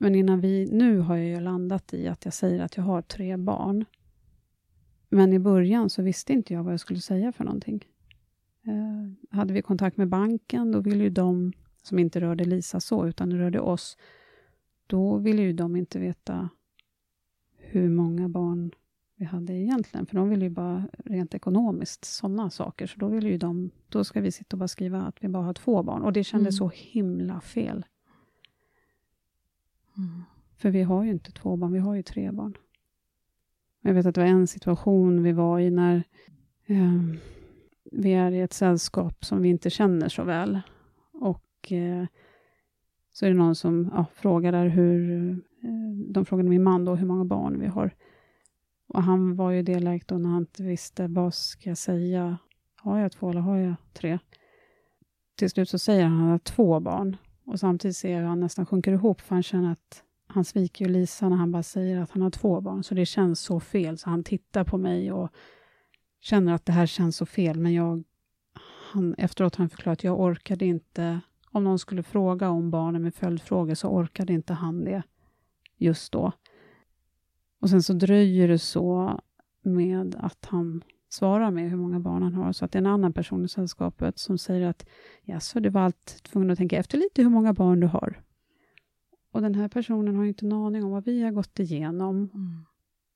Men 0.00 0.14
innan 0.14 0.40
vi, 0.40 0.68
nu 0.72 0.98
har 0.98 1.16
jag 1.16 1.26
ju 1.26 1.40
landat 1.40 1.94
i 1.94 2.08
att 2.08 2.24
jag 2.24 2.34
säger 2.34 2.60
att 2.60 2.76
jag 2.76 2.84
har 2.84 3.02
tre 3.02 3.36
barn. 3.36 3.84
Men 5.08 5.32
i 5.32 5.38
början 5.38 5.90
så 5.90 6.02
visste 6.02 6.32
inte 6.32 6.54
jag 6.54 6.62
vad 6.62 6.72
jag 6.72 6.80
skulle 6.80 7.00
säga 7.00 7.32
för 7.32 7.44
någonting. 7.44 7.84
Eh, 8.66 9.36
hade 9.36 9.52
vi 9.52 9.62
kontakt 9.62 9.96
med 9.96 10.08
banken, 10.08 10.72
då 10.72 10.80
ville 10.80 11.04
ju 11.04 11.10
de, 11.10 11.52
som 11.82 11.98
inte 11.98 12.20
rörde 12.20 12.44
Lisa 12.44 12.80
så, 12.80 13.06
utan 13.06 13.30
det 13.30 13.38
rörde 13.38 13.60
oss, 13.60 13.96
då 14.86 15.16
ville 15.16 15.42
ju 15.42 15.52
de 15.52 15.76
inte 15.76 15.98
veta 15.98 16.48
hur 17.56 17.88
många 17.88 18.28
barn 18.28 18.70
vi 19.18 19.24
hade 19.24 19.52
egentligen, 19.52 20.06
för 20.06 20.14
de 20.14 20.28
ville 20.28 20.44
ju 20.44 20.50
bara 20.50 20.88
rent 21.04 21.34
ekonomiskt 21.34 22.04
sådana 22.04 22.50
saker, 22.50 22.86
så 22.86 22.98
då 22.98 23.08
ville 23.08 23.28
ju 23.28 23.38
de, 23.38 23.70
då 23.88 24.04
ska 24.04 24.20
vi 24.20 24.32
sitta 24.32 24.56
och 24.56 24.58
bara 24.58 24.68
skriva 24.68 25.02
att 25.02 25.24
vi 25.24 25.28
bara 25.28 25.42
har 25.42 25.52
två 25.52 25.82
barn, 25.82 26.02
och 26.02 26.12
det 26.12 26.24
kändes 26.24 26.60
Mm. 26.60 26.70
så 26.70 26.76
himla 26.76 27.40
fel. 27.40 27.86
Mm. 29.96 30.22
För 30.56 30.70
vi 30.70 30.82
har 30.82 31.04
ju 31.04 31.10
inte 31.10 31.32
två 31.32 31.56
barn, 31.56 31.72
vi 31.72 31.78
har 31.78 31.94
ju 31.94 32.02
tre 32.02 32.30
barn. 32.30 32.56
Jag 33.80 33.94
vet 33.94 34.06
att 34.06 34.14
det 34.14 34.20
var 34.20 34.28
en 34.28 34.46
situation 34.46 35.22
vi 35.22 35.32
var 35.32 35.60
i 35.60 35.70
när 35.70 36.02
eh, 36.66 37.02
vi 37.92 38.12
är 38.12 38.32
i 38.32 38.40
ett 38.40 38.52
sällskap 38.52 39.24
som 39.24 39.42
vi 39.42 39.48
inte 39.48 39.70
känner 39.70 40.08
så 40.08 40.24
väl. 40.24 40.60
Och 41.12 41.72
eh, 41.72 42.06
så 43.12 43.26
är 43.26 43.30
det 43.30 43.36
någon 43.36 43.54
som 43.54 43.90
ja, 43.94 44.06
frågar 44.14 44.52
där 44.52 44.66
hur, 44.68 45.30
eh, 45.30 45.36
de 46.06 46.24
frågade 46.24 46.48
min 46.48 46.62
man 46.62 46.84
då 46.84 46.94
hur 46.94 47.06
många 47.06 47.24
barn 47.24 47.60
vi 47.60 47.66
har. 47.66 47.94
Och 48.88 49.02
han 49.02 49.36
var 49.36 49.50
ju 49.50 49.62
delägd 49.62 50.04
då 50.06 50.18
när 50.18 50.28
han 50.28 50.38
inte 50.38 50.62
visste 50.62 51.06
vad 51.06 51.34
ska 51.34 51.68
jag 51.68 51.78
säga. 51.78 52.38
Har 52.76 52.98
jag 52.98 53.12
två 53.12 53.30
eller 53.30 53.40
har 53.40 53.56
jag 53.56 53.74
tre? 53.92 54.18
Till 55.36 55.50
slut 55.50 55.68
så 55.68 55.78
säger 55.78 56.04
han 56.04 56.12
att 56.14 56.20
han 56.20 56.30
har 56.30 56.38
två 56.38 56.80
barn. 56.80 57.16
Och 57.44 57.60
samtidigt 57.60 57.96
ser 57.96 58.12
jag 58.12 58.20
hur 58.20 58.26
han 58.26 58.40
nästan 58.40 58.66
sjunker 58.66 58.92
ihop 58.92 59.20
för 59.20 59.34
han 59.34 59.42
känner 59.42 59.72
att 59.72 60.02
han 60.26 60.44
sviker 60.44 60.84
ju 60.84 60.90
Lisa 60.90 61.28
när 61.28 61.36
han 61.36 61.52
bara 61.52 61.62
säger 61.62 62.00
att 62.00 62.10
han 62.10 62.22
har 62.22 62.30
två 62.30 62.60
barn. 62.60 62.84
Så 62.84 62.94
det 62.94 63.06
känns 63.06 63.40
så 63.40 63.60
fel. 63.60 63.98
Så 63.98 64.10
han 64.10 64.24
tittar 64.24 64.64
på 64.64 64.78
mig 64.78 65.12
och 65.12 65.30
känner 66.20 66.54
att 66.54 66.66
det 66.66 66.72
här 66.72 66.86
känns 66.86 67.16
så 67.16 67.26
fel. 67.26 67.58
Men 67.60 67.74
jag, 67.74 68.04
han, 68.92 69.14
efteråt 69.18 69.56
har 69.56 69.62
han 69.62 69.70
förklarat 69.70 69.98
att 69.98 70.04
jag 70.04 70.20
orkade 70.20 70.66
inte. 70.66 71.20
Om 71.50 71.64
någon 71.64 71.78
skulle 71.78 72.02
fråga 72.02 72.48
om 72.50 72.70
barnen 72.70 73.02
med 73.02 73.14
följdfrågor 73.14 73.74
så 73.74 73.88
orkade 73.88 74.32
inte 74.32 74.54
han 74.54 74.84
det 74.84 75.02
just 75.76 76.12
då. 76.12 76.32
Och 77.60 77.70
sen 77.70 77.82
så 77.82 77.92
dröjer 77.92 78.48
det 78.48 78.58
så 78.58 79.20
med 79.62 80.16
att 80.18 80.44
han 80.44 80.84
svarar 81.08 81.50
med 81.50 81.70
hur 81.70 81.76
många 81.76 82.00
barn 82.00 82.22
han 82.22 82.34
har, 82.34 82.52
så 82.52 82.64
att 82.64 82.72
det 82.72 82.76
är 82.76 82.80
en 82.80 82.86
annan 82.86 83.12
person 83.12 83.44
i 83.44 83.48
sällskapet 83.48 84.18
som 84.18 84.38
säger 84.38 84.66
att 84.68 84.86
ja, 85.22 85.40
så 85.40 85.60
du 85.60 85.68
var 85.68 85.80
allt 85.80 86.22
tvungen 86.22 86.50
att 86.50 86.58
tänka 86.58 86.76
efter 86.76 86.98
lite 86.98 87.22
hur 87.22 87.30
många 87.30 87.52
barn 87.52 87.80
du 87.80 87.86
har. 87.86 88.22
Och 89.32 89.42
den 89.42 89.54
här 89.54 89.68
personen 89.68 90.16
har 90.16 90.22
ju 90.22 90.28
inte 90.28 90.46
en 90.46 90.52
aning 90.52 90.84
om 90.84 90.90
vad 90.90 91.04
vi 91.04 91.22
har 91.22 91.30
gått 91.30 91.58
igenom. 91.58 92.30
Mm. 92.34 92.64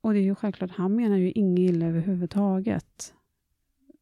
Och 0.01 0.13
det 0.13 0.19
är 0.19 0.23
ju 0.23 0.35
självklart, 0.35 0.71
han 0.71 0.97
menar 0.97 1.17
ju 1.17 1.33
inget 1.33 1.59
illa 1.59 1.87
överhuvudtaget. 1.87 3.15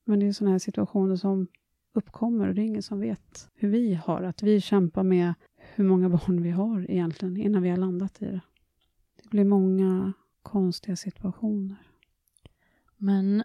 Men 0.04 0.20
det 0.20 0.26
är 0.26 0.32
sådana 0.32 0.52
här 0.52 0.58
situationer 0.58 1.16
som 1.16 1.46
uppkommer 1.92 2.48
och 2.48 2.54
det 2.54 2.62
är 2.62 2.66
ingen 2.66 2.82
som 2.82 3.00
vet 3.00 3.50
hur 3.54 3.68
vi 3.68 3.94
har 3.94 4.22
att 4.22 4.42
vi 4.42 4.60
kämpar 4.60 5.02
med 5.02 5.34
hur 5.74 5.84
många 5.84 6.08
barn 6.08 6.42
vi 6.42 6.50
har 6.50 6.90
egentligen 6.90 7.36
innan 7.36 7.62
vi 7.62 7.68
har 7.68 7.76
landat 7.76 8.22
i 8.22 8.24
det. 8.24 8.40
Det 9.22 9.28
blir 9.28 9.44
många 9.44 10.12
konstiga 10.42 10.96
situationer. 10.96 11.76
Men 12.96 13.44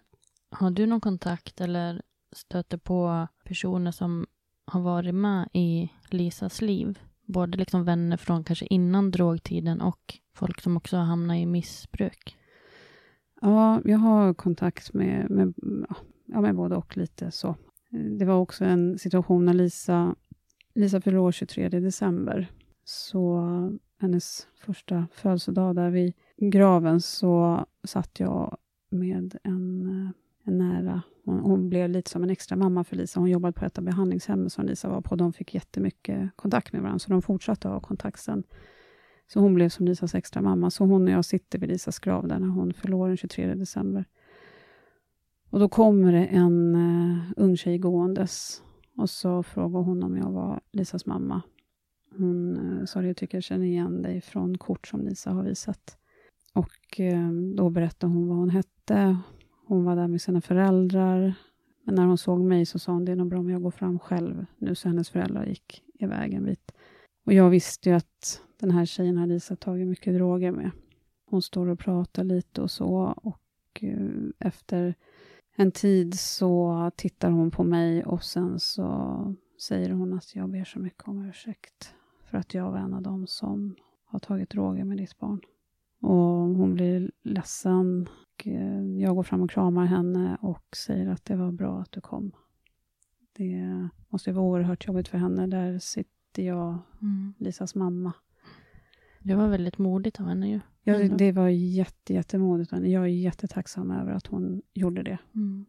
har 0.50 0.70
du 0.70 0.86
någon 0.86 1.00
kontakt 1.00 1.60
eller 1.60 2.02
stöter 2.32 2.78
på 2.78 3.28
personer 3.44 3.90
som 3.90 4.26
har 4.64 4.80
varit 4.80 5.14
med 5.14 5.48
i 5.52 5.92
Lisas 6.10 6.60
liv? 6.62 6.98
Både 7.24 7.58
liksom 7.58 7.84
vänner 7.84 8.16
från 8.16 8.44
kanske 8.44 8.66
innan 8.66 9.10
drogtiden 9.10 9.80
och 9.80 10.18
folk 10.34 10.60
som 10.60 10.76
också 10.76 10.96
har 10.96 11.04
hamnat 11.04 11.36
i 11.36 11.46
missbruk. 11.46 12.36
Ja, 13.40 13.80
jag 13.84 13.98
har 13.98 14.34
kontakt 14.34 14.92
med, 14.92 15.30
med, 15.30 15.54
ja, 16.26 16.40
med 16.40 16.54
både 16.54 16.76
och 16.76 16.96
lite 16.96 17.30
så. 17.30 17.56
Det 18.18 18.24
var 18.24 18.34
också 18.34 18.64
en 18.64 18.98
situation 18.98 19.44
när 19.44 19.54
Lisa, 19.54 20.14
Lisa 20.74 21.00
fyllde 21.00 21.20
år 21.20 21.32
23 21.32 21.68
december. 21.68 22.50
Så 22.84 23.42
hennes 23.98 24.48
första 24.54 25.06
födelsedag 25.12 25.74
där 25.74 25.90
vid 25.90 26.14
graven 26.36 27.00
så 27.00 27.64
satt 27.84 28.20
jag 28.20 28.56
med 28.90 29.38
en, 29.42 29.86
eh, 29.86 30.10
en 30.44 30.58
nära, 30.58 31.02
hon, 31.24 31.40
hon 31.40 31.68
blev 31.68 31.90
lite 31.90 32.10
som 32.10 32.22
en 32.22 32.30
extra 32.30 32.56
mamma 32.56 32.84
för 32.84 32.96
Lisa. 32.96 33.20
Hon 33.20 33.30
jobbade 33.30 33.52
på 33.52 33.64
ett 33.64 33.78
av 33.78 33.84
behandlingshemmen 33.84 34.50
som 34.50 34.66
Lisa 34.66 34.88
var 34.88 35.00
på. 35.00 35.16
De 35.16 35.32
fick 35.32 35.54
jättemycket 35.54 36.36
kontakt 36.36 36.72
med 36.72 36.82
varandra, 36.82 36.98
så 36.98 37.10
de 37.10 37.22
fortsatte 37.22 37.68
ha 37.68 37.80
kontakt 37.80 38.20
sen. 38.20 38.44
Så 39.28 39.40
hon 39.40 39.54
blev 39.54 39.68
som 39.68 39.86
Lisas 39.86 40.14
extra 40.14 40.42
mamma. 40.42 40.70
Så 40.70 40.84
hon 40.84 41.04
och 41.04 41.10
jag 41.10 41.24
sitter 41.24 41.58
vid 41.58 41.68
Lisas 41.68 41.98
grav 41.98 42.28
där 42.28 42.38
när 42.38 42.48
hon 42.48 42.72
förlorar 42.72 43.08
den 43.08 43.16
23 43.16 43.54
december. 43.54 44.04
Och 45.50 45.60
då 45.60 45.68
kommer 45.68 46.12
det 46.12 46.26
en 46.26 46.76
uh, 46.76 47.32
ung 47.36 47.56
tjej 47.56 47.78
gåendes 47.78 48.62
och 48.96 49.10
så 49.10 49.42
frågar 49.42 49.80
hon 49.80 50.02
om 50.02 50.16
jag 50.16 50.30
var 50.30 50.60
Lisas 50.72 51.06
mamma. 51.06 51.42
Hon 52.18 52.56
eh, 52.78 52.84
sa 52.84 53.00
det, 53.00 53.06
jag 53.06 53.16
tycker 53.16 53.36
jag 53.36 53.44
känner 53.44 53.66
igen 53.66 54.02
dig 54.02 54.20
från 54.20 54.58
kort 54.58 54.86
som 54.86 55.00
Lisa 55.00 55.30
har 55.30 55.42
visat. 55.42 55.98
Och 56.52 57.00
eh, 57.00 57.30
då 57.56 57.70
berättade 57.70 58.12
hon 58.12 58.28
vad 58.28 58.36
hon 58.36 58.50
hette. 58.50 59.18
Hon 59.66 59.84
var 59.84 59.96
där 59.96 60.08
med 60.08 60.22
sina 60.22 60.40
föräldrar. 60.40 61.34
Men 61.84 61.94
när 61.94 62.06
hon 62.06 62.18
såg 62.18 62.40
mig 62.40 62.66
så 62.66 62.78
sa 62.78 62.92
hon, 62.92 63.04
det 63.04 63.12
är 63.12 63.16
nog 63.16 63.28
bra 63.28 63.38
om 63.38 63.50
jag 63.50 63.62
går 63.62 63.70
fram 63.70 63.98
själv 63.98 64.46
nu, 64.58 64.74
så 64.74 64.88
hennes 64.88 65.10
föräldrar 65.10 65.46
gick 65.46 65.82
iväg 65.98 66.34
en 66.34 66.44
bit. 66.44 66.72
Och 67.26 67.32
jag 67.32 67.50
visste 67.50 67.88
ju 67.88 67.96
att 67.96 68.42
den 68.60 68.70
här 68.70 68.84
tjejen 68.84 69.16
hade 69.16 69.34
Lisa 69.34 69.56
tagit 69.56 69.88
mycket 69.88 70.14
droger 70.14 70.52
med. 70.52 70.70
Hon 71.26 71.42
står 71.42 71.66
och 71.66 71.78
pratar 71.78 72.24
lite 72.24 72.62
och 72.62 72.70
så 72.70 73.14
och 73.16 73.84
eh, 73.84 74.08
efter 74.38 74.94
en 75.56 75.72
tid 75.72 76.18
så 76.18 76.90
tittar 76.96 77.30
hon 77.30 77.50
på 77.50 77.64
mig 77.64 78.04
och 78.04 78.22
sen 78.22 78.60
så 78.60 79.34
säger 79.62 79.90
hon 79.90 80.12
att 80.12 80.34
jag 80.34 80.50
ber 80.50 80.64
så 80.64 80.78
mycket 80.78 81.08
om 81.08 81.28
ursäkt 81.28 81.94
för 82.26 82.38
att 82.38 82.54
jag 82.54 82.70
var 82.70 82.78
en 82.78 82.94
av 82.94 83.02
dem 83.02 83.26
som 83.26 83.76
har 84.04 84.18
tagit 84.18 84.50
droger 84.50 84.84
med 84.84 84.98
ditt 84.98 85.18
barn. 85.18 85.40
Och 86.00 86.56
hon 86.56 86.74
blir 86.74 87.10
ledsen. 87.22 88.08
Och 88.22 88.46
eh, 88.46 88.82
jag 88.82 89.14
går 89.14 89.22
fram 89.22 89.42
och 89.42 89.50
kramar 89.50 89.86
henne 89.86 90.38
och 90.40 90.76
säger 90.76 91.08
att 91.08 91.24
det 91.24 91.36
var 91.36 91.52
bra 91.52 91.80
att 91.80 91.92
du 91.92 92.00
kom. 92.00 92.32
Det 93.32 93.88
måste 94.08 94.32
vara 94.32 94.44
oerhört 94.44 94.86
jobbigt 94.86 95.08
för 95.08 95.18
henne. 95.18 95.46
Där 95.46 95.78
sitter 95.78 96.42
jag, 96.42 96.78
Mm. 97.02 97.34
Lisas 97.38 97.74
mamma. 97.74 98.12
Det 99.22 99.34
var 99.34 99.48
väldigt 99.48 99.78
modigt 99.78 100.20
av 100.20 100.26
henne 100.26 100.50
ju. 100.50 100.60
Ja, 100.82 101.08
det 101.08 101.32
var 101.32 101.48
jätte, 101.48 102.14
jättemodigt. 102.14 102.72
Jag 102.72 103.02
är 103.02 103.06
jättetacksam 103.06 103.90
över 103.90 104.12
att 104.12 104.26
hon 104.26 104.62
gjorde 104.74 105.02
det. 105.02 105.18
Mm. 105.34 105.66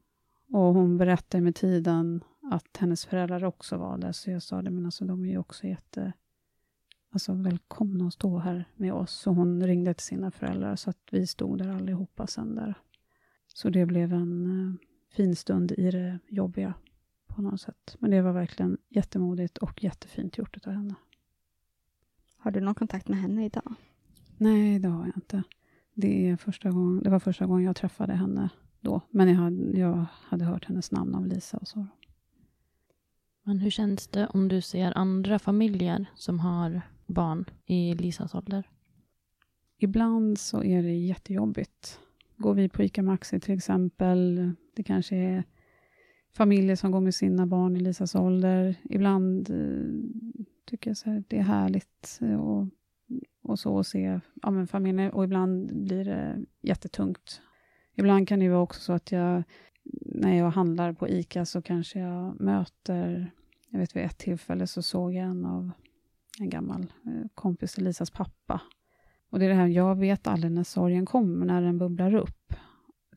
Och 0.53 0.74
hon 0.74 0.97
berättade 0.97 1.43
med 1.43 1.55
tiden 1.55 2.24
att 2.51 2.78
hennes 2.78 3.05
föräldrar 3.05 3.43
också 3.43 3.78
var 3.78 3.97
där, 3.97 4.12
så 4.12 4.32
jag 4.32 4.43
sa 4.43 4.62
det, 4.62 4.70
men 4.70 4.86
alltså 4.86 5.05
de 5.05 5.24
är 5.24 5.30
ju 5.30 5.38
också 5.38 5.68
jätte 5.68 6.14
alltså, 7.10 7.34
välkomna 7.34 8.08
att 8.08 8.14
stå 8.14 8.38
här 8.38 8.66
med 8.76 8.93
oss. 8.93 9.12
Så 9.12 9.32
hon 9.32 9.68
ringde 9.68 9.93
till 9.93 10.05
sina 10.05 10.32
föräldrar, 10.32 10.76
så 10.76 10.89
att 10.89 10.99
vi 11.12 11.28
stod 11.28 11.58
där 11.58 11.70
allihopa 11.70 12.28
sen 12.28 12.55
där. 12.55 12.76
Så 13.47 13.70
det 13.70 13.86
blev 13.86 14.14
en 14.14 14.45
eh, 14.45 14.88
fin 15.16 15.36
stund 15.36 15.72
i 15.72 15.91
det 15.91 16.20
jobbiga 16.28 16.74
på 17.28 17.41
något 17.41 17.62
sätt. 17.62 17.95
Men 17.99 18.12
det 18.12 18.22
var 18.22 18.32
verkligen 18.32 18.78
jättemodigt 18.89 19.58
och 19.58 19.84
jättefint 19.84 20.38
gjort 20.38 20.68
av 20.68 20.74
henne. 20.74 20.95
Har 22.38 22.51
du 22.51 22.60
någon 22.62 22.76
kontakt 22.76 23.08
med 23.08 23.20
henne 23.20 23.45
idag? 23.45 23.74
Nej, 24.38 24.80
det 24.80 24.88
har 24.88 25.05
jag 25.05 25.18
inte. 25.18 25.43
Det, 25.93 26.30
är 26.30 26.38
första 26.38 26.72
gång, 26.72 27.03
det 27.03 27.10
var 27.10 27.20
första 27.20 27.45
gången 27.45 27.66
jag 27.66 27.76
träffade 27.76 28.14
henne 28.14 28.49
då. 28.80 29.01
Men 29.10 29.28
jag 29.28 29.36
hade, 29.36 29.80
jag 29.80 30.05
hade 30.14 30.45
hört 30.45 30.66
hennes 30.66 30.91
namn 30.91 31.16
av 31.16 31.28
Lisa 31.28 31.58
och 31.58 31.68
så. 31.68 31.88
Men 33.43 33.60
hur 33.60 33.70
känns 33.70 34.08
det 34.08 34.28
om 34.28 34.47
du 34.47 34.62
ser 34.62 34.97
andra 34.97 35.39
familjer 35.39 36.05
som 36.16 36.39
har 36.39 36.82
barn 37.08 37.45
i 37.66 37.93
Lisas 37.93 38.36
ålder? 38.36 38.70
Ibland 39.80 40.38
så 40.39 40.64
är 40.64 40.84
det 40.84 40.93
jättejobbigt. 40.93 41.99
Går 42.38 42.53
vi 42.53 42.70
på 42.70 42.84
ICA 42.84 43.03
Maxi 43.03 43.39
till 43.39 43.55
exempel, 43.55 44.51
det 44.76 44.84
kanske 44.84 45.16
är 45.16 45.43
familjer 46.34 46.76
som 46.76 46.91
går 46.91 47.01
med 47.01 47.16
sina 47.16 47.47
barn 47.47 47.76
i 47.76 47.80
Lisas 47.80 48.16
ålder. 48.16 48.76
Ibland 48.84 49.49
eh, 49.49 50.28
tycker 50.66 50.89
jag 50.89 50.97
så 50.97 51.10
här, 51.10 51.24
det 51.28 51.38
är 51.38 51.43
härligt 51.43 52.20
eh, 52.22 52.39
och, 52.39 52.68
och 53.43 53.60
så 53.60 53.80
att 53.80 53.88
se 53.88 54.20
ja, 54.41 54.51
men 54.51 54.68
familjen, 54.68 55.12
och 55.12 55.24
ibland 55.24 55.84
blir 55.84 56.05
det 56.05 56.45
jättetungt. 56.62 57.41
Ibland 57.95 58.28
kan 58.28 58.39
det 58.39 58.49
vara 58.49 58.62
också 58.62 58.82
så 58.82 58.93
att 58.93 59.12
jag, 59.12 59.43
när 60.05 60.38
jag 60.38 60.51
handlar 60.51 60.93
på 60.93 61.10
ICA 61.10 61.45
så 61.45 61.62
kanske 61.62 61.99
jag 61.99 62.41
möter, 62.41 63.32
jag 63.70 63.80
vet 63.80 63.95
vid 63.95 64.03
ett 64.03 64.18
tillfälle 64.18 64.68
så 64.68 64.82
såg 64.82 65.14
jag 65.14 65.26
en 65.26 65.45
av 65.45 65.72
en 66.39 66.49
gammal 66.49 66.93
eh, 67.05 67.27
kompis 67.35 67.73
till 67.73 67.83
Lisas 67.83 68.11
pappa 68.11 68.61
Och 69.29 69.39
det 69.39 69.45
är 69.45 69.49
det 69.49 69.55
här, 69.55 69.67
jag 69.67 69.95
vet 69.95 70.27
aldrig 70.27 70.51
när 70.51 70.63
sorgen 70.63 71.05
kommer, 71.05 71.45
när 71.45 71.61
den 71.61 71.77
bubblar 71.77 72.15
upp. 72.15 72.53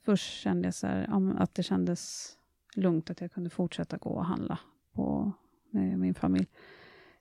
Först 0.04 0.40
kände 0.40 0.66
jag 0.66 0.74
så 0.74 0.86
här, 0.86 1.36
att 1.38 1.54
det 1.54 1.62
kändes 1.62 2.32
lugnt 2.74 3.10
att 3.10 3.20
jag 3.20 3.32
kunde 3.32 3.50
fortsätta 3.50 3.96
gå 3.96 4.10
och 4.10 4.24
handla 4.24 4.58
på, 4.92 5.32
med 5.70 5.98
min 5.98 6.14
familj. 6.14 6.46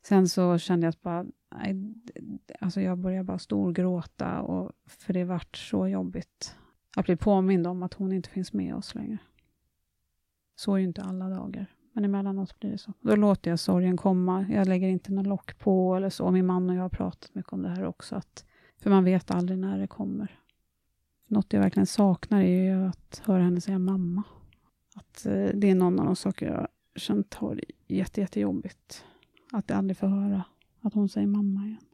Sen 0.01 0.29
så 0.29 0.57
kände 0.57 0.85
jag 0.85 0.89
att 0.89 1.01
bara, 1.01 1.25
nej, 1.55 1.93
alltså 2.59 2.81
jag 2.81 2.97
började 2.97 3.23
bara 3.23 3.39
storgråta, 3.39 4.41
och, 4.41 4.71
för 4.85 5.13
det 5.13 5.23
vart 5.23 5.57
så 5.57 5.87
jobbigt 5.87 6.55
att 6.97 7.05
bli 7.05 7.15
påmind 7.15 7.67
om 7.67 7.83
att 7.83 7.93
hon 7.93 8.13
inte 8.13 8.29
finns 8.29 8.53
med 8.53 8.75
oss 8.75 8.95
längre. 8.95 9.17
Så 10.55 10.73
är 10.73 10.77
ju 10.77 10.85
inte 10.85 11.01
alla 11.01 11.29
dagar, 11.29 11.65
men 11.99 12.05
emellanåt 12.05 12.59
blir 12.59 12.71
det 12.71 12.77
så. 12.77 12.93
Då 13.01 13.15
låter 13.15 13.51
jag 13.51 13.59
sorgen 13.59 13.97
komma. 13.97 14.45
Jag 14.49 14.67
lägger 14.67 14.87
inte 14.87 15.11
någon 15.11 15.27
lock 15.27 15.59
på 15.59 15.95
eller 15.95 16.09
så. 16.09 16.31
Min 16.31 16.45
man 16.45 16.69
och 16.69 16.75
jag 16.75 16.81
har 16.81 16.89
pratat 16.89 17.35
mycket 17.35 17.53
om 17.53 17.61
det 17.61 17.69
här 17.69 17.85
också, 17.85 18.15
att, 18.15 18.45
för 18.81 18.89
man 18.89 19.03
vet 19.03 19.31
aldrig 19.31 19.59
när 19.59 19.79
det 19.79 19.87
kommer. 19.87 20.39
Något 21.27 21.53
jag 21.53 21.59
verkligen 21.59 21.87
saknar 21.87 22.41
är 22.41 22.63
ju 22.63 22.87
att 22.87 23.21
höra 23.25 23.43
henne 23.43 23.61
säga 23.61 23.79
mamma. 23.79 24.23
Att 24.95 25.25
eh, 25.25 25.47
det 25.53 25.69
är 25.69 25.75
någon 25.75 25.99
av 25.99 26.05
de 26.05 26.15
saker 26.15 26.47
jag 26.51 26.67
känt 26.95 27.33
har 27.33 27.61
jätte, 27.87 28.21
jättejobbigt. 28.21 29.05
Att 29.51 29.69
jag 29.69 29.77
aldrig 29.77 29.97
får 29.97 30.07
höra 30.07 30.43
att 30.81 30.93
hon 30.93 31.09
säger 31.09 31.27
mamma 31.27 31.65
igen. 31.65 31.85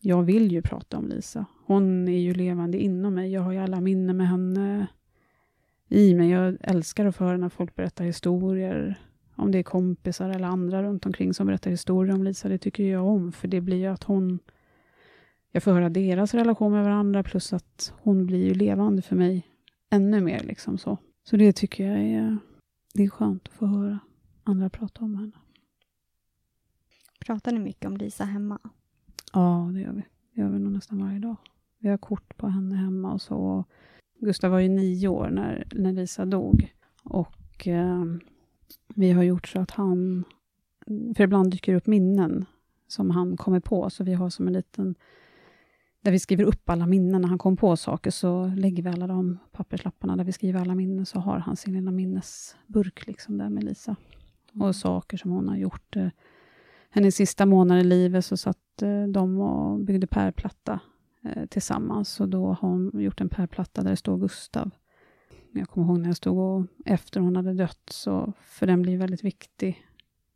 Jag 0.00 0.22
vill 0.22 0.52
ju 0.52 0.62
prata 0.62 0.98
om 0.98 1.08
Lisa. 1.08 1.46
Hon 1.66 2.08
är 2.08 2.18
ju 2.18 2.34
levande 2.34 2.78
inom 2.78 3.14
mig. 3.14 3.32
Jag 3.32 3.42
har 3.42 3.52
ju 3.52 3.58
alla 3.58 3.80
minnen 3.80 4.16
med 4.16 4.28
henne 4.28 4.86
i 5.88 6.14
mig. 6.14 6.30
Jag 6.30 6.56
älskar 6.60 7.06
att 7.06 7.16
få 7.16 7.24
höra 7.24 7.36
när 7.36 7.48
folk 7.48 7.74
berättar 7.74 8.04
historier. 8.04 8.98
Om 9.36 9.50
det 9.50 9.58
är 9.58 9.62
kompisar 9.62 10.30
eller 10.30 10.48
andra 10.48 10.82
runt 10.82 11.06
omkring 11.06 11.34
som 11.34 11.46
berättar 11.46 11.70
historier 11.70 12.14
om 12.14 12.24
Lisa. 12.24 12.48
Det 12.48 12.58
tycker 12.58 12.84
jag 12.84 13.06
om, 13.06 13.32
för 13.32 13.48
det 13.48 13.60
blir 13.60 13.76
ju 13.76 13.86
att 13.86 14.04
hon... 14.04 14.38
Jag 15.50 15.62
får 15.62 15.72
höra 15.72 15.88
deras 15.88 16.34
relation 16.34 16.72
med 16.72 16.84
varandra, 16.84 17.22
plus 17.22 17.52
att 17.52 17.92
hon 18.02 18.26
blir 18.26 18.44
ju 18.44 18.54
levande 18.54 19.02
för 19.02 19.16
mig 19.16 19.46
ännu 19.90 20.20
mer. 20.20 20.40
liksom 20.40 20.78
Så 20.78 20.98
Så 21.24 21.36
det 21.36 21.52
tycker 21.52 21.86
jag 21.86 22.00
är, 22.00 22.38
det 22.94 23.02
är 23.02 23.08
skönt 23.08 23.48
att 23.48 23.54
få 23.54 23.66
höra 23.66 23.98
andra 24.44 24.70
prata 24.70 25.04
om 25.04 25.14
henne. 25.14 25.32
Pratar 27.26 27.52
ni 27.52 27.58
mycket 27.58 27.86
om 27.86 27.96
Lisa 27.96 28.24
hemma? 28.24 28.58
Ja, 29.32 29.70
det 29.74 29.80
gör 29.80 29.92
vi. 29.92 30.02
Det 30.34 30.40
gör 30.40 30.48
vi 30.48 30.58
nog 30.58 30.72
nästan 30.72 30.98
varje 30.98 31.18
dag. 31.18 31.36
Vi 31.78 31.88
har 31.88 31.98
kort 31.98 32.36
på 32.36 32.48
henne 32.48 32.76
hemma 32.76 33.12
och 33.12 33.22
så. 33.22 33.64
Gustav 34.24 34.50
var 34.50 34.58
ju 34.58 34.68
nio 34.68 35.08
år 35.08 35.28
när, 35.30 35.66
när 35.70 35.92
Lisa 35.92 36.24
dog. 36.24 36.74
Och 37.04 37.68
eh, 37.68 38.04
vi 38.94 39.12
har 39.12 39.22
gjort 39.22 39.48
så 39.48 39.60
att 39.60 39.70
han... 39.70 40.24
För 41.16 41.24
ibland 41.24 41.50
dyker 41.50 41.72
det 41.72 41.78
upp 41.78 41.86
minnen 41.86 42.44
som 42.88 43.10
han 43.10 43.36
kommer 43.36 43.60
på, 43.60 43.90
så 43.90 44.04
vi 44.04 44.14
har 44.14 44.30
som 44.30 44.46
en 44.46 44.52
liten... 44.52 44.94
Där 46.00 46.12
vi 46.12 46.18
skriver 46.18 46.44
upp 46.44 46.68
alla 46.68 46.86
minnen 46.86 47.22
när 47.22 47.28
han 47.28 47.38
kom 47.38 47.56
på 47.56 47.76
saker, 47.76 48.10
så 48.10 48.46
lägger 48.46 48.82
vi 48.82 48.88
alla 48.88 49.06
de 49.06 49.38
papperslapparna 49.52 50.16
där 50.16 50.24
vi 50.24 50.32
skriver 50.32 50.60
alla 50.60 50.74
minnen, 50.74 51.06
så 51.06 51.18
har 51.18 51.38
han 51.38 51.56
sin 51.56 51.74
lilla 51.74 51.90
minnesburk 51.90 53.06
liksom 53.06 53.38
där 53.38 53.48
med 53.48 53.64
Lisa. 53.64 53.96
Och 54.60 54.76
saker 54.76 55.16
som 55.16 55.30
hon 55.30 55.48
har 55.48 55.56
gjort. 55.56 55.96
Eh, 55.96 56.08
hennes 56.90 57.16
sista 57.16 57.46
månader 57.46 57.80
i 57.80 57.84
livet 57.84 58.24
så 58.24 58.36
satt 58.36 58.82
eh, 58.82 59.04
de 59.04 59.38
och 59.40 59.80
byggde 59.80 60.06
pärlplatta 60.06 60.80
eh, 61.24 61.46
tillsammans. 61.46 62.20
Och 62.20 62.28
då 62.28 62.46
har 62.46 62.68
hon 62.68 62.90
gjort 62.94 63.20
en 63.20 63.28
pärlplatta 63.28 63.82
där 63.82 63.90
det 63.90 63.96
står 63.96 64.18
Gustav. 64.18 64.70
Jag 65.52 65.68
kommer 65.68 65.86
ihåg 65.86 65.98
när 65.98 66.08
jag 66.08 66.16
stod 66.16 66.38
och 66.38 66.66
efter 66.84 67.20
hon 67.20 67.36
hade 67.36 67.54
dött, 67.54 67.90
så, 67.90 68.32
för 68.40 68.66
den 68.66 68.82
blir 68.82 68.98
väldigt 68.98 69.24
viktig 69.24 69.86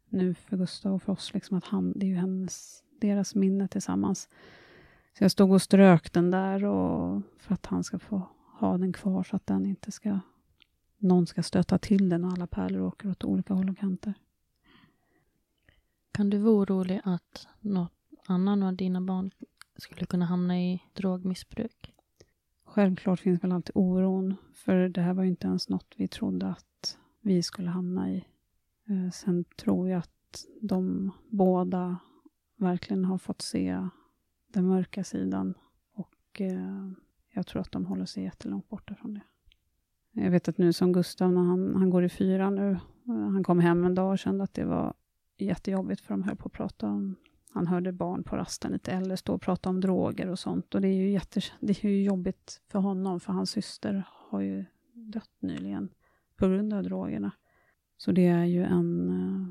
nu 0.08 0.34
för 0.34 0.56
Gustav 0.56 0.94
och 0.94 1.02
för 1.02 1.12
oss, 1.12 1.34
liksom 1.34 1.58
att 1.58 1.64
han, 1.64 1.92
det 1.96 2.06
är 2.06 2.08
ju 2.08 2.16
hennes, 2.16 2.82
deras 3.00 3.34
minne 3.34 3.68
tillsammans. 3.68 4.28
Så 5.18 5.24
jag 5.24 5.30
stod 5.30 5.52
och 5.52 5.62
strök 5.62 6.12
den 6.12 6.30
där 6.30 6.64
och, 6.64 7.22
för 7.38 7.54
att 7.54 7.66
han 7.66 7.84
ska 7.84 7.98
få 7.98 8.28
ha 8.58 8.78
den 8.78 8.92
kvar, 8.92 9.22
så 9.22 9.36
att 9.36 9.46
den 9.46 9.66
inte 9.66 9.92
ska, 9.92 10.20
någon 10.98 11.26
ska 11.26 11.42
stöta 11.42 11.78
till 11.78 12.08
den 12.08 12.24
och 12.24 12.32
alla 12.32 12.46
pärlor 12.46 12.82
åker 12.82 13.10
åt 13.10 13.24
olika 13.24 13.54
håll 13.54 13.70
och 13.70 13.78
kanter. 13.78 14.14
Kan 16.12 16.30
du 16.30 16.38
vara 16.38 16.54
orolig 16.54 17.00
att 17.04 17.48
något 17.60 17.92
annan 18.26 18.62
av 18.62 18.76
dina 18.76 19.00
barn 19.00 19.30
skulle 19.82 20.06
kunna 20.06 20.24
hamna 20.24 20.60
i 20.60 20.82
drogmissbruk? 20.92 21.94
Självklart 22.64 23.20
finns 23.20 23.44
väl 23.44 23.52
alltid 23.52 23.72
oron, 23.74 24.36
för 24.54 24.88
det 24.88 25.00
här 25.00 25.14
var 25.14 25.22
ju 25.22 25.30
inte 25.30 25.46
ens 25.46 25.68
något 25.68 25.94
vi 25.96 26.08
trodde 26.08 26.46
att 26.46 26.98
vi 27.20 27.42
skulle 27.42 27.70
hamna 27.70 28.10
i. 28.10 28.24
Eh, 28.88 29.10
sen 29.10 29.44
tror 29.44 29.88
jag 29.88 29.98
att 29.98 30.44
de 30.60 31.10
båda 31.30 31.98
verkligen 32.56 33.04
har 33.04 33.18
fått 33.18 33.42
se 33.42 33.88
den 34.48 34.66
mörka 34.66 35.04
sidan 35.04 35.54
och 35.92 36.40
eh, 36.40 36.90
jag 37.34 37.46
tror 37.46 37.62
att 37.62 37.72
de 37.72 37.86
håller 37.86 38.04
sig 38.04 38.24
jättelångt 38.24 38.68
borta 38.68 38.94
från 38.94 39.14
det. 39.14 39.22
Jag 40.12 40.30
vet 40.30 40.48
att 40.48 40.58
nu 40.58 40.72
som 40.72 40.92
Gustav, 40.92 41.32
när 41.32 41.42
han, 41.42 41.74
han 41.76 41.90
går 41.90 42.04
i 42.04 42.08
fyra 42.08 42.50
nu, 42.50 42.70
eh, 42.70 43.30
han 43.30 43.44
kom 43.44 43.58
hem 43.58 43.84
en 43.84 43.94
dag 43.94 44.10
och 44.10 44.18
kände 44.18 44.44
att 44.44 44.54
det 44.54 44.64
var 44.64 44.94
jättejobbigt 45.38 46.00
för 46.00 46.14
de 46.14 46.22
höll 46.22 46.36
på 46.36 46.46
att 46.46 46.52
prata 46.52 46.86
om 46.86 47.16
han 47.52 47.66
hörde 47.66 47.92
barn 47.92 48.24
på 48.24 48.36
rasten 48.36 48.72
lite 48.72 48.92
äldre 48.92 49.16
stå 49.16 49.34
och 49.34 49.42
prata 49.42 49.68
om 49.68 49.80
droger 49.80 50.28
och 50.28 50.38
sånt. 50.38 50.74
Och 50.74 50.80
det 50.80 50.88
är 50.88 50.94
ju, 50.94 51.10
jätte, 51.10 51.40
det 51.60 51.84
är 51.84 51.88
ju 51.88 52.02
jobbigt 52.02 52.60
för 52.68 52.78
honom, 52.78 53.20
för 53.20 53.32
hans 53.32 53.50
syster 53.50 54.04
har 54.08 54.40
ju 54.40 54.64
dött 54.92 55.30
nyligen 55.40 55.88
på 56.36 56.48
grund 56.48 56.72
av 56.72 56.82
drogerna. 56.82 57.30
Så 57.96 58.12
det 58.12 58.26
är 58.26 58.44
ju 58.44 58.64
en, 58.64 59.10
eh, 59.10 59.48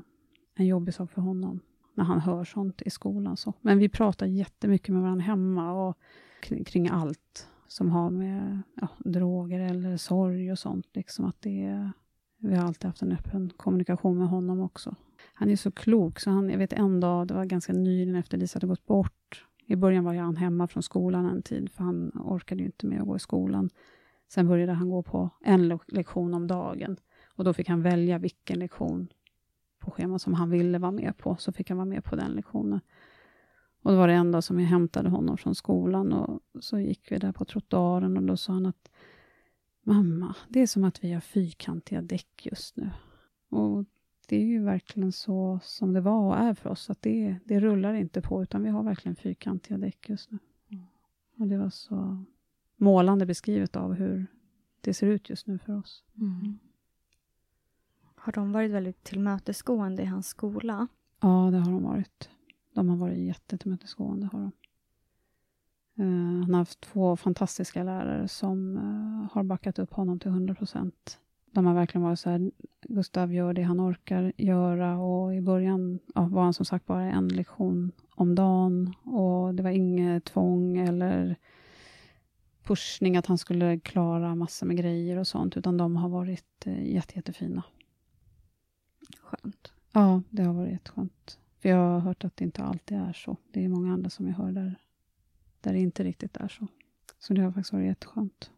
en 0.54 0.66
jobbig 0.66 0.94
sak 0.94 1.10
för 1.10 1.22
honom 1.22 1.60
när 1.94 2.04
han 2.04 2.20
hör 2.20 2.44
sånt 2.44 2.82
i 2.82 2.90
skolan. 2.90 3.36
Så. 3.36 3.52
Men 3.60 3.78
vi 3.78 3.88
pratar 3.88 4.26
jättemycket 4.26 4.94
med 4.94 5.02
varandra 5.02 5.24
hemma 5.24 5.72
och 5.72 5.98
kring, 6.42 6.64
kring 6.64 6.88
allt 6.88 7.48
som 7.66 7.90
har 7.90 8.10
med 8.10 8.62
ja, 8.74 8.88
droger 8.98 9.60
eller 9.60 9.96
sorg 9.96 10.52
och 10.52 10.58
sånt. 10.58 10.86
Liksom 10.92 11.24
att 11.24 11.42
det, 11.42 11.90
vi 12.38 12.54
har 12.54 12.66
alltid 12.66 12.84
haft 12.84 13.02
en 13.02 13.12
öppen 13.12 13.50
kommunikation 13.56 14.18
med 14.18 14.28
honom 14.28 14.60
också 14.60 14.94
han 15.34 15.50
är 15.50 15.56
så 15.56 15.70
klok, 15.70 16.20
så 16.20 16.30
han, 16.30 16.50
jag 16.50 16.58
vet 16.58 16.72
en 16.72 17.00
dag, 17.00 17.26
det 17.26 17.34
var 17.34 17.44
ganska 17.44 17.72
nyligen 17.72 18.14
efter 18.14 18.38
Lisa 18.38 18.56
hade 18.56 18.66
gått 18.66 18.86
bort. 18.86 19.46
I 19.66 19.76
början 19.76 20.04
var 20.04 20.14
han 20.14 20.36
hemma 20.36 20.68
från 20.68 20.82
skolan 20.82 21.26
en 21.26 21.42
tid, 21.42 21.70
för 21.70 21.84
han 21.84 22.12
orkade 22.14 22.60
ju 22.60 22.66
inte 22.66 22.86
med 22.86 23.00
att 23.00 23.06
gå 23.06 23.16
i 23.16 23.18
skolan. 23.18 23.70
Sen 24.28 24.48
började 24.48 24.72
han 24.72 24.90
gå 24.90 25.02
på 25.02 25.30
en 25.44 25.78
lektion 25.86 26.34
om 26.34 26.46
dagen. 26.46 26.96
Och 27.34 27.44
då 27.44 27.52
fick 27.52 27.68
han 27.68 27.82
välja 27.82 28.18
vilken 28.18 28.58
lektion 28.58 29.08
på 29.78 29.90
schemat 29.90 30.22
som 30.22 30.34
han 30.34 30.50
ville 30.50 30.78
vara 30.78 30.92
med 30.92 31.16
på, 31.16 31.36
så 31.36 31.52
fick 31.52 31.68
han 31.68 31.78
vara 31.78 31.88
med 31.88 32.04
på 32.04 32.16
den 32.16 32.30
lektionen. 32.30 32.80
Och 33.82 33.90
då 33.90 33.96
var 33.96 34.08
det 34.08 34.14
en 34.14 34.32
dag 34.32 34.44
som 34.44 34.60
jag 34.60 34.66
hämtade 34.66 35.08
honom 35.08 35.38
från 35.38 35.54
skolan 35.54 36.12
och 36.12 36.40
så 36.60 36.78
gick 36.78 37.12
vi 37.12 37.18
där 37.18 37.32
på 37.32 37.44
trottoaren 37.44 38.16
och 38.16 38.22
då 38.22 38.36
sa 38.36 38.52
han 38.52 38.66
att 38.66 38.90
Mamma, 39.88 40.34
det 40.48 40.60
är 40.60 40.66
som 40.66 40.84
att 40.84 41.04
vi 41.04 41.12
har 41.12 41.20
fyrkantiga 41.20 42.02
däck 42.02 42.46
just 42.46 42.76
nu. 42.76 42.90
Och 43.48 43.84
det 44.28 44.36
är 44.36 44.44
ju 44.44 44.62
verkligen 44.62 45.12
så 45.12 45.60
som 45.62 45.92
det 45.92 46.00
var 46.00 46.26
och 46.26 46.36
är 46.36 46.54
för 46.54 46.70
oss, 46.70 46.90
att 46.90 47.02
det, 47.02 47.36
det 47.44 47.60
rullar 47.60 47.94
inte 47.94 48.22
på, 48.22 48.42
utan 48.42 48.62
vi 48.62 48.70
har 48.70 48.82
verkligen 48.82 49.16
fyrkantiga 49.16 49.78
däck 49.78 50.08
just 50.08 50.30
nu. 50.30 50.38
Och 51.38 51.46
det 51.46 51.58
var 51.58 51.70
så 51.70 52.24
målande 52.76 53.26
beskrivet 53.26 53.76
av 53.76 53.94
hur 53.94 54.26
det 54.80 54.94
ser 54.94 55.06
ut 55.06 55.30
just 55.30 55.46
nu 55.46 55.58
för 55.58 55.78
oss. 55.78 56.04
Mm. 56.16 56.58
Har 58.14 58.32
de 58.32 58.52
varit 58.52 58.70
väldigt 58.70 59.04
tillmötesgående 59.04 60.02
i 60.02 60.06
hans 60.06 60.26
skola? 60.26 60.88
Ja, 61.20 61.50
det 61.50 61.58
har 61.58 61.72
de 61.72 61.82
varit. 61.82 62.30
De 62.74 62.88
har 62.88 62.96
varit 62.96 63.18
jättetillmötesgående. 63.18 64.28
Har 64.32 64.40
de. 64.40 64.52
Uh, 66.04 66.42
han 66.42 66.54
har 66.54 66.58
haft 66.58 66.80
två 66.80 67.16
fantastiska 67.16 67.82
lärare 67.82 68.28
som 68.28 68.76
uh, 68.76 69.32
har 69.32 69.42
backat 69.42 69.78
upp 69.78 69.92
honom 69.92 70.18
till 70.18 70.30
100 70.30 70.54
procent. 70.54 71.20
De 71.58 71.66
har 71.66 71.74
verkligen 71.74 72.02
varit 72.02 72.18
så 72.18 72.30
här, 72.30 72.50
Gustav 72.80 73.34
gör 73.34 73.52
det 73.52 73.62
han 73.62 73.80
orkar 73.80 74.32
göra 74.36 74.98
och 74.98 75.34
i 75.34 75.40
början 75.40 75.98
ja, 76.14 76.28
var 76.28 76.42
han 76.42 76.54
som 76.54 76.64
sagt 76.64 76.86
bara 76.86 77.02
en 77.02 77.28
lektion 77.28 77.92
om 78.14 78.34
dagen 78.34 78.94
och 79.04 79.54
det 79.54 79.62
var 79.62 79.70
inget 79.70 80.24
tvång 80.24 80.78
eller 80.78 81.36
pushning 82.62 83.16
att 83.16 83.26
han 83.26 83.38
skulle 83.38 83.78
klara 83.80 84.34
massor 84.34 84.66
med 84.66 84.76
grejer 84.76 85.16
och 85.16 85.26
sånt, 85.26 85.56
utan 85.56 85.76
de 85.76 85.96
har 85.96 86.08
varit 86.08 86.66
eh, 86.66 86.92
jätte, 86.92 87.16
jättefina. 87.16 87.62
Skönt. 89.20 89.72
Ja, 89.92 90.22
det 90.30 90.42
har 90.42 90.54
varit 90.54 90.72
jätteskönt. 90.72 91.38
För 91.60 91.68
jag 91.68 91.76
har 91.76 92.00
hört 92.00 92.24
att 92.24 92.36
det 92.36 92.44
inte 92.44 92.62
alltid 92.62 92.98
är 92.98 93.12
så. 93.12 93.36
Det 93.52 93.64
är 93.64 93.68
många 93.68 93.92
andra 93.92 94.10
som 94.10 94.26
jag 94.26 94.34
hör 94.34 94.52
där, 94.52 94.74
där 95.60 95.72
det 95.72 95.78
inte 95.78 96.04
riktigt 96.04 96.36
är 96.36 96.48
så. 96.48 96.66
Så 97.18 97.34
det 97.34 97.42
har 97.42 97.52
faktiskt 97.52 97.72
varit 97.72 97.86
jätteskönt 97.86 98.50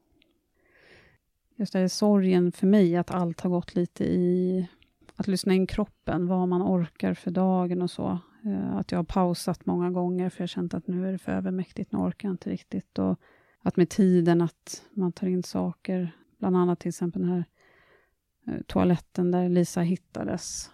just 1.60 1.72
det 1.72 1.88
sorgen 1.88 2.52
för 2.52 2.66
mig, 2.66 2.96
att 2.96 3.10
allt 3.10 3.40
har 3.40 3.50
gått 3.50 3.74
lite 3.74 4.04
i 4.04 4.68
att 5.16 5.28
lyssna 5.28 5.54
in 5.54 5.66
kroppen, 5.66 6.26
vad 6.26 6.48
man 6.48 6.62
orkar 6.62 7.14
för 7.14 7.30
dagen 7.30 7.82
och 7.82 7.90
så. 7.90 8.18
Eh, 8.44 8.76
att 8.76 8.92
jag 8.92 8.98
har 8.98 9.04
pausat 9.04 9.66
många 9.66 9.90
gånger, 9.90 10.30
för 10.30 10.40
jag 10.40 10.42
har 10.42 10.48
känt 10.48 10.74
att 10.74 10.86
nu 10.86 11.08
är 11.08 11.12
det 11.12 11.18
för 11.18 11.32
övermäktigt, 11.32 11.92
nu 11.92 11.98
orkar 11.98 12.28
jag 12.28 12.32
inte 12.32 12.50
riktigt. 12.50 12.98
Och 12.98 13.20
att 13.62 13.76
med 13.76 13.88
tiden 13.88 14.40
att 14.40 14.82
man 14.90 15.12
tar 15.12 15.26
in 15.26 15.42
saker, 15.42 16.16
bland 16.38 16.56
annat 16.56 16.80
till 16.80 16.88
exempel 16.88 17.22
den 17.22 17.30
här 17.30 17.44
eh, 18.46 18.62
toaletten 18.66 19.30
där 19.30 19.48
Lisa 19.48 19.80
hittades. 19.80 20.70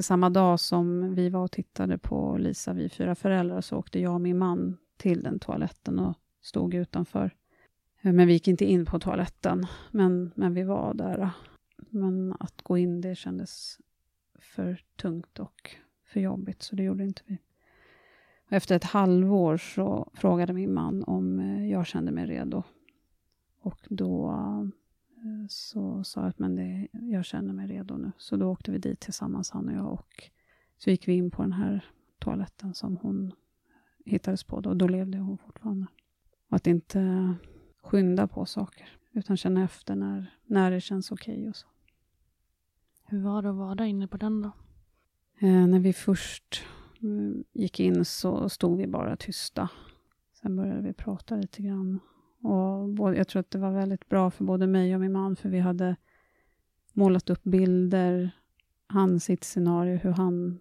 Samma 0.00 0.30
dag 0.30 0.60
som 0.60 1.14
vi 1.14 1.28
var 1.28 1.44
och 1.44 1.52
tittade 1.52 1.98
på 1.98 2.36
Lisa, 2.38 2.72
vi 2.72 2.88
fyra 2.88 3.14
föräldrar, 3.14 3.60
så 3.60 3.76
åkte 3.76 4.00
jag 4.00 4.14
och 4.14 4.20
min 4.20 4.38
man 4.38 4.76
till 4.96 5.22
den 5.22 5.38
toaletten 5.38 5.98
och 5.98 6.14
stod 6.42 6.74
utanför. 6.74 7.34
Men 8.12 8.26
vi 8.26 8.32
gick 8.32 8.48
inte 8.48 8.64
in 8.64 8.86
på 8.86 8.98
toaletten, 8.98 9.66
men, 9.90 10.32
men 10.34 10.54
vi 10.54 10.62
var 10.62 10.94
där. 10.94 11.30
Men 11.76 12.34
att 12.40 12.62
gå 12.62 12.78
in, 12.78 13.00
det 13.00 13.14
kändes 13.14 13.80
för 14.38 14.84
tungt 14.96 15.38
och 15.38 15.76
för 16.04 16.20
jobbigt, 16.20 16.62
så 16.62 16.76
det 16.76 16.82
gjorde 16.82 17.04
inte 17.04 17.22
vi. 17.26 17.38
Efter 18.48 18.76
ett 18.76 18.84
halvår 18.84 19.56
så 19.56 20.10
frågade 20.14 20.52
min 20.52 20.74
man 20.74 21.04
om 21.04 21.40
eh, 21.40 21.70
jag 21.70 21.86
kände 21.86 22.12
mig 22.12 22.26
redo. 22.26 22.62
Och 23.60 23.86
då 23.90 24.30
eh, 25.16 25.46
så 25.48 26.04
sa 26.04 26.20
jag 26.20 26.28
att 26.28 26.38
men 26.38 26.56
det, 26.56 26.88
jag 26.92 27.24
känner 27.24 27.52
mig 27.52 27.66
redo 27.66 27.96
nu. 27.96 28.12
Så 28.18 28.36
då 28.36 28.50
åkte 28.50 28.70
vi 28.70 28.78
dit 28.78 29.00
tillsammans, 29.00 29.50
han 29.50 29.68
och 29.68 29.74
jag. 29.74 29.92
Och 29.92 30.30
så 30.78 30.90
gick 30.90 31.08
vi 31.08 31.12
in 31.12 31.30
på 31.30 31.42
den 31.42 31.52
här 31.52 31.84
toaletten 32.18 32.74
som 32.74 32.96
hon 32.96 33.32
hittades 34.04 34.44
på. 34.44 34.60
Då, 34.60 34.70
och 34.70 34.76
då 34.76 34.88
levde 34.88 35.18
hon 35.18 35.38
fortfarande. 35.38 35.86
Och 36.48 36.56
att 36.56 36.66
inte 36.66 37.34
skynda 37.86 38.26
på 38.26 38.46
saker, 38.46 38.88
utan 39.12 39.36
känna 39.36 39.64
efter 39.64 39.94
när, 39.94 40.34
när 40.46 40.70
det 40.70 40.80
känns 40.80 41.12
okej 41.12 41.48
och 41.48 41.56
så. 41.56 41.66
Hur 43.04 43.20
var 43.20 43.42
det 43.42 43.50
att 43.50 43.56
vara 43.56 43.74
där 43.74 43.84
inne 43.84 44.08
på 44.08 44.16
den 44.16 44.42
då? 44.42 44.50
Eh, 45.38 45.66
när 45.66 45.78
vi 45.78 45.92
först 45.92 46.64
mm, 47.02 47.44
gick 47.52 47.80
in 47.80 48.04
så 48.04 48.48
stod 48.48 48.78
vi 48.78 48.86
bara 48.86 49.16
tysta. 49.16 49.68
Sen 50.42 50.56
började 50.56 50.80
vi 50.82 50.92
prata 50.92 51.36
lite 51.36 51.62
grann. 51.62 52.00
Och 52.42 52.88
både, 52.88 53.16
jag 53.16 53.28
tror 53.28 53.40
att 53.40 53.50
det 53.50 53.58
var 53.58 53.70
väldigt 53.70 54.08
bra 54.08 54.30
för 54.30 54.44
både 54.44 54.66
mig 54.66 54.94
och 54.94 55.00
min 55.00 55.12
man, 55.12 55.36
för 55.36 55.48
vi 55.48 55.60
hade 55.60 55.96
målat 56.92 57.30
upp 57.30 57.42
bilder, 57.42 58.30
han 58.86 59.20
sitt 59.20 59.44
scenario, 59.44 59.96
hur 59.96 60.10
han 60.10 60.58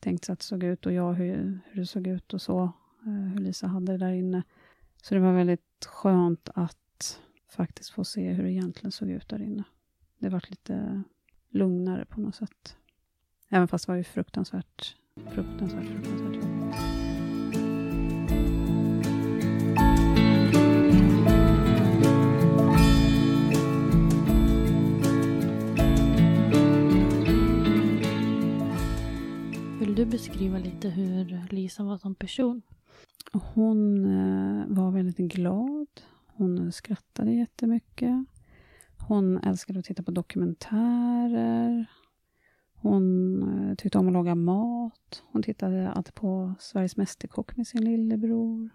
tänkte 0.00 0.26
sig 0.26 0.32
att 0.32 0.38
det 0.38 0.44
såg 0.44 0.64
ut 0.64 0.86
och 0.86 0.92
jag 0.92 1.12
hur, 1.12 1.60
hur 1.64 1.80
det 1.80 1.86
såg 1.86 2.06
ut 2.06 2.34
och 2.34 2.42
så, 2.42 2.62
eh, 3.06 3.12
hur 3.12 3.38
Lisa 3.38 3.66
hade 3.66 3.92
det 3.92 3.98
där 3.98 4.12
inne. 4.12 4.42
Så 5.08 5.14
det 5.14 5.20
var 5.20 5.32
väldigt 5.32 5.86
skönt 5.86 6.48
att 6.54 7.20
faktiskt 7.48 7.90
få 7.90 8.04
se 8.04 8.32
hur 8.32 8.42
det 8.42 8.52
egentligen 8.52 8.92
såg 8.92 9.10
ut 9.10 9.28
där 9.28 9.42
inne. 9.42 9.64
Det 10.18 10.28
var 10.28 10.44
lite 10.48 11.02
lugnare 11.50 12.04
på 12.04 12.20
något 12.20 12.34
sätt. 12.34 12.76
Även 13.48 13.68
fast 13.68 13.86
det 13.86 13.92
var 13.92 13.96
ju 13.96 14.04
fruktansvärt, 14.04 14.96
fruktansvärt, 15.30 15.84
fruktansvärt 15.84 16.34
jobbigt. 16.34 16.76
Vill 29.80 29.94
du 29.94 30.06
beskriva 30.06 30.58
lite 30.58 30.88
hur 30.88 31.52
Lisa 31.52 31.84
var 31.84 31.98
som 31.98 32.14
person? 32.14 32.62
Hon 33.42 34.04
eh, 34.06 34.66
var 34.68 34.90
väldigt 34.90 35.16
glad. 35.16 35.86
Hon 36.26 36.72
skrattade 36.72 37.32
jättemycket. 37.32 38.24
Hon 39.08 39.38
älskade 39.38 39.78
att 39.78 39.84
titta 39.84 40.02
på 40.02 40.10
dokumentärer. 40.10 41.86
Hon 42.74 43.42
eh, 43.42 43.74
tyckte 43.74 43.98
om 43.98 44.06
att 44.06 44.12
laga 44.12 44.34
mat. 44.34 45.22
Hon 45.32 45.42
tittade 45.42 45.90
alltid 45.90 46.14
på 46.14 46.54
Sveriges 46.58 46.96
Mästerkock 46.96 47.56
med 47.56 47.66
sin 47.66 47.84
lillebror. 47.84 48.70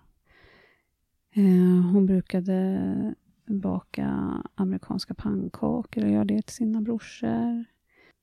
Eh, 1.33 1.91
hon 1.93 2.05
brukade 2.05 3.15
baka 3.45 4.07
amerikanska 4.55 5.13
pannkakor 5.13 6.03
och 6.03 6.11
göra 6.11 6.25
det 6.25 6.41
till 6.41 6.55
sina 6.55 6.81
brorsor. 6.81 7.65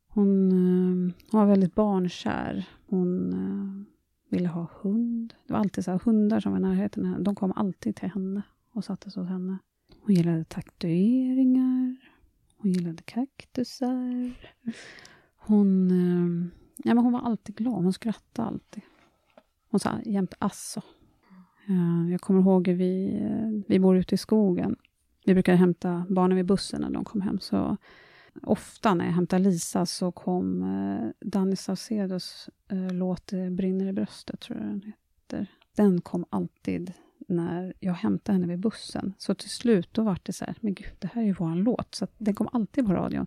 Hon 0.08 1.12
var 1.32 1.46
väldigt 1.46 1.74
barnkär. 1.74 2.68
Hon 2.86 3.86
ville 4.28 4.48
ha 4.48 4.66
hund. 4.82 5.34
Det 5.46 5.52
var 5.52 5.60
alltid 5.60 5.84
så 5.84 5.90
här, 5.90 5.98
hundar 5.98 6.40
som 6.40 6.52
var 6.52 6.58
i 6.58 6.62
närheten. 6.62 7.04
henne, 7.04 7.18
De 7.24 7.34
kom 7.34 7.52
alltid 7.56 7.96
till 7.96 8.10
henne 8.10 8.42
och 8.72 8.84
satte 8.84 9.10
sig 9.10 9.22
hos 9.22 9.30
henne. 9.30 9.58
Hon 10.00 10.14
gillade 10.14 10.44
tatueringar. 10.44 11.96
Hon 12.56 12.72
gillade 12.72 13.02
kaktusar. 13.02 14.32
Hon, 15.36 15.90
ehm, 15.90 16.50
ja, 16.76 16.94
men 16.94 17.04
hon 17.04 17.12
var 17.12 17.20
alltid 17.20 17.56
glad. 17.56 17.74
Hon 17.74 17.92
skrattade 17.92 18.48
alltid. 18.48 18.82
Hon 19.70 19.80
sa 19.80 19.90
jämt 20.04 20.34
asså. 20.38 20.82
Ehm, 21.68 22.08
jag 22.10 22.20
kommer 22.20 22.40
ihåg 22.40 22.68
vi, 22.68 23.20
eh, 23.22 23.62
vi 23.68 23.78
bor 23.78 23.96
ute 23.96 24.14
i 24.14 24.18
skogen. 24.18 24.76
Vi 25.24 25.34
brukade 25.34 25.58
hämta 25.58 26.06
barnen 26.08 26.36
vid 26.36 26.46
bussen 26.46 26.80
när 26.80 26.90
de 26.90 27.04
kom 27.04 27.20
hem. 27.20 27.38
Så 27.40 27.76
ofta 28.42 28.94
när 28.94 29.04
jag 29.04 29.12
hämtar 29.12 29.38
Lisa 29.38 29.86
så 29.86 30.12
kom 30.12 30.62
eh, 30.62 31.28
Danny 31.28 31.56
Saucedos 31.56 32.48
eh, 32.68 32.92
låt 32.92 33.32
eh, 33.32 33.50
Brinner 33.50 33.86
i 33.86 33.92
bröstet, 33.92 34.40
tror 34.40 34.58
jag 34.58 34.68
den 34.68 34.82
heter. 34.82 35.46
Den 35.76 36.00
kom 36.00 36.24
alltid 36.30 36.92
när 37.28 37.74
jag 37.80 37.92
hämtade 37.92 38.38
henne 38.38 38.46
vid 38.46 38.58
bussen. 38.58 39.14
Så 39.18 39.34
till 39.34 39.50
slut 39.50 39.88
då 39.92 40.02
var 40.02 40.18
det 40.22 40.32
så 40.32 40.44
här, 40.44 40.54
men 40.60 40.74
gud, 40.74 40.92
det 40.98 41.10
här 41.12 41.22
är 41.22 41.26
ju 41.26 41.32
vår 41.32 41.54
låt. 41.54 41.94
Så 41.94 42.04
att 42.04 42.12
den 42.18 42.34
kom 42.34 42.48
alltid 42.52 42.86
på 42.86 42.92
radion. 42.92 43.26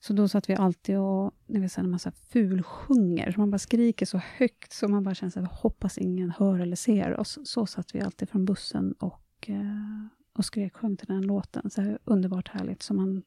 Så 0.00 0.12
då 0.12 0.28
satt 0.28 0.50
vi 0.50 0.54
alltid 0.54 0.98
och, 0.98 1.34
ni 1.46 1.60
vet, 1.60 1.76
när 1.76 1.84
man 1.84 1.98
så 1.98 2.08
massa 2.08 2.12
fulsjunger, 2.28 3.32
så 3.32 3.40
man 3.40 3.50
bara 3.50 3.58
skriker 3.58 4.06
så 4.06 4.18
högt, 4.18 4.72
så 4.72 4.88
man 4.88 5.04
bara 5.04 5.14
känner 5.14 5.30
så 5.30 5.40
här, 5.40 5.46
hoppas 5.46 5.98
ingen 5.98 6.30
hör 6.30 6.58
eller 6.58 6.76
ser 6.76 7.20
oss. 7.20 7.38
Så 7.44 7.66
satt 7.66 7.94
vi 7.94 8.00
alltid 8.00 8.28
från 8.28 8.44
bussen 8.44 8.92
och, 8.92 9.46
eh, 9.46 10.06
och 10.32 10.44
skrek, 10.44 10.76
sjöng 10.76 10.96
till 10.96 11.06
den 11.06 11.22
låten. 11.22 11.70
Så 11.70 11.82
här 11.82 11.98
underbart 12.04 12.48
härligt. 12.48 12.82
som 12.82 12.96
man, 12.96 13.22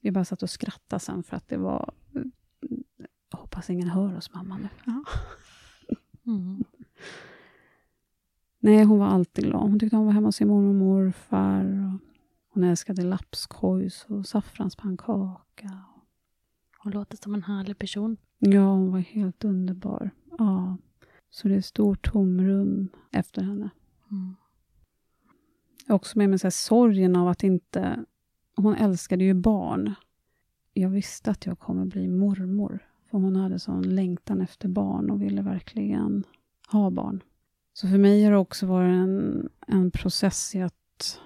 vi 0.00 0.10
bara 0.10 0.24
satt 0.24 0.42
och 0.42 0.50
skrattade 0.50 1.00
sen 1.00 1.22
för 1.22 1.36
att 1.36 1.48
det 1.48 1.56
var, 1.56 1.94
hoppas 3.32 3.70
ingen 3.70 3.88
hör 3.88 4.16
oss 4.16 4.32
mamma 4.32 4.58
nu. 4.58 4.68
Ja. 4.86 5.04
Mm. 6.26 6.64
Nej, 8.58 8.84
hon 8.84 8.98
var 8.98 9.06
alltid 9.06 9.44
glad. 9.44 9.62
Hon 9.62 9.78
tyckte 9.78 9.96
att 9.96 10.02
vara 10.02 10.12
hemma 10.12 10.28
hos 10.28 10.36
sin 10.36 10.48
mormor 10.48 10.68
och 10.68 10.74
morfar. 10.74 11.64
Och 11.64 12.00
hon 12.48 12.64
älskade 12.64 13.02
lapskojs 13.02 14.06
och 14.08 14.26
saffranspannkaka. 14.26 15.84
Hon 16.78 16.92
låter 16.92 17.16
som 17.16 17.34
en 17.34 17.42
härlig 17.42 17.78
person. 17.78 18.16
Ja, 18.38 18.70
hon 18.70 18.92
var 18.92 18.98
helt 18.98 19.44
underbar. 19.44 20.10
Ja. 20.38 20.76
Så 21.30 21.48
det 21.48 21.54
är 21.54 21.58
ett 21.58 21.64
stort 21.64 22.10
tomrum 22.10 22.88
efter 23.12 23.42
henne. 23.42 23.70
Mm. 24.10 24.34
Jag 25.86 25.92
har 25.92 25.96
också 25.96 26.18
med 26.18 26.30
mig 26.30 26.38
så 26.38 26.50
sorgen 26.50 27.16
av 27.16 27.28
att 27.28 27.42
inte... 27.42 28.04
Hon 28.56 28.74
älskade 28.74 29.24
ju 29.24 29.34
barn. 29.34 29.94
Jag 30.72 30.88
visste 30.88 31.30
att 31.30 31.46
jag 31.46 31.58
kommer 31.58 31.84
bli 31.84 32.08
mormor. 32.08 32.78
För 33.10 33.18
hon 33.18 33.36
hade 33.36 33.58
sån 33.58 33.82
längtan 33.82 34.40
efter 34.40 34.68
barn 34.68 35.10
och 35.10 35.22
ville 35.22 35.42
verkligen 35.42 36.24
ha 36.72 36.90
barn. 36.90 37.22
Så 37.72 37.88
för 37.88 37.98
mig 37.98 38.24
har 38.24 38.30
det 38.30 38.38
också 38.38 38.66
varit 38.66 38.94
en, 38.94 39.48
en 39.66 39.90
process 39.90 40.54
i 40.54 40.62
att 40.62 41.20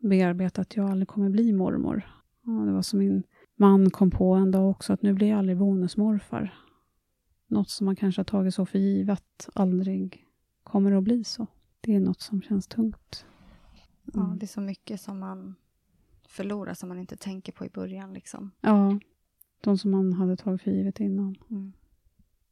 bearbeta 0.00 0.60
att 0.60 0.76
jag 0.76 0.90
aldrig 0.90 1.08
kommer 1.08 1.30
bli 1.30 1.52
mormor. 1.52 2.02
Ja, 2.44 2.52
det 2.52 2.72
var 2.72 2.82
som 2.82 2.98
min 2.98 3.22
man 3.56 3.90
kom 3.90 4.10
på 4.10 4.34
en 4.34 4.50
dag 4.50 4.70
också, 4.70 4.92
att 4.92 5.02
nu 5.02 5.12
blir 5.12 5.28
jag 5.28 5.38
aldrig 5.38 5.58
bonusmorfar. 5.58 6.54
Något 7.46 7.70
som 7.70 7.84
man 7.84 7.96
kanske 7.96 8.18
har 8.18 8.24
tagit 8.24 8.54
så 8.54 8.66
för 8.66 8.78
givet 8.78 9.48
aldrig 9.54 10.26
kommer 10.62 10.92
att 10.92 11.04
bli 11.04 11.24
så. 11.24 11.46
Det 11.80 11.94
är 11.94 12.00
något 12.00 12.20
som 12.20 12.42
känns 12.42 12.66
tungt. 12.66 13.26
Ja, 14.12 14.36
det 14.36 14.44
är 14.44 14.48
så 14.48 14.60
mycket 14.60 15.00
som 15.00 15.18
man 15.18 15.54
förlorar 16.32 16.74
som 16.74 16.88
man 16.88 16.98
inte 16.98 17.16
tänker 17.16 17.52
på 17.52 17.66
i 17.66 17.68
början. 17.68 18.14
Liksom. 18.14 18.50
Ja, 18.60 18.98
de 19.60 19.78
som 19.78 19.90
man 19.90 20.12
hade 20.12 20.36
tagit 20.36 20.62
för 20.62 20.70
givet 20.70 21.00
innan. 21.00 21.36
Mm. 21.50 21.72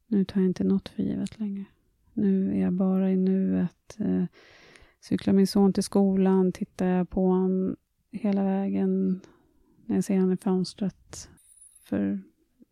Nu 0.07 0.25
tar 0.25 0.41
jag 0.41 0.49
inte 0.49 0.63
något 0.63 0.89
för 0.89 1.03
givet 1.03 1.39
längre. 1.39 1.65
Nu 2.13 2.51
är 2.51 2.61
jag 2.61 2.73
bara 2.73 3.11
i 3.11 3.15
nuet. 3.15 3.95
Eh, 3.99 4.23
cyklar 4.99 5.33
min 5.33 5.47
son 5.47 5.73
till 5.73 5.83
skolan, 5.83 6.51
tittar 6.51 6.85
jag 6.85 7.09
på 7.09 7.27
honom 7.27 7.75
hela 8.11 8.43
vägen 8.43 9.21
när 9.85 9.95
jag 9.95 10.03
ser 10.03 10.15
honom 10.15 10.31
i 10.31 10.37
fönstret. 10.37 11.29
För 11.83 12.21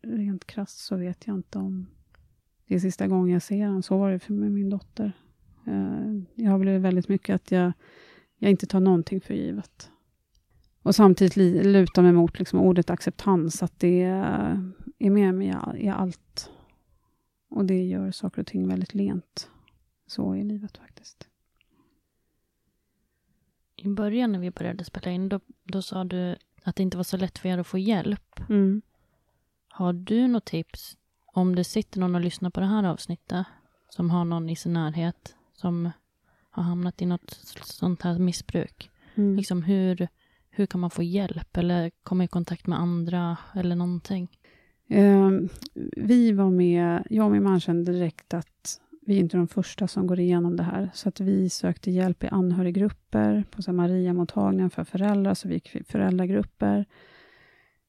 rent 0.02 0.46
krasst 0.46 0.78
så 0.78 0.96
vet 0.96 1.26
jag 1.26 1.36
inte 1.36 1.58
om 1.58 1.86
det 2.66 2.74
är 2.74 2.78
sista 2.78 3.06
gången 3.06 3.32
jag 3.32 3.42
ser 3.42 3.66
honom. 3.66 3.82
Så 3.82 3.98
var 3.98 4.10
det 4.10 4.18
för 4.18 4.32
med 4.32 4.52
min 4.52 4.70
dotter. 4.70 5.12
Eh, 5.66 6.22
jag 6.34 6.50
har 6.50 6.58
blivit 6.58 6.82
väldigt 6.82 7.08
mycket 7.08 7.34
att 7.34 7.50
jag, 7.50 7.72
jag 8.38 8.50
inte 8.50 8.66
tar 8.66 8.80
någonting 8.80 9.20
för 9.20 9.34
givet. 9.34 9.90
Och 10.82 10.94
samtidigt 10.94 11.36
lutar 11.66 12.02
mig 12.02 12.12
mot 12.12 12.38
liksom 12.38 12.60
ordet 12.60 12.90
acceptans, 12.90 13.62
att 13.62 13.80
det 13.80 14.02
är 14.98 15.10
med 15.10 15.34
mig 15.34 15.54
i, 15.76 15.84
i 15.84 15.88
allt. 15.88 16.50
Och 17.48 17.64
det 17.64 17.84
gör 17.84 18.10
saker 18.10 18.40
och 18.40 18.46
ting 18.46 18.68
väldigt 18.68 18.94
lent. 18.94 19.50
Så 20.06 20.36
i 20.36 20.44
livet 20.44 20.78
faktiskt. 20.78 21.28
I 23.76 23.88
början 23.88 24.32
när 24.32 24.38
vi 24.38 24.50
började 24.50 24.84
spela 24.84 25.10
in, 25.10 25.28
då, 25.28 25.40
då 25.64 25.82
sa 25.82 26.04
du 26.04 26.36
att 26.64 26.76
det 26.76 26.82
inte 26.82 26.96
var 26.96 27.04
så 27.04 27.16
lätt 27.16 27.38
för 27.38 27.48
er 27.48 27.58
att 27.58 27.66
få 27.66 27.78
hjälp. 27.78 28.40
Mm. 28.48 28.82
Har 29.68 29.92
du 29.92 30.28
något 30.28 30.44
tips 30.44 30.96
om 31.26 31.54
det 31.54 31.64
sitter 31.64 32.00
någon 32.00 32.14
och 32.14 32.20
lyssnar 32.20 32.50
på 32.50 32.60
det 32.60 32.66
här 32.66 32.84
avsnittet 32.84 33.46
som 33.88 34.10
har 34.10 34.24
någon 34.24 34.48
i 34.48 34.56
sin 34.56 34.72
närhet 34.72 35.36
som 35.52 35.90
har 36.50 36.62
hamnat 36.62 37.02
i 37.02 37.06
något 37.06 37.30
sånt 37.62 38.02
här 38.02 38.18
missbruk? 38.18 38.90
Mm. 39.14 39.36
Liksom 39.36 39.62
hur, 39.62 40.08
hur 40.50 40.66
kan 40.66 40.80
man 40.80 40.90
få 40.90 41.02
hjälp 41.02 41.56
eller 41.56 41.90
komma 42.02 42.24
i 42.24 42.28
kontakt 42.28 42.66
med 42.66 42.78
andra 42.78 43.36
eller 43.54 43.76
någonting? 43.76 44.28
Eh, 44.88 45.30
vi 45.96 46.32
var 46.32 46.50
med, 46.50 47.06
jag 47.10 47.24
och 47.26 47.32
min 47.32 47.42
man 47.42 47.60
kände 47.60 47.92
direkt 47.92 48.34
att 48.34 48.80
vi 49.06 49.16
är 49.16 49.20
inte 49.20 49.36
de 49.36 49.48
första 49.48 49.88
som 49.88 50.06
går 50.06 50.20
igenom 50.20 50.56
det 50.56 50.62
här, 50.62 50.90
så 50.94 51.08
att 51.08 51.20
vi 51.20 51.50
sökte 51.50 51.90
hjälp 51.90 52.24
i 52.24 52.26
anhöriggrupper 52.26 53.44
på 53.50 53.72
Maria-mottagningen 53.72 54.70
för 54.70 54.84
föräldrar, 54.84 55.34
så 55.34 55.48
vi 55.48 55.54
gick 55.54 55.76
i 55.76 55.84
föräldragrupper. 55.84 56.84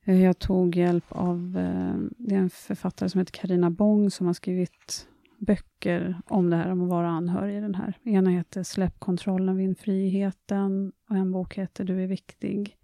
Eh, 0.06 0.24
jag 0.24 0.40
tog 0.40 0.76
hjälp 0.76 1.06
av 1.10 1.58
eh, 1.58 1.96
det 2.18 2.36
är 2.36 2.40
en 2.40 2.50
författare 2.50 3.10
som 3.10 3.20
heter 3.20 3.32
Karina 3.32 3.70
Bong 3.70 4.12
som 4.12 4.28
har 4.28 4.34
skrivit 4.34 5.08
böcker 5.42 6.22
om 6.26 6.50
det 6.50 6.56
här, 6.56 6.72
om 6.72 6.82
att 6.82 6.90
vara 6.90 7.10
anhörig 7.10 7.58
i 7.58 7.62
den 7.62 7.76
här. 7.76 7.98
Ena 8.04 8.30
heter 8.30 8.64
Släpp 8.64 9.00
kontrollen, 9.00 9.58
vinn 9.58 9.76
friheten 9.76 10.92
och 11.10 11.16
en 11.16 11.32
bok 11.32 11.58
heter 11.58 11.84
Du 11.84 12.04
är 12.04 12.08
viktig. 12.08 12.78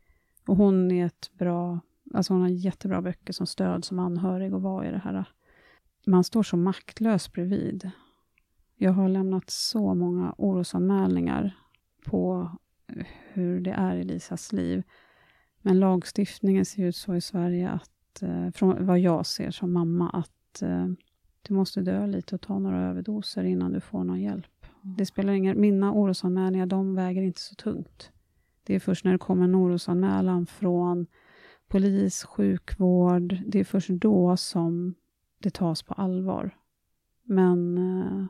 Och 0.47 0.57
hon 0.57 0.91
är 0.91 1.05
ett 1.05 1.31
bra, 1.33 1.79
alltså 2.13 2.33
hon 2.33 2.41
har 2.41 2.49
jättebra 2.49 3.01
böcker 3.01 3.33
som 3.33 3.47
stöd 3.47 3.85
som 3.85 3.99
anhörig 3.99 4.53
och 4.53 4.61
vara 4.61 4.87
i 4.87 4.91
det 4.91 5.01
här. 5.03 5.25
Man 6.05 6.23
står 6.23 6.43
så 6.43 6.57
maktlös 6.57 7.31
bredvid. 7.31 7.91
Jag 8.75 8.91
har 8.91 9.09
lämnat 9.09 9.49
så 9.49 9.95
många 9.95 10.35
orosanmälningar 10.37 11.57
på 12.05 12.51
hur 13.33 13.61
det 13.61 13.71
är 13.71 13.95
i 13.95 14.03
Lisas 14.03 14.53
liv. 14.53 14.83
Men 15.61 15.79
lagstiftningen 15.79 16.65
ser 16.65 16.85
ut 16.85 16.95
så 16.95 17.15
i 17.15 17.21
Sverige 17.21 17.69
att, 17.69 18.21
eh, 18.21 18.51
från 18.51 18.85
vad 18.85 18.99
jag 18.99 19.25
ser 19.25 19.51
som 19.51 19.73
mamma, 19.73 20.09
att 20.09 20.61
eh, 20.61 20.87
du 21.47 21.53
måste 21.53 21.81
dö 21.81 22.07
lite 22.07 22.35
och 22.35 22.41
ta 22.41 22.59
några 22.59 22.89
överdoser 22.89 23.43
innan 23.43 23.71
du 23.71 23.79
får 23.79 24.03
någon 24.03 24.21
hjälp. 24.21 24.65
Det 24.81 25.05
spelar 25.05 25.33
ingen 25.33 25.61
Mina 25.61 25.93
orosanmälningar, 25.93 26.65
de 26.65 26.95
väger 26.95 27.21
inte 27.21 27.41
så 27.41 27.55
tungt. 27.55 28.11
Det 28.63 28.75
är 28.75 28.79
först 28.79 29.05
när 29.05 29.11
det 29.11 29.17
kommer 29.17 29.43
en 29.43 29.55
orosanmälan 29.55 30.45
från 30.45 31.07
polis, 31.67 32.23
sjukvård, 32.23 33.37
det 33.47 33.59
är 33.59 33.63
först 33.63 33.89
då 33.89 34.37
som 34.37 34.95
det 35.39 35.53
tas 35.53 35.83
på 35.83 35.93
allvar. 35.93 36.57
Men 37.23 37.77
eh, 37.77 38.25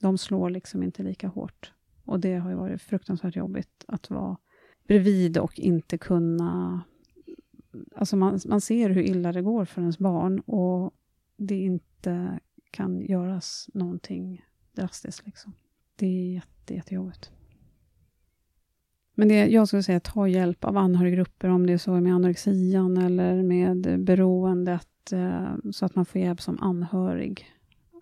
de 0.00 0.18
slår 0.18 0.50
liksom 0.50 0.82
inte 0.82 1.02
lika 1.02 1.28
hårt. 1.28 1.72
Och 2.04 2.20
det 2.20 2.34
har 2.34 2.50
ju 2.50 2.56
varit 2.56 2.82
fruktansvärt 2.82 3.36
jobbigt 3.36 3.84
att 3.88 4.10
vara 4.10 4.36
bredvid 4.86 5.38
och 5.38 5.58
inte 5.58 5.98
kunna... 5.98 6.80
Alltså 7.94 8.16
man, 8.16 8.40
man 8.46 8.60
ser 8.60 8.90
hur 8.90 9.02
illa 9.02 9.32
det 9.32 9.42
går 9.42 9.64
för 9.64 9.80
ens 9.80 9.98
barn 9.98 10.40
och 10.40 10.94
det 11.42 11.58
inte 11.58 12.40
kan 12.70 13.00
göras 13.00 13.70
någonting 13.74 14.44
drastiskt. 14.72 15.26
Liksom. 15.26 15.52
Det 15.96 16.06
är 16.06 16.34
jätte, 16.34 16.74
jättejobbigt. 16.74 17.30
Men 19.14 19.28
det, 19.28 19.46
jag 19.46 19.68
skulle 19.68 19.82
säga 19.82 20.00
ta 20.00 20.28
hjälp 20.28 20.64
av 20.64 20.76
anhöriggrupper, 20.76 21.48
om 21.48 21.66
det 21.66 21.72
är 21.72 21.78
så 21.78 22.00
med 22.00 22.14
anorexian 22.14 22.96
eller 22.96 23.42
med 23.42 24.04
beroendet, 24.04 25.12
eh, 25.12 25.54
så 25.72 25.86
att 25.86 25.94
man 25.94 26.04
får 26.04 26.20
hjälp 26.20 26.40
som 26.40 26.58
anhörig. 26.60 27.46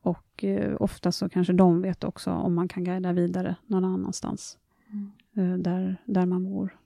Och 0.03 0.45
eh, 0.45 0.77
ofta 0.81 1.13
så 1.13 1.29
kanske 1.29 1.53
de 1.53 1.83
vet 1.83 2.05
också 2.05 2.31
om 2.31 2.55
man 2.55 2.69
kan 2.69 2.85
guida 2.85 3.13
vidare 3.13 3.57
någon 3.67 3.85
annanstans, 3.85 4.59
eh, 5.37 5.55
där, 5.55 5.97
där 6.05 6.27
man 6.27 6.45
bor. 6.45 6.77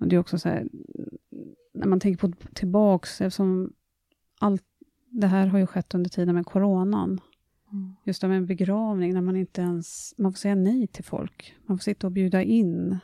Och 0.00 0.08
det 0.08 0.16
är 0.16 0.20
också 0.20 0.38
så 0.38 0.48
här, 0.48 0.68
när 1.74 1.86
man 1.86 2.00
tänker 2.00 2.28
på 2.28 2.36
tillbaks, 2.54 3.20
eftersom 3.20 3.72
allt 4.38 4.64
det 5.20 5.26
här 5.26 5.46
har 5.46 5.58
ju 5.58 5.66
skett 5.66 5.94
under 5.94 6.10
tiden 6.10 6.34
med 6.34 6.46
coronan. 6.46 7.20
Just 8.04 8.24
av 8.24 8.32
en 8.32 8.46
begravning, 8.46 9.14
när 9.14 9.20
man 9.20 9.36
inte 9.36 9.60
ens, 9.60 10.14
man 10.18 10.32
får 10.32 10.38
säga 10.38 10.54
nej 10.54 10.86
till 10.86 11.04
folk. 11.04 11.54
Man 11.66 11.78
får 11.78 11.82
sitta 11.82 12.06
och 12.06 12.12
bjuda 12.12 12.42
in 12.42 12.98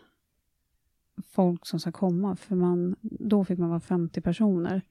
folk 1.23 1.67
som 1.67 1.81
ska 1.81 1.93
komma, 1.93 2.37
för 2.37 2.57
man, 2.57 2.97
då 3.01 3.45
fick 3.45 3.59
man 3.59 3.69
vara 3.69 3.81
50 3.81 4.21
personer. 4.21 4.83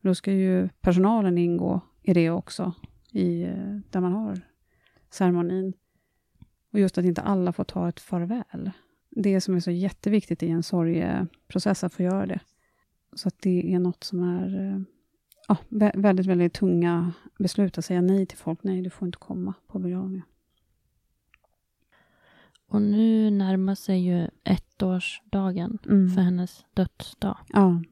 Då 0.00 0.14
ska 0.14 0.32
ju 0.32 0.68
personalen 0.80 1.38
ingå 1.38 1.80
i 2.02 2.14
det 2.14 2.30
också, 2.30 2.72
i, 3.12 3.42
eh, 3.42 3.78
där 3.90 4.00
man 4.00 4.12
har 4.12 4.40
ceremonin. 5.10 5.72
Och 6.72 6.80
just 6.80 6.98
att 6.98 7.04
inte 7.04 7.22
alla 7.22 7.52
får 7.52 7.64
ta 7.64 7.88
ett 7.88 8.00
farväl. 8.00 8.70
Det 9.10 9.40
som 9.40 9.54
är 9.54 9.60
så 9.60 9.70
jätteviktigt 9.70 10.42
i 10.42 10.48
en 10.48 10.62
sorgeprocess, 10.62 11.84
att 11.84 11.94
få 11.94 12.02
göra 12.02 12.26
det. 12.26 12.40
Så 13.12 13.28
att 13.28 13.38
det 13.42 13.74
är 13.74 13.78
något 13.78 14.04
som 14.04 14.22
är 14.22 14.72
eh, 14.72 14.80
ja, 15.48 15.56
vä- 15.68 16.00
väldigt, 16.02 16.26
väldigt 16.26 16.52
tunga 16.54 17.12
beslut 17.38 17.78
att 17.78 17.84
säga 17.84 18.00
nej 18.00 18.26
till 18.26 18.38
folk. 18.38 18.62
Nej, 18.62 18.82
du 18.82 18.90
får 18.90 19.06
inte 19.06 19.18
komma 19.18 19.54
på 19.66 19.78
begravningen. 19.78 20.26
Och 22.68 22.82
nu 22.82 23.30
närmar 23.30 23.74
sig 23.74 23.98
ju 24.06 24.28
ettårsdagen 24.44 25.78
Mm. 25.86 26.08
för 26.10 26.20
hennes 26.20 26.64
dödsdag. 26.74 27.38
Ja. 27.48 27.82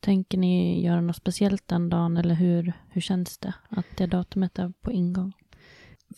Tänker 0.00 0.38
ni 0.38 0.84
göra 0.84 1.00
något 1.00 1.16
speciellt 1.16 1.68
den 1.68 1.88
dagen 1.88 2.16
eller 2.16 2.34
hur, 2.34 2.72
hur 2.90 3.00
känns 3.00 3.38
det 3.38 3.54
att 3.68 3.86
det 3.96 4.06
datumet 4.06 4.58
är 4.58 4.72
på 4.80 4.92
ingång? 4.92 5.32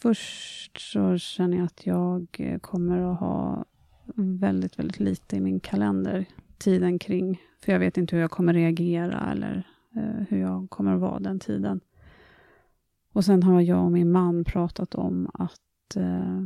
Först 0.00 0.80
så 0.92 1.18
känner 1.18 1.56
jag 1.56 1.66
att 1.66 1.86
jag 1.86 2.26
eh, 2.38 2.58
kommer 2.58 3.12
att 3.12 3.20
ha 3.20 3.64
väldigt, 4.16 4.78
väldigt 4.78 5.00
lite 5.00 5.36
i 5.36 5.40
min 5.40 5.60
kalender 5.60 6.24
tiden 6.58 6.98
kring, 6.98 7.40
för 7.64 7.72
jag 7.72 7.78
vet 7.78 7.98
inte 7.98 8.16
hur 8.16 8.20
jag 8.20 8.30
kommer 8.30 8.54
reagera 8.54 9.30
eller 9.32 9.66
Eh, 9.96 10.26
hur 10.28 10.38
jag 10.38 10.70
kommer 10.70 10.94
att 10.94 11.00
vara 11.00 11.18
den 11.18 11.40
tiden. 11.40 11.80
Och 13.12 13.24
sen 13.24 13.42
har 13.42 13.60
jag 13.60 13.84
och 13.84 13.92
min 13.92 14.12
man 14.12 14.44
pratat 14.44 14.94
om 14.94 15.30
att 15.34 15.96
eh, 15.96 16.42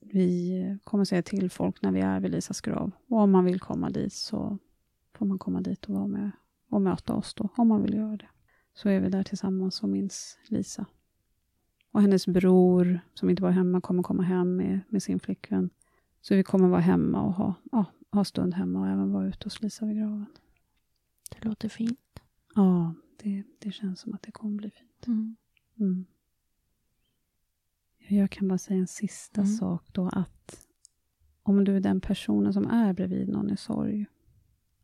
vi 0.00 0.78
kommer 0.84 1.04
säga 1.04 1.22
till 1.22 1.50
folk 1.50 1.82
när 1.82 1.92
vi 1.92 2.00
är 2.00 2.20
vid 2.20 2.30
Lisas 2.30 2.60
grav. 2.60 2.90
Och 3.08 3.18
om 3.18 3.30
man 3.30 3.44
vill 3.44 3.60
komma 3.60 3.90
dit 3.90 4.12
så 4.12 4.58
får 5.14 5.26
man 5.26 5.38
komma 5.38 5.60
dit 5.60 5.84
och 5.84 5.94
vara 5.94 6.06
med 6.06 6.30
och 6.68 6.82
möta 6.82 7.14
oss 7.14 7.34
då, 7.34 7.48
om 7.56 7.68
man 7.68 7.82
vill 7.82 7.94
göra 7.94 8.16
det. 8.16 8.28
Så 8.74 8.88
är 8.88 9.00
vi 9.00 9.08
där 9.08 9.22
tillsammans 9.22 9.82
och 9.82 9.88
minns 9.88 10.38
Lisa. 10.46 10.86
Och 11.92 12.00
hennes 12.00 12.26
bror, 12.26 13.00
som 13.14 13.30
inte 13.30 13.42
var 13.42 13.50
hemma, 13.50 13.80
kommer 13.80 14.02
komma 14.02 14.22
hem 14.22 14.56
med, 14.56 14.80
med 14.88 15.02
sin 15.02 15.20
flickvän. 15.20 15.70
Så 16.20 16.34
vi 16.34 16.42
kommer 16.42 16.68
vara 16.68 16.80
hemma 16.80 17.22
och 17.22 17.32
ha, 17.32 17.54
ja, 17.72 17.84
ha 18.10 18.24
stund 18.24 18.54
hemma 18.54 18.80
och 18.80 18.86
även 18.86 19.12
vara 19.12 19.26
ute 19.26 19.46
hos 19.46 19.62
Lisa 19.62 19.86
vid 19.86 19.96
graven. 19.96 20.26
Det 21.30 21.44
låter 21.48 21.68
fint. 21.68 22.21
Ja, 22.54 22.94
det, 23.16 23.44
det 23.58 23.72
känns 23.72 24.00
som 24.00 24.14
att 24.14 24.22
det 24.22 24.32
kommer 24.32 24.56
bli 24.56 24.70
fint. 24.70 25.06
Mm. 25.06 25.36
Mm. 25.80 26.06
Jag 28.08 28.30
kan 28.30 28.48
bara 28.48 28.58
säga 28.58 28.80
en 28.80 28.86
sista 28.86 29.40
Mm. 29.40 29.52
sak 29.52 29.84
då, 29.92 30.08
att 30.08 30.66
om 31.42 31.64
du 31.64 31.76
är 31.76 31.80
den 31.80 32.00
personen 32.00 32.52
som 32.52 32.66
är 32.66 32.92
bredvid 32.92 33.28
någon 33.28 33.50
i 33.50 33.56
sorg, 33.56 34.06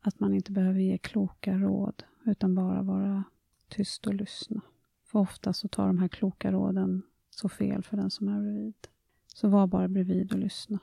att 0.00 0.20
man 0.20 0.34
inte 0.34 0.52
behöver 0.52 0.80
ge 0.80 0.98
kloka 0.98 1.58
råd, 1.58 2.04
utan 2.24 2.54
bara 2.54 2.82
vara 2.82 3.24
tyst 3.68 4.06
och 4.06 4.14
lyssna. 4.14 4.60
För 5.04 5.18
ofta 5.18 5.52
så 5.52 5.68
tar 5.68 5.86
de 5.86 5.98
här 5.98 6.08
kloka 6.08 6.52
råden 6.52 7.02
så 7.30 7.48
fel 7.48 7.82
för 7.82 7.96
den 7.96 8.10
som 8.10 8.28
är 8.28 8.40
bredvid. 8.40 8.88
Så 9.34 9.48
var 9.48 9.66
bara 9.66 9.88
bredvid 9.88 10.32
och 10.32 10.38
lyssna. 10.38 10.78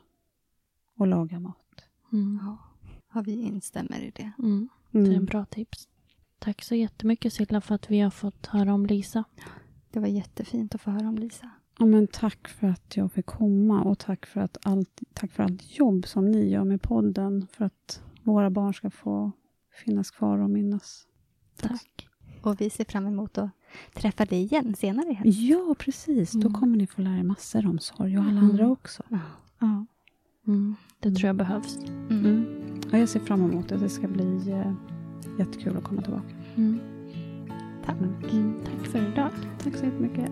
Och 0.96 1.08
laga 1.08 1.40
mat. 1.40 1.86
Mm. 2.14 2.40
Ja. 3.14 3.22
vi 3.22 3.32
instämmer 3.34 4.00
i 4.00 4.12
det. 4.12 4.32
Mm. 4.40 4.70
Det 4.92 5.00
är 5.00 5.14
en 5.18 5.26
bra 5.26 5.46
tips. 5.46 5.88
Tack 6.46 6.64
så 6.64 6.76
jättemycket 6.76 7.34
Silla 7.34 7.62
för 7.62 7.76
att 7.76 7.91
vi 7.91 8.00
har 8.00 8.10
fått 8.10 8.46
höra 8.46 8.74
om 8.74 8.86
Lisa. 8.86 9.24
Det 9.91 10.00
var 10.00 10.08
jättefint 10.08 10.76
att 10.76 10.82
få 10.82 10.91
höra 10.91 11.08
om 11.08 11.16
Lisa. 11.18 11.50
Ja, 11.80 11.86
men 11.86 12.08
tack 12.08 12.48
för 12.48 12.68
att 12.68 12.98
jag 12.98 13.12
fick 13.12 13.26
komma 13.26 13.84
och 13.84 14.00
tack 14.00 14.26
för, 14.26 14.41
att 14.41 14.58
allt, 14.64 15.02
tack 15.14 15.32
för 15.32 15.43
allt 15.43 15.80
jobb 15.80 16.08
som 16.08 16.32
ni 16.32 16.50
gör 16.50 16.64
med 16.64 16.82
podden 16.82 17.48
för 17.52 17.66
att 17.66 18.02
våra 18.24 18.50
barn 18.50 18.74
ska 18.74 18.89
få 18.89 19.32
finnas 19.86 20.12
kvar 20.12 20.38
och 20.38 20.50
minnas. 20.50 21.08
Tack. 21.62 22.08
Och 22.41 22.62
vi 22.62 22.70
ser 22.70 22.86
fram 22.86 23.08
emot 23.08 23.38
att 23.38 23.50
träffa 23.93 24.26
dig 24.26 24.41
igen 24.41 24.76
senare 24.76 25.10
i 25.10 25.14
helgen. 25.14 25.46
Ja, 25.48 25.76
precis. 25.80 26.32
Då 26.32 26.48
Mm. 26.48 26.54
kommer 26.54 26.78
ni 26.78 26.88
få 26.88 27.02
lära 27.02 27.18
er 27.18 27.24
massor 27.24 27.66
om 27.68 27.80
sorg 27.80 28.18
och 28.18 28.24
alla 28.24 28.32
Mm. 28.32 28.50
andra 28.50 28.70
också. 28.70 29.04
Ja. 29.10 29.20
Ja. 29.60 29.86
Mm. 30.48 30.76
Det 31.00 31.12
tror 31.12 31.28
jag 31.28 31.36
behövs. 31.36 31.78
Mm. 32.10 32.46
Ja, 32.91 32.98
jag 32.98 33.10
ser 33.10 33.20
fram 33.20 33.43
emot 33.52 33.70
det. 33.70 33.78
Det 33.78 33.89
ska 33.89 34.08
bli 34.08 34.52
eh, 34.52 34.74
jättekul 35.39 35.78
att 35.78 35.84
komma 35.84 36.01
tillbaka. 36.01 36.36
Mm. 36.55 36.80
Tack. 37.86 37.95
Mm. 38.32 38.53
Tack 38.65 38.88
för 38.88 38.99
idag. 38.99 39.30
Tack 39.63 39.76
så 39.76 39.86
jättemycket. 39.86 40.32